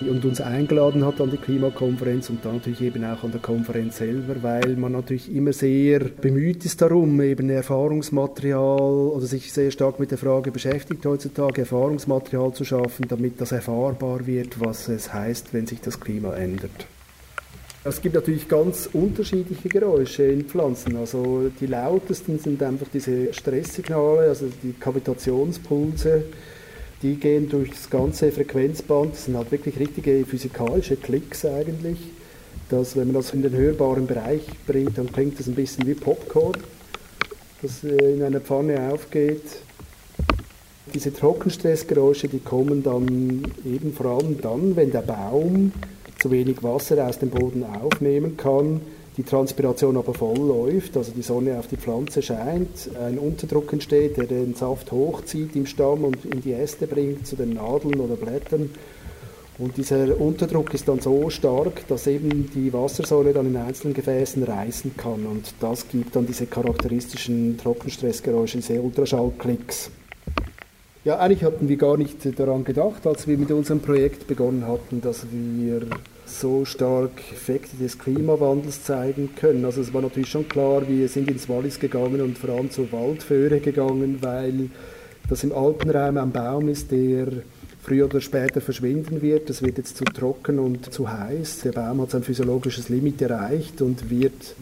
und 0.00 0.24
uns 0.24 0.40
eingeladen 0.40 1.04
hat 1.04 1.20
an 1.20 1.30
die 1.30 1.38
Klimakonferenz 1.38 2.28
und 2.28 2.44
dann 2.44 2.56
natürlich 2.56 2.82
eben 2.82 3.04
auch 3.04 3.24
an 3.24 3.32
der 3.32 3.40
Konferenz 3.40 3.96
selber, 3.96 4.42
weil 4.42 4.76
man 4.76 4.92
natürlich 4.92 5.34
immer 5.34 5.52
sehr 5.52 6.00
bemüht 6.00 6.64
ist 6.64 6.82
darum, 6.82 7.20
eben 7.22 7.48
Erfahrungsmaterial 7.48 8.60
oder 8.60 9.26
sich 9.26 9.52
sehr 9.52 9.70
stark 9.70 9.98
mit 9.98 10.10
der 10.10 10.18
Frage 10.18 10.50
beschäftigt 10.50 11.04
heutzutage, 11.06 11.62
Erfahrungsmaterial 11.62 12.52
zu 12.52 12.64
schaffen, 12.64 13.06
damit 13.08 13.40
das 13.40 13.52
erfahrbar 13.52 14.26
wird, 14.26 14.60
was 14.60 14.88
es 14.88 15.12
heißt, 15.12 15.54
wenn 15.54 15.66
sich 15.66 15.80
das 15.80 15.98
Klima 15.98 16.34
ändert. 16.34 16.86
Es 17.88 18.02
gibt 18.02 18.16
natürlich 18.16 18.48
ganz 18.48 18.88
unterschiedliche 18.92 19.68
Geräusche 19.68 20.24
in 20.24 20.44
Pflanzen. 20.44 20.96
Also 20.96 21.52
die 21.60 21.66
lautesten 21.66 22.36
sind 22.40 22.60
einfach 22.60 22.88
diese 22.92 23.32
Stresssignale, 23.32 24.22
also 24.22 24.46
die 24.60 24.72
Kavitationspulse. 24.72 26.24
Die 27.02 27.14
gehen 27.14 27.48
durch 27.48 27.70
das 27.70 27.88
ganze 27.88 28.32
Frequenzband. 28.32 29.12
Das 29.12 29.26
sind 29.26 29.36
halt 29.36 29.52
wirklich 29.52 29.78
richtige 29.78 30.26
physikalische 30.26 30.96
Klicks 30.96 31.44
eigentlich. 31.44 31.98
Dass, 32.70 32.96
wenn 32.96 33.06
man 33.06 33.14
das 33.14 33.32
in 33.32 33.42
den 33.42 33.52
hörbaren 33.52 34.08
Bereich 34.08 34.42
bringt, 34.66 34.98
dann 34.98 35.12
klingt 35.12 35.38
das 35.38 35.46
ein 35.46 35.54
bisschen 35.54 35.86
wie 35.86 35.94
Popcorn, 35.94 36.56
das 37.62 37.84
äh, 37.84 38.14
in 38.14 38.22
einer 38.24 38.40
Pfanne 38.40 38.90
aufgeht. 38.92 39.44
Diese 40.92 41.12
Trockenstressgeräusche, 41.12 42.26
die 42.26 42.40
kommen 42.40 42.82
dann 42.82 43.44
eben 43.64 43.92
vor 43.92 44.06
allem 44.06 44.40
dann, 44.40 44.74
wenn 44.74 44.90
der 44.90 45.02
Baum 45.02 45.70
zu 46.18 46.30
wenig 46.30 46.62
Wasser 46.62 47.06
aus 47.06 47.18
dem 47.18 47.30
Boden 47.30 47.64
aufnehmen 47.64 48.36
kann, 48.36 48.80
die 49.16 49.22
Transpiration 49.22 49.96
aber 49.96 50.12
voll 50.12 50.36
läuft, 50.38 50.96
also 50.96 51.12
die 51.12 51.22
Sonne 51.22 51.58
auf 51.58 51.68
die 51.68 51.78
Pflanze 51.78 52.20
scheint, 52.20 52.90
ein 53.02 53.18
Unterdruck 53.18 53.72
entsteht, 53.72 54.18
der 54.18 54.24
den 54.24 54.54
Saft 54.54 54.92
hochzieht 54.92 55.56
im 55.56 55.64
Stamm 55.64 56.04
und 56.04 56.24
in 56.26 56.42
die 56.42 56.52
Äste 56.52 56.86
bringt, 56.86 57.26
zu 57.26 57.34
den 57.34 57.54
Nadeln 57.54 57.98
oder 57.98 58.16
Blättern. 58.16 58.70
Und 59.58 59.78
dieser 59.78 60.20
Unterdruck 60.20 60.74
ist 60.74 60.86
dann 60.86 61.00
so 61.00 61.30
stark, 61.30 61.88
dass 61.88 62.06
eben 62.06 62.50
die 62.54 62.70
Wassersäule 62.74 63.32
dann 63.32 63.46
in 63.46 63.56
einzelnen 63.56 63.94
Gefäßen 63.94 64.42
reißen 64.42 64.98
kann. 64.98 65.24
Und 65.24 65.54
das 65.60 65.88
gibt 65.88 66.14
dann 66.14 66.26
diese 66.26 66.44
charakteristischen 66.44 67.56
Trockenstressgeräusche, 67.56 68.58
diese 68.58 68.82
Ultraschallklicks. 68.82 69.90
Ja, 71.06 71.20
eigentlich 71.20 71.44
hatten 71.44 71.68
wir 71.68 71.76
gar 71.76 71.96
nicht 71.96 72.36
daran 72.36 72.64
gedacht, 72.64 73.06
als 73.06 73.28
wir 73.28 73.38
mit 73.38 73.52
unserem 73.52 73.78
Projekt 73.78 74.26
begonnen 74.26 74.66
hatten, 74.66 75.00
dass 75.00 75.24
wir 75.30 75.82
so 76.24 76.64
stark 76.64 77.12
Effekte 77.32 77.76
des 77.76 77.96
Klimawandels 77.96 78.82
zeigen 78.82 79.30
können. 79.36 79.64
Also 79.64 79.82
es 79.82 79.94
war 79.94 80.02
natürlich 80.02 80.28
schon 80.28 80.48
klar, 80.48 80.82
wir 80.88 81.08
sind 81.08 81.30
ins 81.30 81.48
Wallis 81.48 81.78
gegangen 81.78 82.20
und 82.20 82.36
vor 82.36 82.50
allem 82.50 82.72
zur 82.72 82.90
Waldföhre 82.90 83.60
gegangen, 83.60 84.18
weil 84.20 84.68
das 85.28 85.44
im 85.44 85.52
Alpenraum 85.52 86.16
ein 86.16 86.32
Baum 86.32 86.68
ist, 86.68 86.90
der 86.90 87.28
früher 87.84 88.06
oder 88.06 88.20
später 88.20 88.60
verschwinden 88.60 89.22
wird. 89.22 89.48
Es 89.48 89.62
wird 89.62 89.78
jetzt 89.78 89.96
zu 89.96 90.02
trocken 90.06 90.58
und 90.58 90.92
zu 90.92 91.08
heiß. 91.08 91.60
Der 91.60 91.70
Baum 91.70 92.00
hat 92.00 92.10
sein 92.10 92.24
physiologisches 92.24 92.88
Limit 92.88 93.22
erreicht 93.22 93.80
und 93.80 94.10
wird 94.10 94.56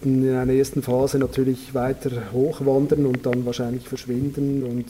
in 0.00 0.26
einer 0.34 0.54
ersten 0.54 0.82
Phase 0.82 1.18
natürlich 1.18 1.74
weiter 1.74 2.10
hochwandern 2.32 3.04
und 3.04 3.26
dann 3.26 3.44
wahrscheinlich 3.44 3.86
verschwinden 3.86 4.62
und 4.62 4.86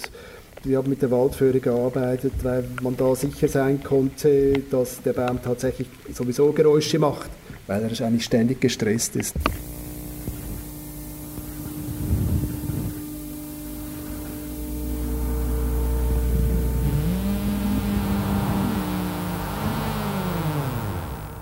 wir 0.64 0.79
haben 0.79 0.88
mit 0.88 1.03
der 1.03 1.11
Waldföhre 1.11 1.61
gearbeitet, 1.61 2.33
weil 2.42 2.64
man 2.83 2.96
da 2.96 3.14
sicher 3.14 3.48
sein 3.48 3.83
konnte, 3.83 4.53
dass 4.70 5.03
der 5.03 5.12
Baum 5.12 5.40
tatsächlich 5.42 5.88
sowieso 6.12 6.53
Geräusche 6.53 6.98
macht, 6.98 7.31
weil 7.66 7.83
er 7.83 8.07
eigentlich 8.07 8.25
ständig 8.25 8.61
gestresst 8.61 9.16
ist. 9.16 9.35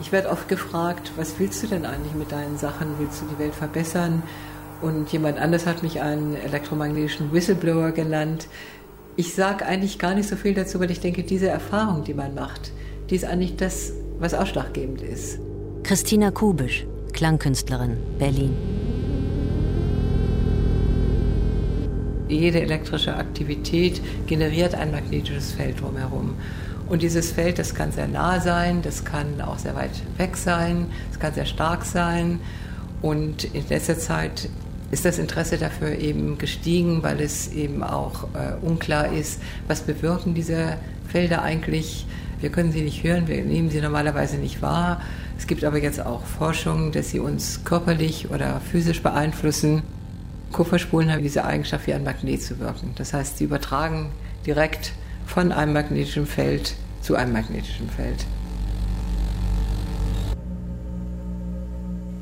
Ich 0.01 0.13
werde 0.13 0.31
oft 0.31 0.49
gefragt, 0.49 1.13
was 1.17 1.39
willst 1.39 1.63
du 1.63 1.69
denn 1.69 1.85
eigentlich 1.85 2.15
mit 2.15 2.33
deinen 2.33 2.59
Sachen? 2.59 2.89
Willst 2.99 3.23
du 3.23 3.27
die 3.27 3.39
Welt 3.39 3.55
verbessern? 3.55 4.25
Und 4.83 5.13
jemand 5.13 5.39
anders 5.39 5.67
hat 5.67 5.83
mich 5.83 6.01
einen 6.01 6.35
elektromagnetischen 6.35 7.33
Whistleblower 7.33 7.93
genannt. 7.93 8.49
Ich 9.21 9.35
sage 9.35 9.67
eigentlich 9.67 9.99
gar 9.99 10.15
nicht 10.15 10.31
so 10.31 10.35
viel 10.35 10.55
dazu, 10.55 10.81
weil 10.81 10.91
ich 10.91 11.01
denke, 11.01 11.23
diese 11.23 11.49
Erfahrung, 11.49 12.05
die 12.05 12.15
man 12.15 12.35
macht, 12.35 12.73
die 13.11 13.17
ist 13.17 13.27
eigentlich 13.27 13.55
das, 13.55 13.93
was 14.19 14.33
ausschlaggebend 14.33 15.03
ist. 15.03 15.39
Christina 15.83 16.31
Kubisch, 16.31 16.87
Klangkünstlerin, 17.13 17.99
Berlin. 18.19 18.57
Jede 22.29 22.63
elektrische 22.63 23.15
Aktivität 23.15 24.01
generiert 24.27 24.75
ein 24.75 24.91
magnetisches 24.91 25.53
Feld 25.53 25.83
drumherum. 25.83 26.37
Und 26.89 27.03
dieses 27.03 27.31
Feld, 27.31 27.59
das 27.59 27.75
kann 27.75 27.93
sehr 27.93 28.09
nah 28.09 28.41
sein, 28.41 28.81
das 28.81 29.05
kann 29.05 29.39
auch 29.43 29.59
sehr 29.59 29.77
weit 29.77 30.01
weg 30.17 30.35
sein, 30.35 30.87
es 31.13 31.19
kann 31.19 31.35
sehr 31.35 31.45
stark 31.45 31.85
sein. 31.85 32.41
Und 33.03 33.45
in 33.53 33.69
letzter 33.69 33.99
Zeit 33.99 34.49
ist 34.91 35.05
das 35.05 35.19
Interesse 35.19 35.57
dafür 35.57 35.93
eben 35.99 36.39
gestiegen, 36.39 37.03
weil 37.03 37.21
es 37.21 37.53
eben 37.53 37.83
auch 37.83 38.25
äh, 38.35 38.65
unklar 38.65 39.13
ist, 39.13 39.41
was 39.69 39.83
bewirken 39.83 40.35
diese 40.35 40.77
Felder 41.09 41.43
eigentlich. 41.43 42.07
Wir 42.41 42.51
können 42.51 42.73
sie 42.73 42.83
nicht 42.83 43.05
hören, 43.05 43.29
wir 43.29 43.45
nehmen 43.45 43.71
sie 43.71 43.81
normalerweise 43.81 44.37
nicht 44.37 44.63
wahr. 44.63 45.01
Es 45.39 45.47
gibt 45.47 45.65
aber 45.65 45.79
jetzt 45.79 46.05
auch 46.05 46.25
Forschung, 46.25 46.93
dass 46.93 47.11
sie 47.11 47.21
uns 47.21 47.65
körperlich 47.65 48.31
oder 48.31 48.61
physisch 48.61 49.03
beeinflussen. 49.03 49.83
Kupferspulen 50.53 51.13
haben 51.13 51.23
diese 51.23 51.45
Eigenschaft, 51.45 51.87
wie 51.87 51.95
ein 51.95 52.05
Magnet 52.05 52.43
zu 52.43 52.59
wirken. 52.59 52.93
Das 52.97 53.13
heißt, 53.13 53.39
sie 53.39 53.45
übertragen 53.45 54.11
direkt 54.47 54.93
von 55.27 55.53
einem 55.53 55.73
magnetischen 55.73 56.27
Feld 56.27 56.75
zu 57.03 57.15
einem 57.15 57.33
magnetischen 57.33 57.89
Feld. 57.89 58.27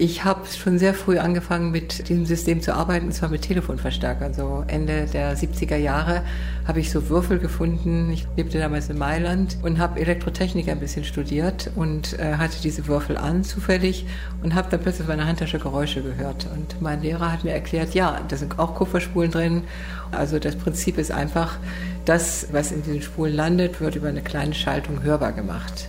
Ich 0.01 0.23
habe 0.23 0.47
schon 0.47 0.79
sehr 0.79 0.95
früh 0.95 1.19
angefangen, 1.19 1.73
mit 1.73 2.09
diesem 2.09 2.25
System 2.25 2.63
zu 2.63 2.73
arbeiten, 2.73 3.07
und 3.07 3.13
zwar 3.13 3.31
mit 3.31 3.43
Telefonverstärkern. 3.43 4.33
So 4.33 4.63
Ende 4.69 5.07
der 5.07 5.37
70er 5.37 5.75
Jahre 5.75 6.23
habe 6.69 6.79
ich 6.79 6.93
so 6.93 7.09
Würfel 7.09 7.41
gefunden. 7.41 8.09
Ich 8.13 8.29
lebte 8.37 8.61
damals 8.61 8.89
in 8.91 8.97
Mailand 8.97 9.57
und 9.61 9.81
habe 9.81 9.99
Elektrotechnik 9.99 10.69
ein 10.69 10.79
bisschen 10.79 11.03
studiert 11.03 11.73
und 11.75 12.17
äh, 12.17 12.37
hatte 12.37 12.63
diese 12.63 12.87
Würfel 12.87 13.17
an 13.17 13.43
zufällig 13.43 14.07
und 14.41 14.55
habe 14.55 14.69
dann 14.71 14.79
plötzlich 14.79 15.09
meine 15.09 15.27
Handtasche 15.27 15.59
Geräusche 15.59 16.01
gehört. 16.01 16.47
Und 16.55 16.81
mein 16.81 17.03
Lehrer 17.03 17.33
hat 17.33 17.43
mir 17.43 17.51
erklärt, 17.53 17.93
ja, 17.95 18.21
da 18.29 18.37
sind 18.37 18.57
auch 18.61 18.77
Kupferspulen 18.77 19.33
drin. 19.33 19.65
Also 20.13 20.39
das 20.39 20.55
Prinzip 20.55 20.97
ist 20.97 21.11
einfach, 21.11 21.59
das, 22.05 22.47
was 22.53 22.71
in 22.71 22.85
diesen 22.85 23.03
Spulen 23.03 23.35
landet, 23.35 23.81
wird 23.81 23.97
über 23.97 24.11
eine 24.11 24.23
kleine 24.23 24.55
Schaltung 24.55 25.03
hörbar 25.03 25.33
gemacht. 25.33 25.89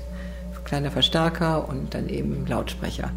Kleiner 0.64 0.90
Verstärker 0.90 1.70
und 1.70 1.94
dann 1.94 2.10
eben 2.10 2.48
Lautsprecher. 2.48 3.12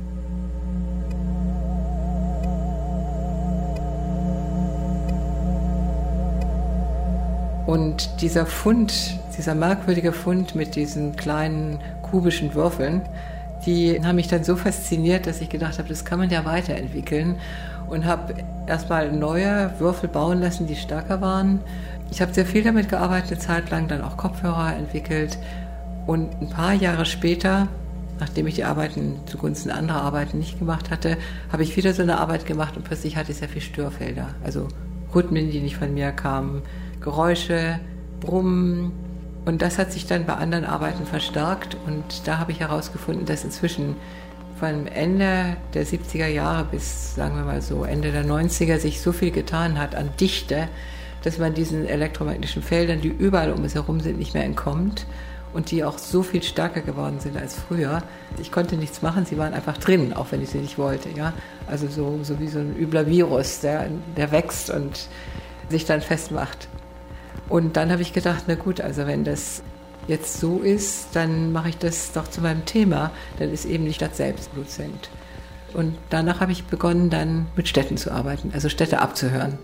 Und 7.66 8.20
dieser 8.20 8.46
Fund, 8.46 9.18
dieser 9.36 9.54
merkwürdige 9.54 10.12
Fund 10.12 10.54
mit 10.54 10.74
diesen 10.74 11.16
kleinen 11.16 11.78
kubischen 12.02 12.54
Würfeln, 12.54 13.02
die 13.66 14.00
haben 14.04 14.16
mich 14.16 14.28
dann 14.28 14.42
so 14.42 14.56
fasziniert, 14.56 15.26
dass 15.26 15.40
ich 15.40 15.48
gedacht 15.48 15.78
habe, 15.78 15.88
das 15.88 16.04
kann 16.04 16.18
man 16.18 16.30
ja 16.30 16.44
weiterentwickeln. 16.44 17.36
Und 17.88 18.04
habe 18.06 18.34
erstmal 18.66 19.12
neue 19.12 19.70
Würfel 19.78 20.08
bauen 20.08 20.40
lassen, 20.40 20.66
die 20.66 20.76
stärker 20.76 21.20
waren. 21.20 21.60
Ich 22.10 22.20
habe 22.20 22.32
sehr 22.32 22.46
viel 22.46 22.62
damit 22.62 22.88
gearbeitet, 22.88 23.32
eine 23.32 23.38
Zeit 23.38 23.70
lang 23.70 23.86
dann 23.86 24.02
auch 24.02 24.16
Kopfhörer 24.16 24.74
entwickelt. 24.74 25.38
Und 26.06 26.30
ein 26.40 26.48
paar 26.48 26.72
Jahre 26.72 27.04
später, 27.04 27.68
nachdem 28.18 28.46
ich 28.46 28.54
die 28.54 28.64
Arbeiten 28.64 29.20
zugunsten 29.26 29.70
anderer 29.70 30.02
Arbeiten 30.02 30.38
nicht 30.38 30.58
gemacht 30.58 30.90
hatte, 30.90 31.16
habe 31.52 31.62
ich 31.62 31.76
wieder 31.76 31.92
so 31.92 32.02
eine 32.02 32.18
Arbeit 32.18 32.46
gemacht 32.46 32.76
und 32.76 32.84
plötzlich 32.84 33.16
hatte 33.16 33.32
ich 33.32 33.38
sehr 33.38 33.48
viele 33.48 33.60
Störfelder, 33.60 34.28
also 34.42 34.68
Rhythmen, 35.14 35.50
die 35.50 35.60
nicht 35.60 35.76
von 35.76 35.92
mir 35.92 36.12
kamen, 36.12 36.62
Geräusche, 37.03 37.80
Brummen. 38.20 38.92
Und 39.44 39.61
das 39.61 39.78
hat 39.78 39.92
sich 39.92 40.07
dann 40.07 40.24
bei 40.24 40.34
anderen 40.34 40.64
Arbeiten 40.64 41.05
verstärkt. 41.05 41.76
Und 41.86 42.26
da 42.26 42.38
habe 42.38 42.53
ich 42.53 42.61
herausgefunden, 42.61 43.26
dass 43.26 43.44
inzwischen 43.44 43.96
von 44.59 44.86
Ende 44.86 45.57
der 45.74 45.84
70er 45.84 46.28
Jahre 46.28 46.64
bis, 46.64 47.16
sagen 47.16 47.34
wir 47.36 47.44
mal 47.44 47.61
so, 47.62 47.84
Ende 47.84 48.12
der 48.12 48.24
90er 48.24 48.78
sich 48.78 49.00
so 49.00 49.11
viel 49.11 49.32
getan 49.32 49.78
hat 49.78 49.96
an 49.96 50.11
Dichte, 50.20 50.68
dass 51.24 51.38
man 51.38 51.55
diesen 51.55 51.86
elektromagnetischen 51.86 52.62
Feldern, 52.62 53.00
die 53.00 53.09
überall 53.09 53.53
um 53.53 53.64
es 53.64 53.74
herum 53.74 54.00
sind, 54.00 54.18
nicht 54.18 54.34
mehr 54.34 54.44
entkommt 54.44 55.07
und 55.53 55.70
die 55.70 55.84
auch 55.84 55.98
so 55.98 56.22
viel 56.22 56.42
stärker 56.42 56.80
geworden 56.80 57.20
sind 57.20 57.36
als 57.36 57.57
früher. 57.57 58.03
Ich 58.40 58.53
konnte 58.53 58.76
nichts 58.76 59.03
machen, 59.03 59.26
sie 59.26 59.38
waren 59.38 59.53
einfach 59.53 59.78
drin, 59.78 60.12
auch 60.12 60.26
wenn 60.30 60.42
ich 60.42 60.50
sie 60.50 60.59
nicht 60.59 60.78
wollte. 60.78 61.11
Ja? 61.11 61.32
Also 61.66 61.88
so, 61.88 62.20
so 62.22 62.40
wie 62.40 62.48
so 62.48 62.59
ein 62.59 62.76
übler 62.76 63.07
Virus, 63.07 63.61
der, 63.61 63.88
der 64.16 64.32
wächst 64.32 64.70
und 64.70 65.09
sich 65.68 65.84
dann 65.84 66.00
festmacht. 66.00 66.68
Und 67.49 67.76
dann 67.76 67.91
habe 67.91 68.03
ich 68.03 68.12
gedacht, 68.12 68.45
na 68.47 68.55
gut, 68.55 68.80
also 68.80 69.07
wenn 69.07 69.24
das 69.24 69.62
jetzt 70.09 70.41
so 70.41 70.59
ist, 70.59 71.09
dann 71.14 71.53
mache 71.53 71.68
ich 71.68 71.78
das 71.78 72.12
doch 72.12 72.28
zu 72.28 72.41
meinem 72.41 72.64
Thema. 72.64 73.11
Dann 73.39 73.53
ist 73.53 73.64
eben 73.64 73.85
die 73.85 73.93
Stadt 73.93 74.16
selbst 74.16 74.53
Produzent. 74.53 75.11
Und 75.74 75.97
danach 76.11 76.41
habe 76.41 76.53
ich 76.53 76.64
begonnen, 76.64 77.11
dann 77.11 77.47
mit 77.57 77.68
Städten 77.68 77.97
zu 77.97 78.11
arbeiten, 78.11 78.51
also 78.53 78.68
Städte 78.68 79.01
abzuhören. 79.01 79.59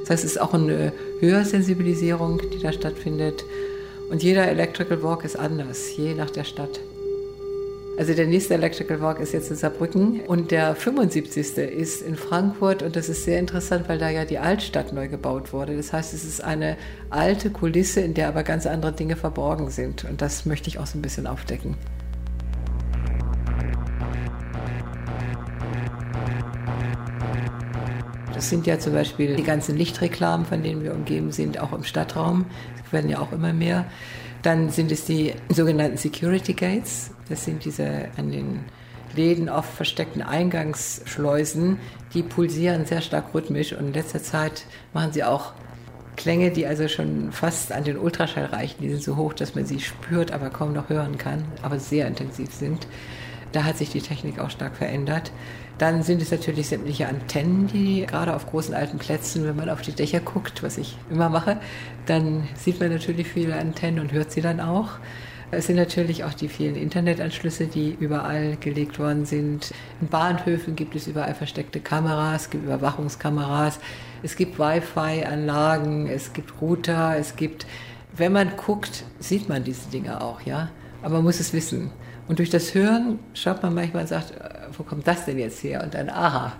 Das 0.00 0.10
heißt, 0.10 0.24
es 0.24 0.30
ist 0.32 0.40
auch 0.40 0.54
eine 0.54 0.92
Hörsensibilisierung, 1.20 2.40
die 2.52 2.58
da 2.60 2.72
stattfindet. 2.72 3.44
Und 4.08 4.22
jeder 4.22 4.48
Electrical 4.48 5.02
Walk 5.02 5.22
ist 5.22 5.38
anders, 5.38 5.94
je 5.96 6.14
nach 6.14 6.30
der 6.30 6.44
Stadt. 6.44 6.80
Also 7.98 8.14
der 8.14 8.28
nächste 8.28 8.54
Electrical 8.54 9.00
Walk 9.00 9.18
ist 9.18 9.32
jetzt 9.32 9.50
in 9.50 9.56
Saarbrücken 9.56 10.20
und 10.20 10.52
der 10.52 10.76
75. 10.76 11.58
ist 11.58 12.00
in 12.00 12.14
Frankfurt 12.14 12.84
und 12.84 12.94
das 12.94 13.08
ist 13.08 13.24
sehr 13.24 13.40
interessant, 13.40 13.88
weil 13.88 13.98
da 13.98 14.08
ja 14.08 14.24
die 14.24 14.38
Altstadt 14.38 14.92
neu 14.92 15.08
gebaut 15.08 15.52
wurde. 15.52 15.76
Das 15.76 15.92
heißt, 15.92 16.14
es 16.14 16.24
ist 16.24 16.40
eine 16.40 16.76
alte 17.10 17.50
Kulisse, 17.50 18.00
in 18.00 18.14
der 18.14 18.28
aber 18.28 18.44
ganz 18.44 18.66
andere 18.66 18.92
Dinge 18.92 19.16
verborgen 19.16 19.68
sind 19.70 20.04
und 20.04 20.22
das 20.22 20.46
möchte 20.46 20.68
ich 20.68 20.78
auch 20.78 20.86
so 20.86 20.96
ein 20.96 21.02
bisschen 21.02 21.26
aufdecken. 21.26 21.74
Das 28.32 28.48
sind 28.48 28.68
ja 28.68 28.78
zum 28.78 28.92
Beispiel 28.92 29.34
die 29.34 29.42
ganzen 29.42 29.76
Lichtreklamen, 29.76 30.46
von 30.46 30.62
denen 30.62 30.84
wir 30.84 30.94
umgeben 30.94 31.32
sind, 31.32 31.58
auch 31.58 31.72
im 31.72 31.82
Stadtraum. 31.82 32.46
Werden 32.92 33.10
ja 33.10 33.18
auch 33.18 33.32
immer 33.32 33.52
mehr. 33.52 33.86
Dann 34.42 34.70
sind 34.70 34.92
es 34.92 35.04
die 35.04 35.34
sogenannten 35.48 35.96
Security 35.96 36.52
Gates. 36.52 37.10
Das 37.28 37.44
sind 37.44 37.64
diese 37.64 38.06
an 38.16 38.30
den 38.30 38.64
Läden 39.14 39.48
oft 39.48 39.70
versteckten 39.70 40.22
Eingangsschleusen. 40.22 41.78
Die 42.14 42.22
pulsieren 42.22 42.86
sehr 42.86 43.00
stark 43.00 43.34
rhythmisch 43.34 43.72
und 43.72 43.88
in 43.88 43.92
letzter 43.92 44.22
Zeit 44.22 44.64
machen 44.92 45.12
sie 45.12 45.24
auch 45.24 45.52
Klänge, 46.16 46.50
die 46.50 46.66
also 46.66 46.88
schon 46.88 47.30
fast 47.32 47.72
an 47.72 47.84
den 47.84 47.96
Ultraschall 47.96 48.46
reichen. 48.46 48.82
Die 48.82 48.90
sind 48.90 49.02
so 49.02 49.16
hoch, 49.16 49.32
dass 49.32 49.54
man 49.54 49.66
sie 49.66 49.80
spürt, 49.80 50.32
aber 50.32 50.50
kaum 50.50 50.72
noch 50.72 50.88
hören 50.88 51.16
kann, 51.16 51.44
aber 51.62 51.78
sehr 51.78 52.06
intensiv 52.06 52.52
sind. 52.52 52.86
Da 53.52 53.64
hat 53.64 53.78
sich 53.78 53.90
die 53.90 54.02
Technik 54.02 54.40
auch 54.40 54.50
stark 54.50 54.76
verändert. 54.76 55.32
Dann 55.78 56.02
sind 56.02 56.20
es 56.20 56.32
natürlich 56.32 56.68
sämtliche 56.68 57.08
Antennen, 57.08 57.68
die 57.68 58.04
gerade 58.04 58.34
auf 58.34 58.46
großen 58.46 58.74
alten 58.74 58.98
Plätzen, 58.98 59.44
wenn 59.44 59.56
man 59.56 59.70
auf 59.70 59.80
die 59.80 59.92
Dächer 59.92 60.20
guckt, 60.20 60.62
was 60.62 60.76
ich 60.76 60.98
immer 61.08 61.28
mache, 61.28 61.58
dann 62.06 62.48
sieht 62.56 62.80
man 62.80 62.90
natürlich 62.90 63.28
viele 63.28 63.56
Antennen 63.56 64.00
und 64.00 64.12
hört 64.12 64.32
sie 64.32 64.40
dann 64.40 64.60
auch. 64.60 64.98
Es 65.50 65.66
sind 65.66 65.76
natürlich 65.76 66.24
auch 66.24 66.34
die 66.34 66.48
vielen 66.48 66.76
Internetanschlüsse, 66.76 67.68
die 67.68 67.96
überall 67.98 68.56
gelegt 68.56 68.98
worden 68.98 69.24
sind. 69.24 69.72
In 70.00 70.08
Bahnhöfen 70.08 70.76
gibt 70.76 70.94
es 70.94 71.06
überall 71.06 71.34
versteckte 71.34 71.80
Kameras, 71.80 72.42
es 72.42 72.50
gibt 72.50 72.64
Überwachungskameras, 72.64 73.80
es 74.22 74.36
gibt 74.36 74.58
Wi-Fi-Anlagen, 74.58 76.06
es 76.06 76.34
gibt 76.34 76.60
Router, 76.60 77.16
es 77.16 77.34
gibt, 77.36 77.66
wenn 78.14 78.32
man 78.32 78.58
guckt, 78.58 79.04
sieht 79.20 79.48
man 79.48 79.64
diese 79.64 79.88
Dinge 79.88 80.20
auch, 80.20 80.42
ja. 80.42 80.68
Aber 81.02 81.16
man 81.16 81.24
muss 81.24 81.40
es 81.40 81.54
wissen. 81.54 81.92
Und 82.26 82.40
durch 82.40 82.50
das 82.50 82.74
Hören 82.74 83.18
schaut 83.32 83.62
man 83.62 83.72
manchmal 83.72 84.02
und 84.02 84.08
sagt, 84.08 84.32
äh, 84.32 84.66
wo 84.76 84.82
kommt 84.82 85.06
das 85.06 85.24
denn 85.24 85.38
jetzt 85.38 85.62
her? 85.62 85.82
Und 85.82 85.94
dann, 85.94 86.10
aha. 86.10 86.52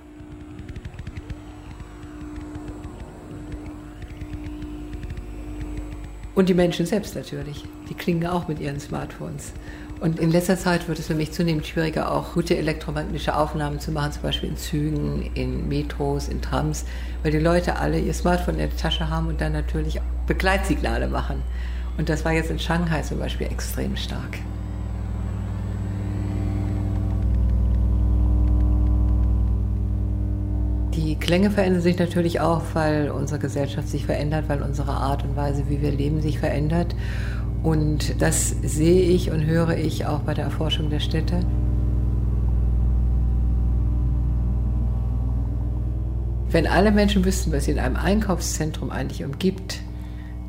Und 6.34 6.48
die 6.48 6.54
Menschen 6.54 6.86
selbst 6.86 7.14
natürlich. 7.14 7.64
Die 7.88 7.94
klingen 7.94 8.26
auch 8.26 8.48
mit 8.48 8.60
ihren 8.60 8.80
Smartphones. 8.80 9.52
Und 10.00 10.20
in 10.20 10.30
letzter 10.30 10.56
Zeit 10.56 10.86
wird 10.86 10.98
es 10.98 11.08
für 11.08 11.14
mich 11.14 11.32
zunehmend 11.32 11.66
schwieriger, 11.66 12.12
auch 12.12 12.34
gute 12.34 12.56
elektromagnetische 12.56 13.36
Aufnahmen 13.36 13.80
zu 13.80 13.90
machen, 13.90 14.12
zum 14.12 14.22
Beispiel 14.22 14.50
in 14.50 14.56
Zügen, 14.56 15.30
in 15.34 15.68
Metros, 15.68 16.28
in 16.28 16.40
Trams, 16.40 16.84
weil 17.22 17.32
die 17.32 17.38
Leute 17.38 17.76
alle 17.76 17.98
ihr 17.98 18.14
Smartphone 18.14 18.54
in 18.54 18.68
der 18.68 18.76
Tasche 18.76 19.10
haben 19.10 19.26
und 19.26 19.40
dann 19.40 19.52
natürlich 19.52 20.00
Begleitsignale 20.26 21.08
machen. 21.08 21.42
Und 21.96 22.08
das 22.08 22.24
war 22.24 22.32
jetzt 22.32 22.50
in 22.50 22.60
Shanghai 22.60 23.02
zum 23.02 23.18
Beispiel 23.18 23.48
extrem 23.48 23.96
stark. 23.96 24.38
Die 30.94 31.16
Klänge 31.16 31.50
verändern 31.50 31.80
sich 31.80 31.98
natürlich 31.98 32.40
auch, 32.40 32.62
weil 32.74 33.10
unsere 33.10 33.38
Gesellschaft 33.38 33.88
sich 33.88 34.06
verändert, 34.06 34.48
weil 34.48 34.62
unsere 34.62 34.92
Art 34.92 35.24
und 35.24 35.36
Weise, 35.36 35.64
wie 35.68 35.80
wir 35.80 35.90
leben, 35.90 36.20
sich 36.20 36.38
verändert. 36.38 36.94
Und 37.62 38.20
das 38.22 38.50
sehe 38.62 39.02
ich 39.02 39.30
und 39.30 39.44
höre 39.44 39.76
ich 39.76 40.06
auch 40.06 40.20
bei 40.20 40.34
der 40.34 40.44
Erforschung 40.44 40.90
der 40.90 41.00
Städte. 41.00 41.40
Wenn 46.50 46.66
alle 46.66 46.92
Menschen 46.92 47.24
wüssten, 47.24 47.52
was 47.52 47.66
sie 47.66 47.72
in 47.72 47.78
einem 47.78 47.96
Einkaufszentrum 47.96 48.90
eigentlich 48.90 49.24
umgibt, 49.24 49.80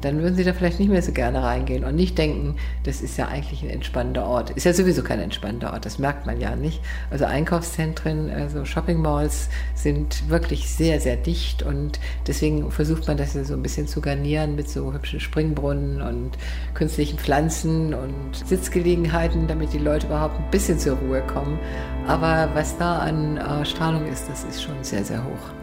dann 0.01 0.21
würden 0.21 0.35
sie 0.35 0.43
da 0.43 0.53
vielleicht 0.53 0.79
nicht 0.79 0.89
mehr 0.89 1.01
so 1.01 1.11
gerne 1.11 1.43
reingehen 1.43 1.83
und 1.83 1.95
nicht 1.95 2.17
denken, 2.17 2.55
das 2.83 3.01
ist 3.01 3.17
ja 3.17 3.27
eigentlich 3.27 3.63
ein 3.63 3.69
entspannender 3.69 4.25
Ort. 4.25 4.51
Ist 4.51 4.65
ja 4.65 4.73
sowieso 4.73 5.03
kein 5.03 5.19
entspannender 5.19 5.73
Ort, 5.73 5.85
das 5.85 5.99
merkt 5.99 6.25
man 6.25 6.39
ja 6.39 6.55
nicht. 6.55 6.81
Also 7.09 7.25
Einkaufszentren, 7.25 8.29
also 8.29 8.65
Shopping 8.65 9.01
Malls 9.01 9.49
sind 9.75 10.29
wirklich 10.29 10.69
sehr, 10.69 10.99
sehr 10.99 11.17
dicht 11.17 11.63
und 11.63 11.99
deswegen 12.27 12.71
versucht 12.71 13.07
man 13.07 13.17
das 13.17 13.33
ja 13.33 13.43
so 13.43 13.53
ein 13.53 13.61
bisschen 13.61 13.87
zu 13.87 14.01
garnieren 14.01 14.55
mit 14.55 14.69
so 14.69 14.93
hübschen 14.93 15.19
Springbrunnen 15.19 16.01
und 16.01 16.31
künstlichen 16.73 17.19
Pflanzen 17.19 17.93
und 17.93 18.35
Sitzgelegenheiten, 18.45 19.47
damit 19.47 19.73
die 19.73 19.79
Leute 19.79 20.07
überhaupt 20.07 20.37
ein 20.39 20.51
bisschen 20.51 20.79
zur 20.79 20.97
Ruhe 20.97 21.21
kommen. 21.21 21.59
Aber 22.07 22.49
was 22.53 22.77
da 22.77 22.99
an 22.99 23.37
äh, 23.37 23.65
Strahlung 23.65 24.07
ist, 24.07 24.29
das 24.29 24.43
ist 24.43 24.63
schon 24.63 24.83
sehr, 24.83 25.03
sehr 25.03 25.23
hoch. 25.23 25.58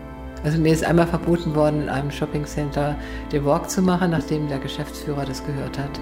Also 0.46 0.58
mir 0.58 0.72
ist 0.72 0.84
einmal 0.84 1.08
verboten 1.08 1.56
worden, 1.56 1.82
in 1.82 1.88
einem 1.88 2.12
Shoppingcenter 2.12 2.96
den 3.32 3.44
Walk 3.44 3.68
zu 3.68 3.82
machen, 3.82 4.12
nachdem 4.12 4.46
der 4.46 4.60
Geschäftsführer 4.60 5.24
das 5.24 5.44
gehört 5.44 5.76
hat. 5.76 6.00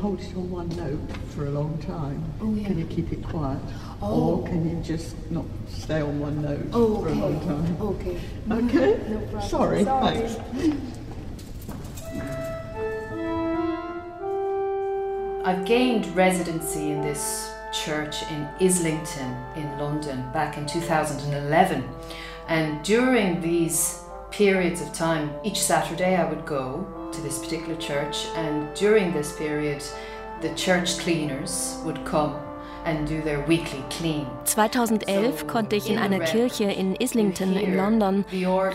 Hold 0.00 0.18
it 0.18 0.34
on 0.34 0.50
one 0.50 0.68
note 0.70 0.98
for 1.34 1.46
a 1.46 1.50
long 1.50 1.76
time, 1.78 2.24
oh, 2.40 2.54
yeah. 2.54 2.66
can 2.66 2.78
you 2.78 2.86
keep 2.86 3.12
it 3.12 3.22
quiet? 3.22 3.60
Oh. 4.00 4.38
Or 4.38 4.46
can 4.46 4.68
you 4.68 4.82
just 4.82 5.14
not 5.30 5.44
stay 5.68 6.00
on 6.00 6.18
one 6.18 6.40
note 6.40 6.66
oh, 6.72 7.02
okay. 7.02 7.02
for 7.02 7.08
a 7.10 7.14
long 7.14 7.40
time? 7.40 7.82
Okay. 7.82 8.20
Okay? 8.50 9.00
No 9.08 9.18
problem. 9.18 9.42
Sorry. 9.42 9.84
Sorry. 9.84 10.16
Thanks. 10.16 11.00
I've 15.44 15.64
gained 15.66 16.06
residency 16.16 16.90
in 16.90 17.02
this 17.02 17.52
church 17.72 18.22
in 18.30 18.48
Islington 18.60 19.36
in 19.56 19.78
London 19.78 20.24
back 20.32 20.56
in 20.56 20.66
2011. 20.66 21.88
And 22.48 22.82
during 22.84 23.40
these 23.40 24.02
periods 24.30 24.80
of 24.80 24.92
time, 24.92 25.30
each 25.44 25.60
Saturday 25.60 26.16
I 26.16 26.24
would 26.24 26.46
go 26.46 26.86
to 27.12 27.20
this 27.20 27.38
particular 27.38 27.76
church, 27.76 28.26
and 28.34 28.72
during 28.74 29.12
this 29.12 29.36
period, 29.36 29.82
the 30.40 30.54
church 30.54 30.98
cleaners 30.98 31.78
would 31.84 32.04
come 32.04 32.36
2011 34.44 35.46
konnte 35.46 35.76
ich 35.76 35.90
in 35.90 35.98
einer 35.98 36.20
Kirche 36.20 36.64
in 36.64 36.94
Islington 36.94 37.56
in 37.56 37.76
London 37.76 38.24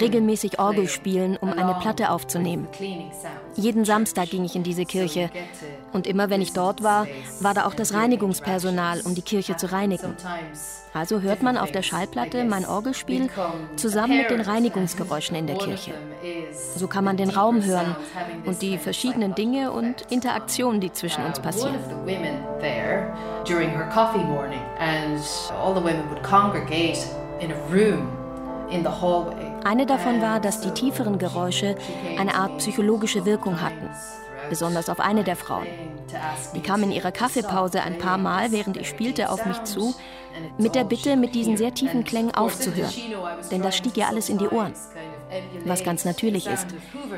regelmäßig 0.02 0.60
Orgel 0.60 0.88
spielen, 0.88 1.38
um 1.38 1.52
eine 1.52 1.76
Platte 1.82 2.10
aufzunehmen. 2.10 2.68
Jeden 3.56 3.86
Samstag 3.86 4.30
ging 4.30 4.46
ich 4.46 4.56
in 4.56 4.64
diese 4.64 4.86
Kirche 4.86 5.30
und 5.94 6.08
immer 6.08 6.30
wenn 6.30 6.42
ich 6.42 6.54
dort 6.54 6.84
war, 6.84 7.08
war 7.40 7.54
da 7.54 7.66
auch 7.66 7.74
das 7.74 7.94
Reinigungspersonal, 7.94 9.02
um 9.02 9.16
die 9.16 9.22
Kirche 9.22 9.56
zu 9.56 9.72
reinigen. 9.72 10.16
Also 10.94 11.20
hört 11.20 11.44
man 11.44 11.58
auf 11.58 11.72
der 11.72 11.82
Schallplatte 11.82 12.46
mein 12.46 12.66
Orgelspiel 12.66 13.30
zusammen 13.76 14.18
mit 14.18 14.30
den 14.30 14.40
Reinigungsgeräuschen 14.40 15.36
in 15.36 15.46
der 15.46 15.58
Kirche. 15.58 15.92
So 16.78 16.88
kann 16.88 17.04
man 17.04 17.18
den 17.18 17.30
Raum 17.30 17.64
hören 17.66 17.98
und 18.46 18.62
die 18.62 18.78
verschiedenen 18.78 19.36
Dinge 19.36 19.72
und 19.72 20.10
Interaktionen, 20.10 20.80
die 20.80 20.94
zwischen 20.94 21.26
uns 21.26 21.42
passieren. 21.42 21.76
Eine 29.64 29.86
davon 29.86 30.22
war, 30.22 30.42
dass 30.42 30.60
die 30.60 30.72
tieferen 30.72 31.18
Geräusche 31.18 31.78
eine 32.20 32.36
Art 32.36 32.58
psychologische 32.58 33.24
Wirkung 33.24 33.62
hatten, 33.62 33.90
besonders 34.50 34.90
auf 34.90 35.00
eine 35.00 35.24
der 35.24 35.38
Frauen. 35.38 35.68
Die 36.54 36.60
kam 36.60 36.84
in 36.84 36.92
ihrer 36.92 37.14
Kaffeepause 37.14 37.84
ein 37.84 37.98
paar 37.98 38.18
Mal, 38.18 38.52
während 38.52 38.76
ich 38.76 38.90
spielte, 38.90 39.30
auf 39.30 39.46
mich 39.46 39.64
zu 39.64 39.96
mit 40.58 40.76
der 40.76 40.84
Bitte, 40.84 41.16
mit 41.16 41.34
diesen 41.34 41.56
sehr 41.56 41.74
tiefen 41.74 42.04
Klängen 42.04 42.36
aufzuhören, 42.36 42.94
denn 43.50 43.62
das 43.62 43.78
stieg 43.78 43.96
ihr 43.96 44.10
alles 44.10 44.28
in 44.28 44.40
die 44.40 44.50
Ohren. 44.50 44.74
Was 45.64 45.86
ganz 45.86 46.04
natürlich 46.04 46.48
ist. 46.48 46.68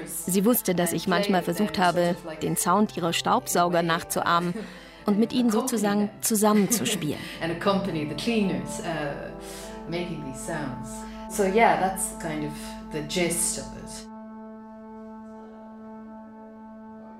Sie 0.05 0.45
wusste, 0.45 0.75
dass 0.75 0.93
ich 0.93 1.07
manchmal 1.07 1.41
versucht 1.41 1.79
habe, 1.79 2.15
den 2.43 2.55
Sound 2.55 2.95
ihrer 2.95 3.13
Staubsauger 3.13 3.81
nachzuahmen 3.93 4.53
und 5.07 5.17
mit 5.17 5.33
ihnen 5.33 5.49
sozusagen 5.49 6.11
zusammenzuspielen. 6.21 7.19
So 11.29 11.43
yeah, 11.43 11.77
that's 11.77 12.17
kind 12.21 12.45
of 12.45 12.53
the 12.93 13.01
gist 13.09 13.59
of 13.59 13.65
it. 13.83 14.07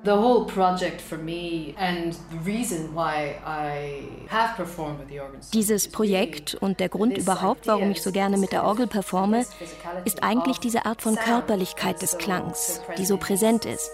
the 0.07 0.15
whole 0.15 0.45
project 0.45 1.01
for 1.01 1.17
me 1.17 1.73
and 1.77 2.13
the 2.31 2.38
reason 2.45 2.93
why 2.95 3.39
I 3.45 4.07
have 4.29 4.55
performed 4.55 4.99
with 4.99 5.09
the 5.09 5.19
organ. 5.19 5.41
Dieses 5.53 5.89
Projekt 5.89 6.55
und 6.55 6.79
der 6.79 6.89
Grund 6.89 7.17
überhaupt, 7.17 7.67
warum 7.67 7.91
ich 7.91 8.01
so 8.01 8.11
gerne 8.11 8.38
mit 8.38 8.53
der 8.53 8.63
Orgel 8.63 8.88
performe, 8.88 9.45
ist 10.05 10.23
eigentlich 10.23 10.59
diese 10.59 10.85
Art 10.85 11.01
von 11.01 11.15
Körperlichkeit 11.15 12.01
des 12.01 12.17
Klangs, 12.17 12.81
die 12.97 13.05
so 13.05 13.17
präsent 13.17 13.65
ist. 13.65 13.91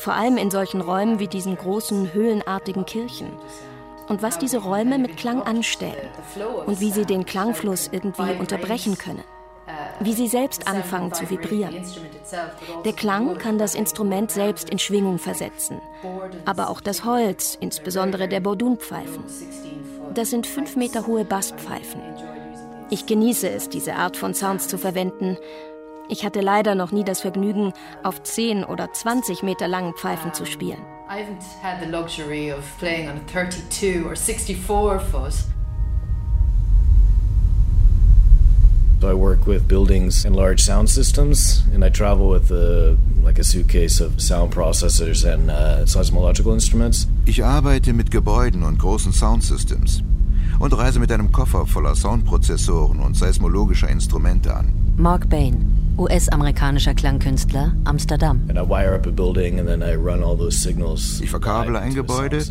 Vor 0.00 0.14
allem 0.14 0.36
in 0.36 0.50
solchen 0.50 0.80
Räumen 0.80 1.18
wie 1.18 1.28
diesen 1.28 1.56
großen 1.56 2.12
höhlenartigen 2.14 2.86
Kirchen. 2.86 3.28
Und 4.08 4.22
was 4.22 4.38
diese 4.38 4.58
Räume 4.58 4.98
mit 4.98 5.16
Klang 5.16 5.42
anstellen 5.42 6.08
und 6.66 6.80
wie 6.80 6.90
sie 6.90 7.04
den 7.04 7.26
Klangfluss 7.26 7.88
irgendwie 7.92 8.38
unterbrechen 8.38 8.98
können 8.98 9.22
wie 10.00 10.14
sie 10.14 10.28
selbst 10.28 10.66
anfangen 10.66 11.12
zu 11.12 11.28
vibrieren. 11.28 11.84
Der 12.84 12.92
Klang 12.92 13.38
kann 13.38 13.58
das 13.58 13.74
Instrument 13.74 14.30
selbst 14.30 14.70
in 14.70 14.78
Schwingung 14.78 15.18
versetzen, 15.18 15.80
aber 16.44 16.70
auch 16.70 16.80
das 16.80 17.04
Holz, 17.04 17.56
insbesondere 17.60 18.26
der 18.26 18.40
Bordunpfeifen. 18.40 19.24
Das 20.14 20.30
sind 20.30 20.46
fünf 20.46 20.76
Meter 20.76 21.06
hohe 21.06 21.24
Basspfeifen. 21.24 22.00
Ich 22.90 23.06
genieße 23.06 23.48
es, 23.48 23.68
diese 23.68 23.94
Art 23.94 24.16
von 24.16 24.34
Sounds 24.34 24.66
zu 24.66 24.76
verwenden. 24.76 25.38
Ich 26.10 26.24
hatte 26.24 26.40
leider 26.40 26.74
noch 26.74 26.90
nie 26.90 27.04
das 27.04 27.20
Vergnügen, 27.20 27.72
auf 28.02 28.20
10 28.20 28.64
oder 28.64 28.92
20 28.92 29.44
Meter 29.44 29.68
langen 29.68 29.94
Pfeifen 29.94 30.34
zu 30.34 30.44
spielen. 30.44 30.80
I 31.08 31.22
haven't 31.22 31.44
had 31.62 31.80
the 31.80 31.88
luxury 31.88 32.52
of 32.52 32.64
playing 32.78 33.08
on 33.08 33.16
a 33.16 33.20
32 33.32 34.04
or 34.04 34.16
64 34.16 35.00
foot. 35.00 35.32
I 39.02 39.14
work 39.14 39.46
with 39.46 39.68
buildings 39.68 40.26
and 40.26 40.34
large 40.34 40.60
sound 40.60 40.90
systems, 40.90 41.64
and 41.72 41.84
I 41.84 41.90
travel 41.90 42.28
with 42.28 42.50
a, 42.50 42.96
like 43.24 43.38
a 43.38 43.44
suitcase 43.44 44.00
of 44.00 44.20
sound 44.20 44.52
processors 44.52 45.24
and 45.24 45.48
uh, 45.48 45.86
seismological 45.86 46.52
instruments. 46.52 47.06
Ich 47.24 47.44
arbeite 47.44 47.92
mit 47.92 48.10
Gebäuden 48.10 48.64
und 48.64 48.78
großen 48.78 49.12
Soundsystems 49.12 50.02
und 50.58 50.76
reise 50.76 50.98
mit 50.98 51.12
einem 51.12 51.30
Koffer 51.30 51.66
voller 51.66 51.94
Soundprozessoren 51.94 52.98
und 52.98 53.16
seismologischer 53.16 53.88
Instrumente 53.88 54.54
an. 54.54 54.74
Mark 54.96 55.30
Bain, 55.30 55.79
US-amerikanischer 56.00 56.94
Klangkünstler, 56.94 57.74
Amsterdam. 57.84 58.40
Ich 61.20 61.30
verkabele 61.30 61.78
ein 61.78 61.94
Gebäude 61.94 62.42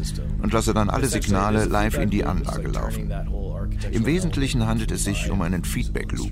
und 0.44 0.54
lasse 0.54 0.74
dann 0.76 0.90
alle 0.92 1.08
Signale 1.08 1.66
live 1.66 1.98
in 1.98 2.12
die 2.12 2.24
Anlage 2.24 2.68
laufen. 2.68 3.12
Im 3.92 4.06
Wesentlichen 4.06 4.68
handelt 4.68 4.92
es 4.92 5.04
sich 5.04 5.32
um 5.32 5.42
einen 5.42 5.64
Feedback 5.64 6.12
Loop. 6.12 6.32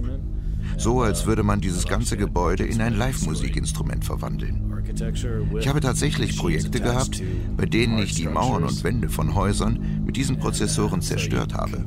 So 0.78 1.01
als 1.01 1.26
würde 1.26 1.41
man 1.41 1.59
dieses 1.59 1.88
ganze 1.88 2.18
Gebäude 2.18 2.63
in 2.65 2.82
ein 2.82 2.95
Live-Musikinstrument 2.95 4.05
verwandeln. 4.05 4.72
Ich 5.59 5.68
habe 5.68 5.80
tatsächlich 5.80 6.38
Projekte 6.38 6.80
gehabt, 6.80 7.24
bei 7.55 7.65
denen 7.65 7.97
ich 7.97 8.13
die 8.13 8.28
Mauern 8.28 8.63
und 8.63 8.84
Wände 8.84 9.09
von 9.09 9.34
Häusern 9.34 10.03
mit 10.05 10.18
diesen 10.18 10.38
Prozessoren 10.38 11.01
zerstört 11.01 11.55
habe. 11.55 11.84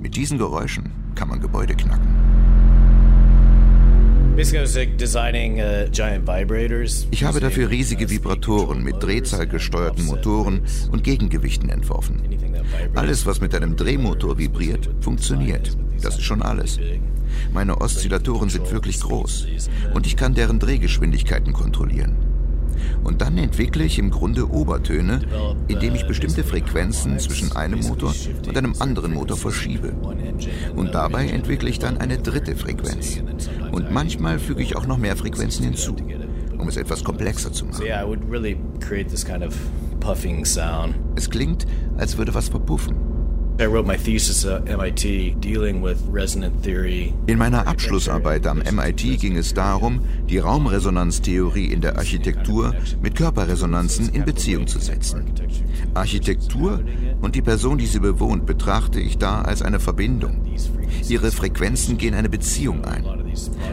Mit 0.00 0.16
diesen 0.16 0.38
Geräuschen 0.38 0.90
kann 1.14 1.28
man 1.28 1.40
Gebäude 1.40 1.74
knacken. 1.74 2.49
Uh, 4.40 4.46
ich 7.10 7.24
habe 7.24 7.40
dafür 7.40 7.68
riesige 7.68 8.08
Vibratoren 8.08 8.82
mit 8.82 9.02
drehzahlgesteuerten 9.02 10.06
Motoren 10.06 10.62
und 10.90 11.04
Gegengewichten 11.04 11.68
entworfen. 11.68 12.22
Alles, 12.94 13.26
was 13.26 13.42
mit 13.42 13.54
einem 13.54 13.76
Drehmotor 13.76 14.38
vibriert, 14.38 14.88
funktioniert. 15.02 15.76
Das 16.00 16.16
ist 16.16 16.24
schon 16.24 16.40
alles. 16.40 16.78
Meine 17.52 17.82
Oszillatoren 17.82 18.48
sind 18.48 18.72
wirklich 18.72 19.00
groß 19.00 19.46
und 19.92 20.06
ich 20.06 20.16
kann 20.16 20.32
deren 20.32 20.58
Drehgeschwindigkeiten 20.58 21.52
kontrollieren. 21.52 22.29
Und 23.04 23.20
dann 23.22 23.38
entwickle 23.38 23.84
ich 23.84 23.98
im 23.98 24.10
Grunde 24.10 24.50
Obertöne, 24.50 25.20
indem 25.68 25.94
ich 25.94 26.06
bestimmte 26.06 26.44
Frequenzen 26.44 27.18
zwischen 27.18 27.52
einem 27.56 27.80
Motor 27.80 28.14
und 28.46 28.56
einem 28.56 28.74
anderen 28.78 29.14
Motor 29.14 29.36
verschiebe. 29.36 29.92
Und 30.74 30.94
dabei 30.94 31.28
entwickle 31.28 31.68
ich 31.68 31.78
dann 31.78 31.98
eine 31.98 32.18
dritte 32.18 32.56
Frequenz. 32.56 33.22
Und 33.72 33.90
manchmal 33.90 34.38
füge 34.38 34.62
ich 34.62 34.76
auch 34.76 34.86
noch 34.86 34.98
mehr 34.98 35.16
Frequenzen 35.16 35.64
hinzu, 35.64 35.96
um 36.58 36.68
es 36.68 36.76
etwas 36.76 37.04
komplexer 37.04 37.52
zu 37.52 37.66
machen. 37.66 37.84
Es 41.16 41.30
klingt, 41.30 41.66
als 41.96 42.16
würde 42.16 42.34
was 42.34 42.48
verpuffen. 42.48 43.09
In 47.26 47.38
meiner 47.38 47.66
Abschlussarbeit 47.66 48.46
am 48.46 48.58
MIT 48.58 49.20
ging 49.20 49.36
es 49.36 49.52
darum, 49.52 50.00
die 50.28 50.38
Raumresonanztheorie 50.38 51.66
in 51.66 51.80
der 51.80 51.96
Architektur 51.98 52.74
mit 53.02 53.16
Körperresonanzen 53.16 54.08
in 54.10 54.24
Beziehung 54.24 54.66
zu 54.66 54.78
setzen. 54.78 55.24
Architektur 55.94 56.80
und 57.20 57.34
die 57.34 57.42
Person, 57.42 57.78
die 57.78 57.86
sie 57.86 58.00
bewohnt, 58.00 58.46
betrachte 58.46 59.00
ich 59.00 59.18
da 59.18 59.42
als 59.42 59.62
eine 59.62 59.80
Verbindung. 59.80 60.44
Ihre 61.08 61.30
Frequenzen 61.30 61.98
gehen 61.98 62.14
eine 62.14 62.28
Beziehung 62.28 62.84
ein. 62.84 63.29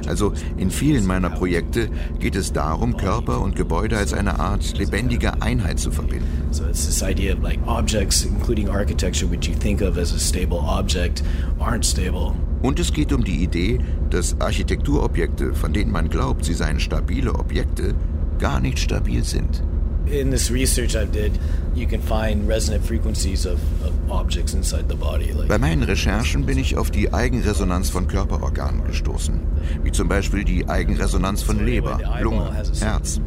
Also 0.08 0.34
in 0.58 0.72
vielen 0.72 1.06
meiner 1.06 1.30
Projekte 1.30 1.90
geht 2.20 2.36
es 2.36 2.54
darum, 2.54 2.98
Körper 2.98 3.42
und 3.42 3.56
Gebäude 3.56 3.98
als 3.98 4.14
eine 4.14 4.40
Art 4.40 4.78
lebendige 4.78 5.42
Einheit 5.42 5.80
zu 5.80 5.92
verbinden. 5.92 6.26
So 6.52 6.64
it's 6.66 6.86
this 6.86 7.02
idea 7.02 7.34
of 7.34 7.42
like 7.42 7.60
objects, 7.68 8.24
including 8.24 8.70
architecture, 8.70 9.30
which 9.30 9.48
you 9.48 9.56
think 9.56 9.82
of 9.82 9.98
as 9.98 10.14
a 10.14 10.20
stable 10.20 10.60
object, 10.60 11.24
aren't 11.60 11.86
stable. 11.86 12.34
Und 12.62 12.80
es 12.80 12.92
geht 12.92 13.14
um 13.14 13.24
die 13.24 13.44
Idee, 13.44 13.80
dass 14.10 14.40
Architekturobjekte, 14.42 15.54
von 15.54 15.74
denen 15.74 15.92
man 15.92 16.10
glaubt, 16.10 16.46
sie 16.46 16.54
seien 16.54 16.80
stabile 16.80 17.36
Objekte, 17.36 17.94
gar 18.40 18.60
nicht 18.60 18.80
stabil 18.80 19.24
sind. 19.24 19.64
In 20.06 20.32
this 20.32 20.52
research 20.52 20.96
I 20.96 21.06
did, 21.06 21.34
you 21.78 21.88
can 21.88 22.02
find 22.02 22.48
resonant 22.48 22.84
frequencies 22.84 23.46
of, 23.46 23.60
of 23.86 23.94
objects 24.10 24.54
inside 24.54 24.90
the 24.90 24.96
body. 24.96 25.32
Like 25.32 25.48
Bei 25.48 25.58
meinen 25.58 25.84
Recherchen 25.84 26.46
bin 26.46 26.58
ich 26.58 26.78
auf 26.78 26.92
die 26.92 27.14
Eigenresonanz 27.14 27.90
von 27.90 28.08
Körperorganen 28.08 28.84
gestoßen, 28.86 29.40
wie 29.84 29.92
zum 29.92 30.08
Beispiel 30.08 30.44
die 30.44 30.68
Eigenresonanz 30.68 31.44
von 31.44 31.64
Leber, 31.64 32.00
Lunge, 32.22 32.52
Herz. 32.80 33.22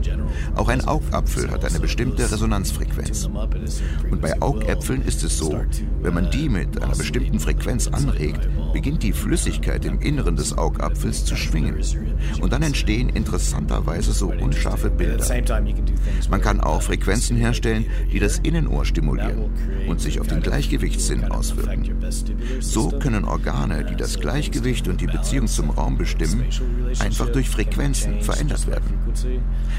Auch 0.56 0.68
ein 0.68 0.84
Augapfel 0.86 1.50
hat 1.50 1.64
eine 1.64 1.80
bestimmte 1.80 2.30
Resonanzfrequenz. 2.30 3.30
Und 4.10 4.20
bei 4.20 4.40
Augäpfeln 4.40 5.02
ist 5.02 5.22
es 5.22 5.38
so, 5.38 5.60
wenn 6.02 6.14
man 6.14 6.30
die 6.30 6.48
mit 6.48 6.82
einer 6.82 6.96
bestimmten 6.96 7.38
Frequenz 7.40 7.88
anregt, 7.88 8.48
beginnt 8.72 9.02
die 9.02 9.12
Flüssigkeit 9.12 9.84
im 9.84 10.00
Inneren 10.00 10.36
des 10.36 10.56
Augapfels 10.56 11.24
zu 11.24 11.36
schwingen. 11.36 11.76
Und 12.40 12.52
dann 12.52 12.62
entstehen 12.62 13.08
interessanterweise 13.10 14.12
so 14.12 14.32
unscharfe 14.32 14.90
Bilder. 14.90 15.24
Man 16.30 16.40
kann 16.40 16.60
auch 16.60 16.82
Frequenzen 16.82 17.36
herstellen, 17.36 17.86
die 18.12 18.18
das 18.18 18.39
Innenohr 18.42 18.84
stimulieren 18.84 19.50
und 19.88 20.00
sich 20.00 20.20
auf 20.20 20.26
den 20.26 20.40
Gleichgewichtssinn 20.40 21.24
auswirken. 21.30 21.96
So 22.60 22.88
können 22.88 23.24
Organe, 23.24 23.84
die 23.84 23.96
das 23.96 24.18
Gleichgewicht 24.18 24.88
und 24.88 25.00
die 25.00 25.06
Beziehung 25.06 25.46
zum 25.46 25.70
Raum 25.70 25.96
bestimmen, 25.98 26.44
einfach 26.98 27.28
durch 27.30 27.48
Frequenzen 27.48 28.20
verändert 28.20 28.66
werden. 28.66 28.98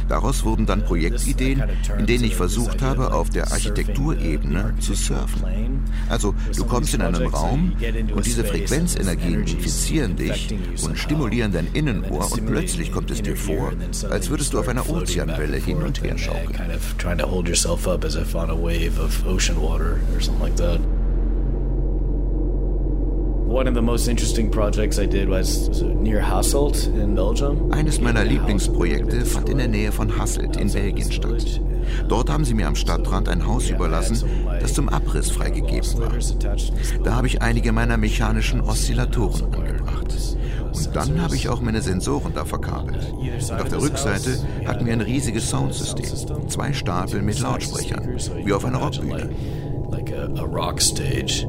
Daraus 0.07 0.43
wurden 0.43 0.65
dann 0.65 0.83
Projektideen, 0.83 1.63
in 1.97 2.05
denen 2.05 2.23
ich 2.23 2.35
versucht 2.35 2.81
habe, 2.81 3.13
auf 3.13 3.29
der 3.29 3.51
Architekturebene 3.51 4.73
zu 4.79 4.93
surfen. 4.93 5.43
Also 6.09 6.35
du 6.55 6.65
kommst 6.65 6.93
in 6.93 7.01
einen 7.01 7.27
Raum 7.27 7.73
und 8.13 8.25
diese 8.25 8.43
Frequenzenergien 8.43 9.41
infizieren 9.41 10.15
dich 10.15 10.53
und 10.83 10.97
stimulieren 10.97 11.51
dein 11.51 11.67
Innenohr 11.73 12.31
und 12.31 12.45
plötzlich 12.45 12.91
kommt 12.91 13.11
es 13.11 13.21
dir 13.21 13.35
vor, 13.35 13.71
als 14.09 14.29
würdest 14.29 14.53
du 14.53 14.59
auf 14.59 14.67
einer 14.67 14.89
Ozeanwelle 14.89 15.57
hin 15.57 15.77
und 15.77 16.01
her 16.03 16.17
schaukeln. 16.17 16.59
a 18.51 18.55
wave 18.55 18.99
of 18.99 19.25
ocean 19.25 19.61
water 19.61 20.01
or 20.13 20.19
something 20.19 20.41
like 20.43 20.57
that. 20.57 21.00
Eines 27.71 27.99
meiner 27.99 28.23
Lieblingsprojekte 28.23 29.25
fand 29.25 29.49
in 29.49 29.57
der 29.57 29.67
Nähe 29.67 29.91
von 29.91 30.17
Hasselt 30.17 30.55
in 30.55 30.71
Belgien 30.71 31.11
statt. 31.11 31.61
Dort 32.07 32.29
haben 32.29 32.45
sie 32.45 32.53
mir 32.53 32.67
am 32.67 32.75
Stadtrand 32.75 33.27
ein 33.27 33.45
Haus 33.45 33.69
überlassen, 33.69 34.23
das 34.61 34.73
zum 34.73 34.87
Abriss 34.87 35.31
freigegeben 35.31 35.99
war. 35.99 36.13
Da 37.03 37.15
habe 37.15 37.27
ich 37.27 37.41
einige 37.41 37.73
meiner 37.73 37.97
mechanischen 37.97 38.61
Oszillatoren 38.61 39.53
angebracht. 39.53 40.15
Und 40.73 40.95
dann 40.95 41.21
habe 41.21 41.35
ich 41.35 41.49
auch 41.49 41.59
meine 41.59 41.81
Sensoren 41.81 42.33
da 42.33 42.45
verkabelt. 42.45 43.11
Und 43.11 43.51
auf 43.51 43.67
der 43.67 43.81
Rückseite 43.81 44.37
hatten 44.65 44.85
wir 44.85 44.93
ein 44.93 45.01
riesiges 45.01 45.49
Soundsystem. 45.49 46.47
Zwei 46.47 46.71
Stapel 46.71 47.21
mit 47.21 47.41
Lautsprechern, 47.41 48.17
wie 48.45 48.53
auf 48.53 48.63
einer 48.63 48.77
Rockbühne. 48.77 49.29
Like 49.89 50.13
a, 50.13 50.39
a 50.39 50.45
rock 50.45 50.81
stage. 50.81 51.45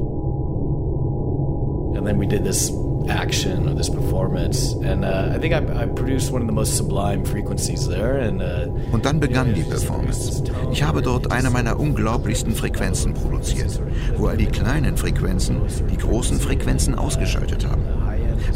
And 2.03 2.09
then 2.09 2.19
we 2.19 2.27
did 2.27 2.43
this 2.43 2.69
action 3.07 3.69
or 3.69 3.75
this 3.75 3.89
performance 3.89 4.73
and 4.83 5.05
uh, 5.05 5.31
I 5.33 5.39
think 5.39 5.53
I, 5.53 5.83
I 5.83 5.85
produced 5.85 6.33
one 6.33 6.41
of 6.41 6.47
the 6.47 6.53
most 6.53 6.75
sublime 6.75 7.23
frequencies 7.23 7.87
there 7.87 8.19
and 8.19 8.41
uh, 8.41 8.67
und 8.91 9.05
dann 9.05 9.21
begann 9.21 9.53
die 9.53 9.63
Performance. 9.63 10.43
Ich 10.73 10.83
habe 10.83 11.01
dort 11.01 11.31
eine 11.31 11.49
meiner 11.49 11.79
unglaublichsten 11.79 12.55
Frequenzen 12.55 13.13
produziert, 13.13 13.81
wo 14.17 14.27
all 14.27 14.35
die 14.35 14.47
kleinen 14.47 14.97
Frequenzen 14.97 15.61
die 15.89 15.95
großen 15.95 16.41
Frequenzen 16.41 16.95
ausgeschaltet 16.95 17.65
haben. 17.65 17.83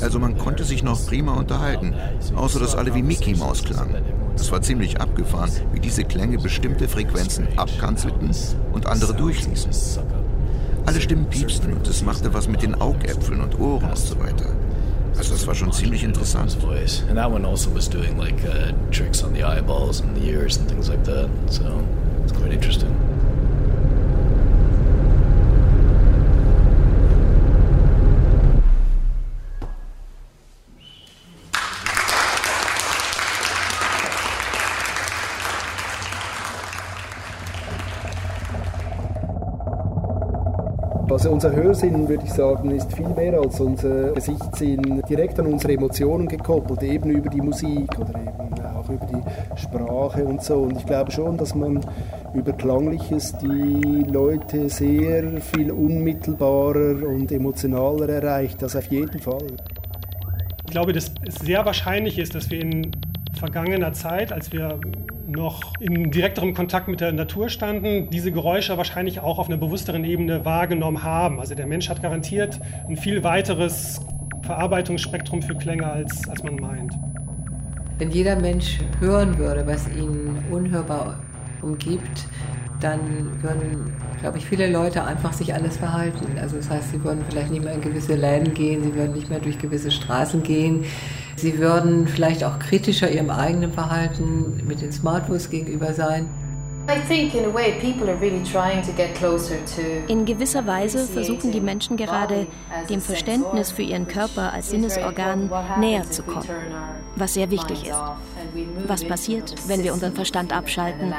Also 0.02 0.20
man 0.20 0.38
konnte 0.38 0.66
sich 0.66 0.84
noch 0.84 1.00
prima 1.08 1.36
unterhalten, 1.36 1.94
außer 2.36 2.60
dass 2.60 2.76
alle 2.76 2.94
wie 2.94 3.02
Mickey 3.02 3.34
Maus 3.34 3.64
klangen. 3.64 3.96
Es 4.36 4.52
war 4.52 4.62
ziemlich 4.62 5.00
abgefahren, 5.00 5.52
wie 5.72 5.80
diese 5.80 6.04
Klänge 6.04 6.38
bestimmte 6.38 6.90
Frequenzen 6.90 7.48
abkanzelten 7.56 8.32
und 8.74 8.88
andere 8.88 9.14
durchließen. 9.14 9.72
Alle 10.88 11.02
Stimmen 11.02 11.26
piepsten 11.26 11.74
und 11.74 11.86
es 11.86 12.02
machte 12.02 12.34
was 12.34 12.48
mit 12.48 12.62
den 12.62 12.74
Augäpfeln 12.76 13.42
und 13.42 13.60
Ohren 13.60 13.90
und 13.90 13.98
so 13.98 14.18
weiter. 14.20 14.46
Also 15.18 15.34
das 15.34 15.46
war 15.46 15.54
schon 15.54 15.74
ziemlich 15.74 16.02
interessant. 16.02 16.56
And 17.10 17.18
that 17.18 17.30
one 17.30 17.46
also 17.46 17.70
uh, 17.72 18.72
tricks 18.90 19.22
on 19.22 19.34
the 19.34 19.44
eyeballs 19.44 20.00
and 20.00 20.16
the 20.16 20.30
ears 20.30 20.58
and 20.58 20.70
things 20.70 20.88
like 20.88 21.04
that. 21.04 21.28
So 21.50 21.66
it's 22.24 22.32
quite 22.32 22.54
interesting. 22.54 22.96
Also 41.18 41.32
unser 41.32 41.52
Hörsinn, 41.52 42.08
würde 42.08 42.26
ich 42.26 42.32
sagen, 42.32 42.70
ist 42.70 42.94
viel 42.94 43.10
mehr 43.10 43.40
als 43.40 43.60
unser 43.60 44.12
Gesichtssinn 44.12 45.02
direkt 45.10 45.40
an 45.40 45.48
unsere 45.48 45.74
Emotionen 45.74 46.28
gekoppelt, 46.28 46.84
eben 46.84 47.10
über 47.10 47.28
die 47.28 47.42
Musik 47.42 47.90
oder 47.98 48.20
eben 48.20 48.64
auch 48.64 48.88
über 48.88 49.08
die 49.08 49.60
Sprache 49.60 50.24
und 50.24 50.44
so. 50.44 50.58
Und 50.58 50.78
ich 50.78 50.86
glaube 50.86 51.10
schon, 51.10 51.36
dass 51.36 51.56
man 51.56 51.84
über 52.36 52.54
Klangliches 52.54 53.36
die 53.40 54.06
Leute 54.08 54.70
sehr 54.70 55.42
viel 55.42 55.72
unmittelbarer 55.72 57.08
und 57.08 57.32
emotionaler 57.32 58.10
erreicht. 58.10 58.62
Das 58.62 58.76
auf 58.76 58.86
jeden 58.86 59.20
Fall. 59.20 59.48
Ich 60.68 60.72
glaube, 60.72 60.94
dass 60.94 61.12
es 61.28 61.36
sehr 61.40 61.66
wahrscheinlich 61.66 62.20
ist, 62.20 62.36
dass 62.36 62.52
wir 62.52 62.62
in 62.62 62.92
vergangener 63.40 63.92
Zeit, 63.92 64.32
als 64.32 64.52
wir 64.52 64.80
noch 65.28 65.74
in 65.80 66.10
direkterem 66.10 66.54
Kontakt 66.54 66.88
mit 66.88 67.02
der 67.02 67.12
Natur 67.12 67.50
standen, 67.50 68.10
diese 68.10 68.32
Geräusche 68.32 68.78
wahrscheinlich 68.78 69.20
auch 69.20 69.38
auf 69.40 69.48
einer 69.48 69.58
bewussteren 69.58 70.04
Ebene 70.06 70.46
wahrgenommen 70.46 71.04
haben. 71.04 71.40
Also 71.40 71.54
der 71.54 71.68
Mensch 71.68 71.90
hat 71.90 72.02
garantiert 72.02 72.60
ein 72.88 72.96
viel 72.96 73.24
weiteres 73.24 74.02
Verarbeitungsspektrum 74.44 75.42
für 75.42 75.56
Klänge, 75.56 75.86
als, 75.86 76.28
als 76.30 76.44
man 76.44 76.56
meint. 76.56 76.94
Wenn 77.98 78.12
jeder 78.12 78.40
Mensch 78.40 78.80
hören 79.00 79.38
würde, 79.38 79.68
was 79.68 79.88
ihn 79.90 80.38
unhörbar 80.50 81.20
umgibt, 81.62 82.28
dann 82.80 83.00
würden, 83.42 83.92
glaube 84.22 84.38
ich, 84.38 84.46
viele 84.46 84.72
Leute 84.72 85.04
einfach 85.04 85.34
sich 85.34 85.54
alles 85.54 85.78
verhalten. 85.78 86.38
Also 86.40 86.58
das 86.58 86.70
heißt, 86.70 86.92
sie 86.92 87.04
würden 87.04 87.24
vielleicht 87.28 87.52
nicht 87.52 87.64
mehr 87.64 87.74
in 87.74 87.82
gewisse 87.82 88.16
Läden 88.16 88.54
gehen, 88.54 88.84
sie 88.84 88.94
würden 88.94 89.14
nicht 89.14 89.30
mehr 89.30 89.40
durch 89.40 89.58
gewisse 89.58 89.92
Straßen 89.92 90.44
gehen, 90.44 90.86
sie 91.38 91.58
würden 91.60 92.08
vielleicht 92.08 92.44
auch 92.44 92.60
kritischer 92.60 93.10
ihrem 93.10 93.30
eigenen 93.30 93.72
Verhalten 93.72 94.62
mit 94.68 94.82
den 94.82 94.92
Smartphones 94.92 95.50
gegenüber 95.50 95.94
sein. 95.94 96.30
In 100.08 100.26
gewisser 100.26 100.68
Weise 100.68 101.06
versuchen 101.06 101.52
die 101.52 101.60
Menschen 101.60 101.98
gerade, 101.98 102.48
dem 102.90 103.02
Verständnis 103.02 103.72
für 103.72 103.82
ihren 103.82 104.08
Körper 104.08 104.54
als 104.54 104.70
Sinnesorgan 104.70 105.52
näher 105.80 106.10
zu 106.10 106.24
kommen, 106.24 106.48
was 107.18 107.34
sehr 107.34 107.52
wichtig 107.52 107.88
ist. 107.88 108.02
Was 108.88 109.04
passiert, 109.04 109.54
wenn 109.68 109.84
wir 109.84 109.94
unseren 109.94 110.14
Verstand 110.14 110.56
abschalten 110.56 111.14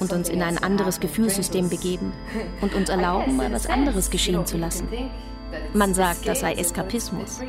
und 0.00 0.12
uns 0.12 0.28
in 0.28 0.42
ein 0.42 0.58
anderes 0.58 0.98
Gefühlssystem 0.98 1.68
begeben 1.68 2.12
und 2.60 2.74
uns 2.74 2.88
erlauben, 2.90 3.36
mal 3.36 3.52
was 3.52 3.66
anderes 3.68 4.10
geschehen 4.10 4.44
zu 4.44 4.58
lassen? 4.58 4.88
Man 5.74 5.94
sagt, 5.94 6.26
das 6.26 6.40
sei 6.40 6.54
Eskapismus. 6.54 7.40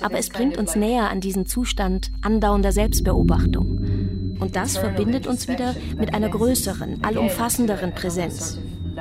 Aber 0.00 0.18
es 0.18 0.28
bringt 0.28 0.56
uns 0.56 0.76
näher 0.76 1.10
an 1.10 1.20
diesen 1.20 1.46
Zustand 1.46 2.10
andauernder 2.22 2.72
Selbstbeobachtung. 2.72 4.36
Und 4.40 4.56
das 4.56 4.76
verbindet 4.76 5.26
uns 5.26 5.48
wieder 5.48 5.74
mit 5.96 6.14
einer 6.14 6.28
größeren, 6.28 7.04
allumfassenderen 7.04 7.92
Präsenz, 7.92 8.58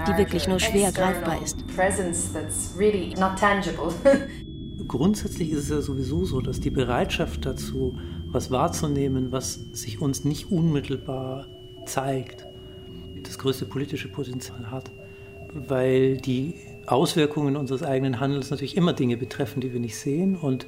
die 0.08 0.18
wirklich 0.18 0.48
nur 0.48 0.60
schwer 0.60 0.92
greifbar 0.92 1.42
ist. 1.44 1.64
Grundsätzlich 4.88 5.52
ist 5.52 5.64
es 5.64 5.70
ja 5.70 5.82
sowieso 5.82 6.24
so, 6.24 6.40
dass 6.40 6.60
die 6.60 6.70
Bereitschaft 6.70 7.46
dazu, 7.46 7.98
was 8.28 8.52
wahrzunehmen, 8.52 9.32
was 9.32 9.56
sich 9.74 10.02
uns 10.02 10.24
nicht 10.24 10.52
unmittelbar 10.52 11.48
zeigt, 11.86 12.48
das 13.24 13.38
größte 13.38 13.66
politische 13.66 14.08
Potenzial 14.08 14.72
hat. 14.72 14.92
Weil 15.54 16.18
die 16.18 16.56
Auswirkungen 16.88 17.56
unseres 17.56 17.84
eigenen 17.84 18.20
Handels 18.20 18.50
natürlich 18.50 18.78
immer 18.78 18.94
Dinge 18.94 19.18
betreffen, 19.18 19.62
die 19.62 19.74
wir 19.74 19.80
nicht 19.80 19.98
sehen. 19.98 20.36
Und 20.36 20.66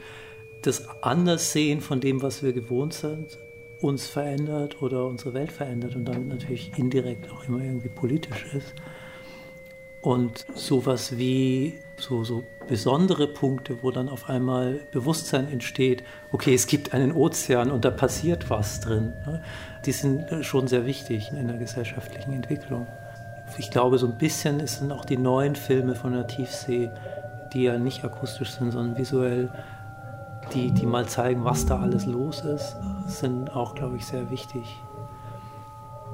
das 0.62 0.88
Anderssehen 1.02 1.82
von 1.82 2.00
dem, 2.00 2.22
was 2.22 2.44
wir 2.44 2.54
gewohnt 2.54 2.94
sind, 2.94 3.40
uns 3.82 4.08
verändert 4.08 4.82
oder 4.82 5.06
unsere 5.08 5.34
Welt 5.34 5.52
verändert 5.52 5.96
und 5.96 6.06
dann 6.06 6.28
natürlich 6.28 6.78
indirekt 6.78 7.32
auch 7.32 7.48
immer 7.48 7.64
irgendwie 7.64 7.90
politisch 7.90 8.54
ist. 8.54 8.74
Und 10.02 10.46
sowas 10.56 11.18
wie 11.18 11.80
so, 11.98 12.24
so 12.24 12.44
besondere 12.68 13.28
Punkte, 13.28 13.80
wo 13.82 13.92
dann 13.92 14.08
auf 14.08 14.30
einmal 14.30 14.80
Bewusstsein 14.92 15.52
entsteht, 15.52 16.04
okay, 16.32 16.54
es 16.54 16.68
gibt 16.68 16.94
einen 16.94 17.12
Ozean 17.12 17.72
und 17.72 17.84
da 17.84 17.92
passiert 17.92 18.50
was 18.50 18.80
drin, 18.80 19.14
ne? 19.26 19.44
die 19.86 19.92
sind 19.92 20.46
schon 20.46 20.68
sehr 20.68 20.86
wichtig 20.86 21.32
in 21.32 21.48
der 21.48 21.58
gesellschaftlichen 21.58 22.34
Entwicklung. 22.34 22.88
Ich 23.60 23.72
glaube, 23.72 23.98
so 23.98 24.08
ein 24.08 24.18
bisschen 24.18 24.66
sind 24.68 24.90
auch 24.94 25.04
die 25.04 25.18
neuen 25.18 25.54
Filme 25.54 25.94
von 25.94 26.14
der 26.14 26.28
Tiefsee, 26.28 26.90
die 27.52 27.64
ja 27.64 27.78
nicht 27.78 28.06
akustisch 28.06 28.52
sind, 28.52 28.72
sondern 28.72 28.98
visuell, 28.98 29.52
die, 30.54 30.72
die 30.72 30.86
mal 30.86 31.06
zeigen, 31.08 31.44
was 31.44 31.66
da 31.66 31.78
alles 31.78 32.06
los 32.06 32.40
ist, 32.40 32.78
sind 33.06 33.54
auch, 33.54 33.76
glaube 33.76 33.98
ich, 33.98 34.06
sehr 34.06 34.32
wichtig. 34.32 34.82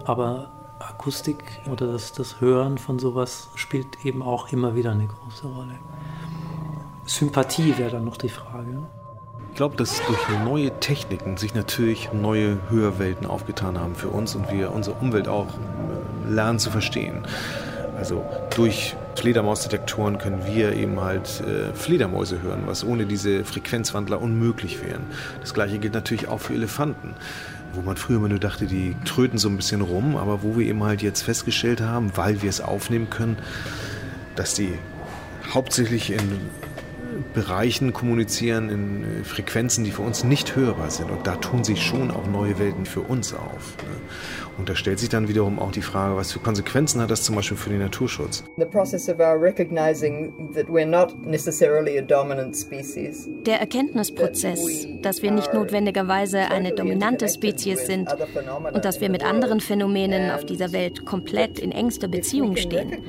Aber 0.05 0.49
Akustik 0.79 1.43
oder 1.71 1.91
das, 1.91 2.13
das 2.13 2.41
Hören 2.41 2.79
von 2.79 2.97
sowas 2.97 3.49
spielt 3.53 4.03
eben 4.03 4.23
auch 4.23 4.51
immer 4.51 4.73
wieder 4.73 4.91
eine 4.91 5.05
große 5.05 5.45
Rolle. 5.45 5.75
Sympathie 7.05 7.77
wäre 7.77 7.91
dann 7.91 8.05
noch 8.05 8.17
die 8.17 8.29
Frage. 8.29 8.87
Ich 9.51 9.55
glaube, 9.55 9.75
dass 9.75 10.01
durch 10.07 10.19
neue 10.43 10.71
Techniken 10.79 11.37
sich 11.37 11.53
natürlich 11.53 12.11
neue 12.11 12.57
Hörwelten 12.71 13.27
aufgetan 13.27 13.79
haben 13.79 13.93
für 13.93 14.09
uns 14.09 14.35
und 14.35 14.51
wir 14.51 14.73
unsere 14.73 14.97
Umwelt 14.97 15.27
auch 15.27 15.47
äh, 15.47 16.14
lernen 16.29 16.59
zu 16.59 16.71
verstehen. 16.71 17.25
Also 17.97 18.25
durch 18.55 18.95
Fledermausdetektoren 19.15 20.17
können 20.17 20.45
wir 20.45 20.73
eben 20.73 20.99
halt 20.99 21.41
äh, 21.41 21.73
Fledermäuse 21.73 22.41
hören, 22.41 22.63
was 22.65 22.83
ohne 22.83 23.05
diese 23.05 23.45
Frequenzwandler 23.45 24.21
unmöglich 24.21 24.83
wären. 24.83 25.03
Das 25.39 25.53
gleiche 25.53 25.79
gilt 25.79 25.93
natürlich 25.93 26.27
auch 26.27 26.41
für 26.41 26.53
Elefanten, 26.53 27.13
wo 27.73 27.81
man 27.81 27.95
früher 27.95 28.17
immer 28.17 28.27
nur 28.27 28.39
dachte, 28.39 28.65
die 28.65 28.95
tröten 29.05 29.39
so 29.39 29.47
ein 29.47 29.55
bisschen 29.55 29.81
rum, 29.81 30.17
aber 30.17 30.43
wo 30.43 30.57
wir 30.57 30.65
eben 30.67 30.83
halt 30.83 31.01
jetzt 31.01 31.21
festgestellt 31.21 31.81
haben, 31.81 32.11
weil 32.15 32.41
wir 32.41 32.49
es 32.49 32.59
aufnehmen 32.59 33.09
können, 33.09 33.37
dass 34.35 34.53
die 34.53 34.77
hauptsächlich 35.53 36.11
in 36.11 36.41
Bereichen 37.33 37.93
kommunizieren, 37.93 38.69
in 38.69 39.21
äh, 39.21 39.23
Frequenzen, 39.23 39.83
die 39.83 39.91
für 39.91 40.01
uns 40.01 40.23
nicht 40.23 40.55
hörbar 40.55 40.89
sind. 40.89 41.11
Und 41.11 41.27
da 41.27 41.35
tun 41.35 41.63
sich 41.63 41.81
schon 41.81 42.11
auch 42.11 42.27
neue 42.27 42.59
Welten 42.59 42.85
für 42.85 43.01
uns 43.01 43.33
auf. 43.33 43.75
Ne? 43.83 43.95
Und 44.57 44.69
da 44.69 44.75
stellt 44.75 44.99
sich 44.99 45.09
dann 45.09 45.27
wiederum 45.27 45.59
auch 45.59 45.71
die 45.71 45.81
Frage, 45.81 46.15
was 46.15 46.31
für 46.31 46.39
Konsequenzen 46.39 47.01
hat 47.01 47.11
das 47.11 47.23
zum 47.23 47.35
Beispiel 47.35 47.57
für 47.57 47.69
den 47.69 47.79
Naturschutz? 47.79 48.43
Der 53.45 53.59
Erkenntnisprozess, 53.59 54.87
dass 55.01 55.21
wir 55.21 55.31
nicht 55.31 55.53
notwendigerweise 55.53 56.39
eine 56.39 56.71
dominante 56.71 57.27
Spezies 57.27 57.85
sind 57.85 58.07
und 58.73 58.85
dass 58.85 59.01
wir 59.01 59.09
mit 59.09 59.25
anderen 59.25 59.59
Phänomenen 59.59 60.31
auf 60.31 60.45
dieser 60.45 60.71
Welt 60.71 61.05
komplett 61.05 61.59
in 61.59 61.71
engster 61.71 62.07
Beziehung 62.07 62.55
stehen. 62.55 63.03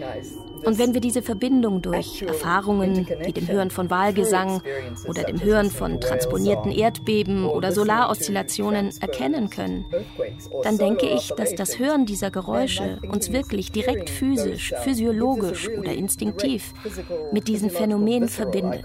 Und 0.66 0.78
wenn 0.78 0.94
wir 0.94 1.00
diese 1.00 1.22
Verbindung 1.22 1.80
durch 1.80 2.22
Erfahrungen 2.22 3.06
wie 3.24 3.32
dem 3.32 3.48
Hören 3.48 3.70
von 3.70 3.88
Wahlgesang 3.88 4.62
oder 5.08 5.22
dem 5.22 5.40
Hören 5.40 5.70
von 5.70 6.00
transponierten 6.00 6.72
Erdbeben 6.72 7.46
oder 7.46 7.72
Solaroszillationen 7.72 8.90
erkennen 9.00 9.48
können, 9.48 9.84
dann 10.64 10.76
denke 10.76 11.06
ich, 11.06 11.32
dass 11.36 11.54
das 11.54 11.78
Hören 11.78 12.04
dieser 12.04 12.30
Geräusche 12.30 12.98
uns 13.08 13.32
wirklich 13.32 13.70
direkt 13.70 14.10
physisch, 14.10 14.74
physiologisch 14.82 15.68
oder 15.68 15.92
instinktiv 15.92 16.74
mit 17.32 17.48
diesen 17.48 17.70
Phänomenen 17.70 18.28
verbindet. 18.28 18.84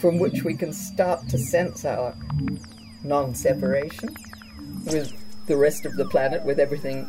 from 0.00 0.20
which 0.20 0.44
we 0.44 0.54
can 0.54 0.72
start 0.72 1.28
to 1.28 1.36
sense 1.36 1.84
our 1.84 2.14
non-separation 3.02 4.14
with 4.86 5.12
the 5.46 5.56
rest 5.56 5.86
of 5.86 5.94
the 5.96 6.04
planet, 6.04 6.44
with 6.44 6.58
everything 6.58 7.06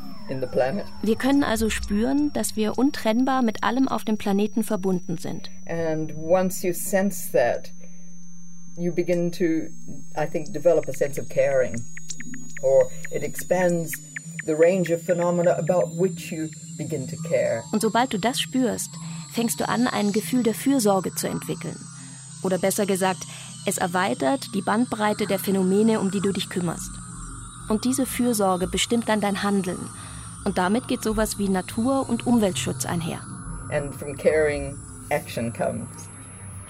wir 1.02 1.16
können 1.16 1.44
also 1.44 1.70
spüren, 1.70 2.32
dass 2.34 2.56
wir 2.56 2.78
untrennbar 2.78 3.42
mit 3.42 3.64
allem 3.64 3.88
auf 3.88 4.04
dem 4.04 4.18
Planeten 4.18 4.64
verbunden 4.64 5.18
sind. 5.18 5.50
And 5.68 6.14
once 6.16 6.62
you 6.62 6.74
sense 6.74 7.32
that, 7.32 7.72
you 8.78 8.94
begin 8.94 9.32
to, 9.32 9.44
I 10.16 10.28
think, 10.30 10.54
develop 10.54 10.88
a 10.88 10.94
sense 10.94 11.20
of 11.20 11.28
caring, 11.30 11.84
or 12.62 12.90
it 13.12 13.24
expands 13.24 13.92
the 14.46 14.54
range 14.54 14.94
of 14.94 15.02
phenomena 15.02 15.58
about 15.58 15.96
which 15.98 16.32
you 16.32 16.50
begin 16.78 17.08
to 17.08 17.16
care. 17.28 17.64
Und 17.72 17.82
sobald 17.82 18.14
du 18.14 18.20
das 18.20 18.40
spürst, 18.40 18.92
fängst 19.34 19.60
du 19.60 19.68
an, 19.68 19.88
ein 19.88 20.12
Gefühl 20.12 20.44
der 20.44 20.54
Fürsorge 20.54 21.14
zu 21.16 21.28
entwickeln. 21.28 21.78
Oder 22.44 22.58
besser 22.58 22.86
gesagt, 22.86 23.24
es 23.66 23.78
erweitert 23.78 24.48
die 24.54 24.62
Bandbreite 24.62 25.26
der 25.26 25.40
Phänomene, 25.40 26.00
um 26.00 26.12
die 26.12 26.22
du 26.22 26.32
dich 26.32 26.50
kümmerst. 26.50 26.92
Und 27.68 27.86
diese 27.86 28.06
Fürsorge 28.06 28.68
bestimmt 28.68 29.10
dann 29.10 29.22
dein 29.22 29.44
Handeln 29.44 29.90
und 30.46 30.58
damit 30.58 30.88
geht 30.88 31.04
sowas 31.04 31.38
wie 31.38 31.50
Natur- 31.50 32.08
und 32.10 32.26
Umweltschutz 32.26 32.86
einher. 32.86 33.20
And 33.72 33.94
from 33.94 34.16
caring, 34.16 34.78
action 35.10 35.54
comes. 35.54 35.88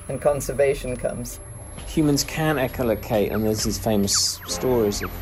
And 0.08 0.22
conservation 0.22 0.98
comes. 0.98 1.40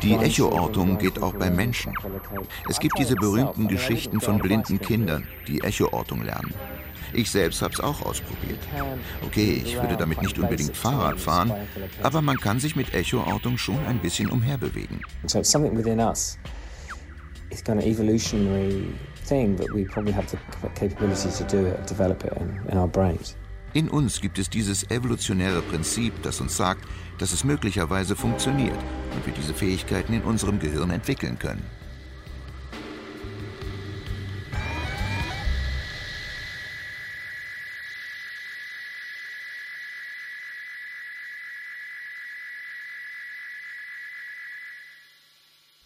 Die 0.02 0.14
Echoortung 0.14 0.98
geht 0.98 1.22
auch 1.22 1.34
bei 1.34 1.50
Menschen. 1.50 1.94
Es 2.68 2.78
gibt 2.78 2.98
diese 2.98 3.14
berühmten 3.14 3.68
Geschichten 3.68 4.20
von 4.20 4.38
blinden 4.38 4.80
Kindern, 4.80 5.26
die 5.46 5.60
Echoortung 5.60 6.22
lernen. 6.22 6.52
Ich 7.12 7.30
selbst 7.30 7.62
habe 7.62 7.72
es 7.72 7.80
auch 7.80 8.02
ausprobiert. 8.02 8.58
Okay, 9.24 9.62
ich 9.64 9.80
würde 9.80 9.96
damit 9.96 10.20
nicht 10.20 10.38
unbedingt 10.38 10.76
Fahrrad 10.76 11.18
fahren, 11.18 11.54
aber 12.02 12.20
man 12.20 12.36
kann 12.36 12.60
sich 12.60 12.76
mit 12.76 12.92
Echoortung 12.92 13.56
schon 13.56 13.78
ein 13.86 13.98
bisschen 14.00 14.30
umherbewegen 14.30 15.00
it's 15.22 15.54
kind 17.68 17.78
of 17.78 17.86
evolutionary 17.86 18.92
thing, 19.26 19.56
but 19.56 19.72
we 19.72 19.84
probably 19.84 20.12
have 20.12 20.26
the 20.30 20.38
capability 20.74 21.30
to 21.30 21.44
do 21.44 21.66
it, 21.66 21.86
develop 21.86 22.24
it 22.24 22.32
in, 22.36 22.60
in 22.70 22.78
our 22.78 22.88
brains. 22.88 23.36
In 23.74 23.90
uns 23.90 24.20
gibt 24.20 24.38
es 24.38 24.48
dieses 24.48 24.90
evolutionäre 24.90 25.60
Prinzip, 25.60 26.22
das 26.22 26.40
uns 26.40 26.56
sagt, 26.56 26.84
dass 27.18 27.32
es 27.32 27.44
möglicherweise 27.44 28.16
funktioniert 28.16 28.78
und 29.14 29.26
wir 29.26 29.34
diese 29.34 29.52
Fähigkeiten 29.52 30.14
in 30.14 30.22
unserem 30.22 30.58
Gehirn 30.58 30.90
entwickeln 30.90 31.38
können. 31.38 31.62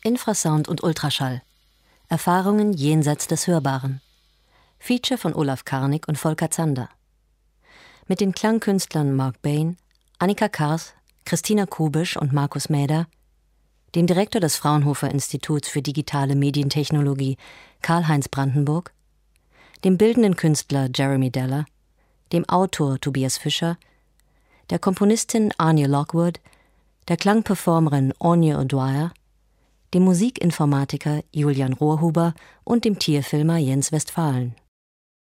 Infrasound 0.05 0.69
und 0.69 0.83
Ultraschall 0.83 1.43
Erfahrungen 2.13 2.75
jenseits 2.75 3.27
des 3.27 3.47
Hörbaren. 3.47 4.03
Feature 4.79 5.17
von 5.17 5.33
Olaf 5.33 5.65
Karnig 5.65 6.07
und 6.09 6.19
Volker 6.19 6.51
Zander. 6.51 6.91
Mit 8.07 8.21
den 8.21 8.35
Klangkünstlern 8.35 9.17
Mark 9.17 9.41
Bain, 9.41 9.79
Annika 10.19 10.51
Kars, 10.51 10.93
Christina 11.25 11.65
Kubisch 11.65 12.19
und 12.19 12.35
Markus 12.35 12.69
Mäder, 12.69 13.07
dem 13.95 14.07
Direktor 14.07 14.43
des 14.43 14.57
Fraunhofer 14.57 15.11
Instituts 15.11 15.71
für 15.71 15.81
digitale 15.81 16.37
Medientechnologie 16.37 17.39
Karl-Heinz 17.81 18.29
Brandenburg, 18.29 18.93
dem 19.83 19.97
bildenden 19.97 20.37
Künstler 20.37 20.91
Jeremy 20.95 21.31
Deller, 21.31 21.65
dem 22.35 22.47
Autor 22.47 23.01
Tobias 23.01 23.39
Fischer, 23.39 23.79
der 24.69 24.79
Komponistin 24.79 25.55
Anya 25.57 25.87
Lockwood, 25.87 26.41
der 27.09 27.17
Klangperformerin 27.17 28.13
Anya 28.21 28.61
O'Dwyer, 28.61 29.13
dem 29.95 30.05
Musikinformatiker 30.05 31.23
Julian 31.33 31.73
Rohrhuber 31.73 32.35
und 32.65 32.85
dem 32.85 32.99
Tierfilmer 32.99 33.59
Jens 33.59 33.93
Westphalen. 33.93 34.55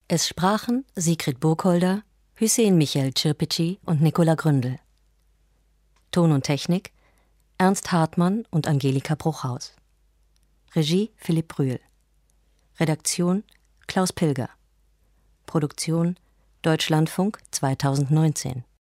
Es 0.09 0.29
sprachen 0.29 0.85
Sigrid 0.95 1.41
Burgholder, 1.41 2.03
Hüseyin 2.35 2.77
Michael 2.77 3.12
Cirpici 3.17 3.79
und 3.85 4.03
Nicola 4.03 4.35
Gründel. 4.35 4.79
Ton 6.11 6.33
und 6.33 6.43
Technik 6.43 6.93
Ernst 7.59 7.91
Hartmann 7.93 8.45
und 8.51 8.67
Angelika 8.67 9.14
Bruchhaus. 9.14 9.75
Regie 10.75 11.11
Philipp 11.17 11.49
Brühl. 11.49 11.81
Redaktion 12.79 13.45
Klaus 13.87 14.12
Pilger. 14.12 14.51
Produktion 15.47 16.17
Deutschlandfunk 16.62 17.39
2019 17.53 18.64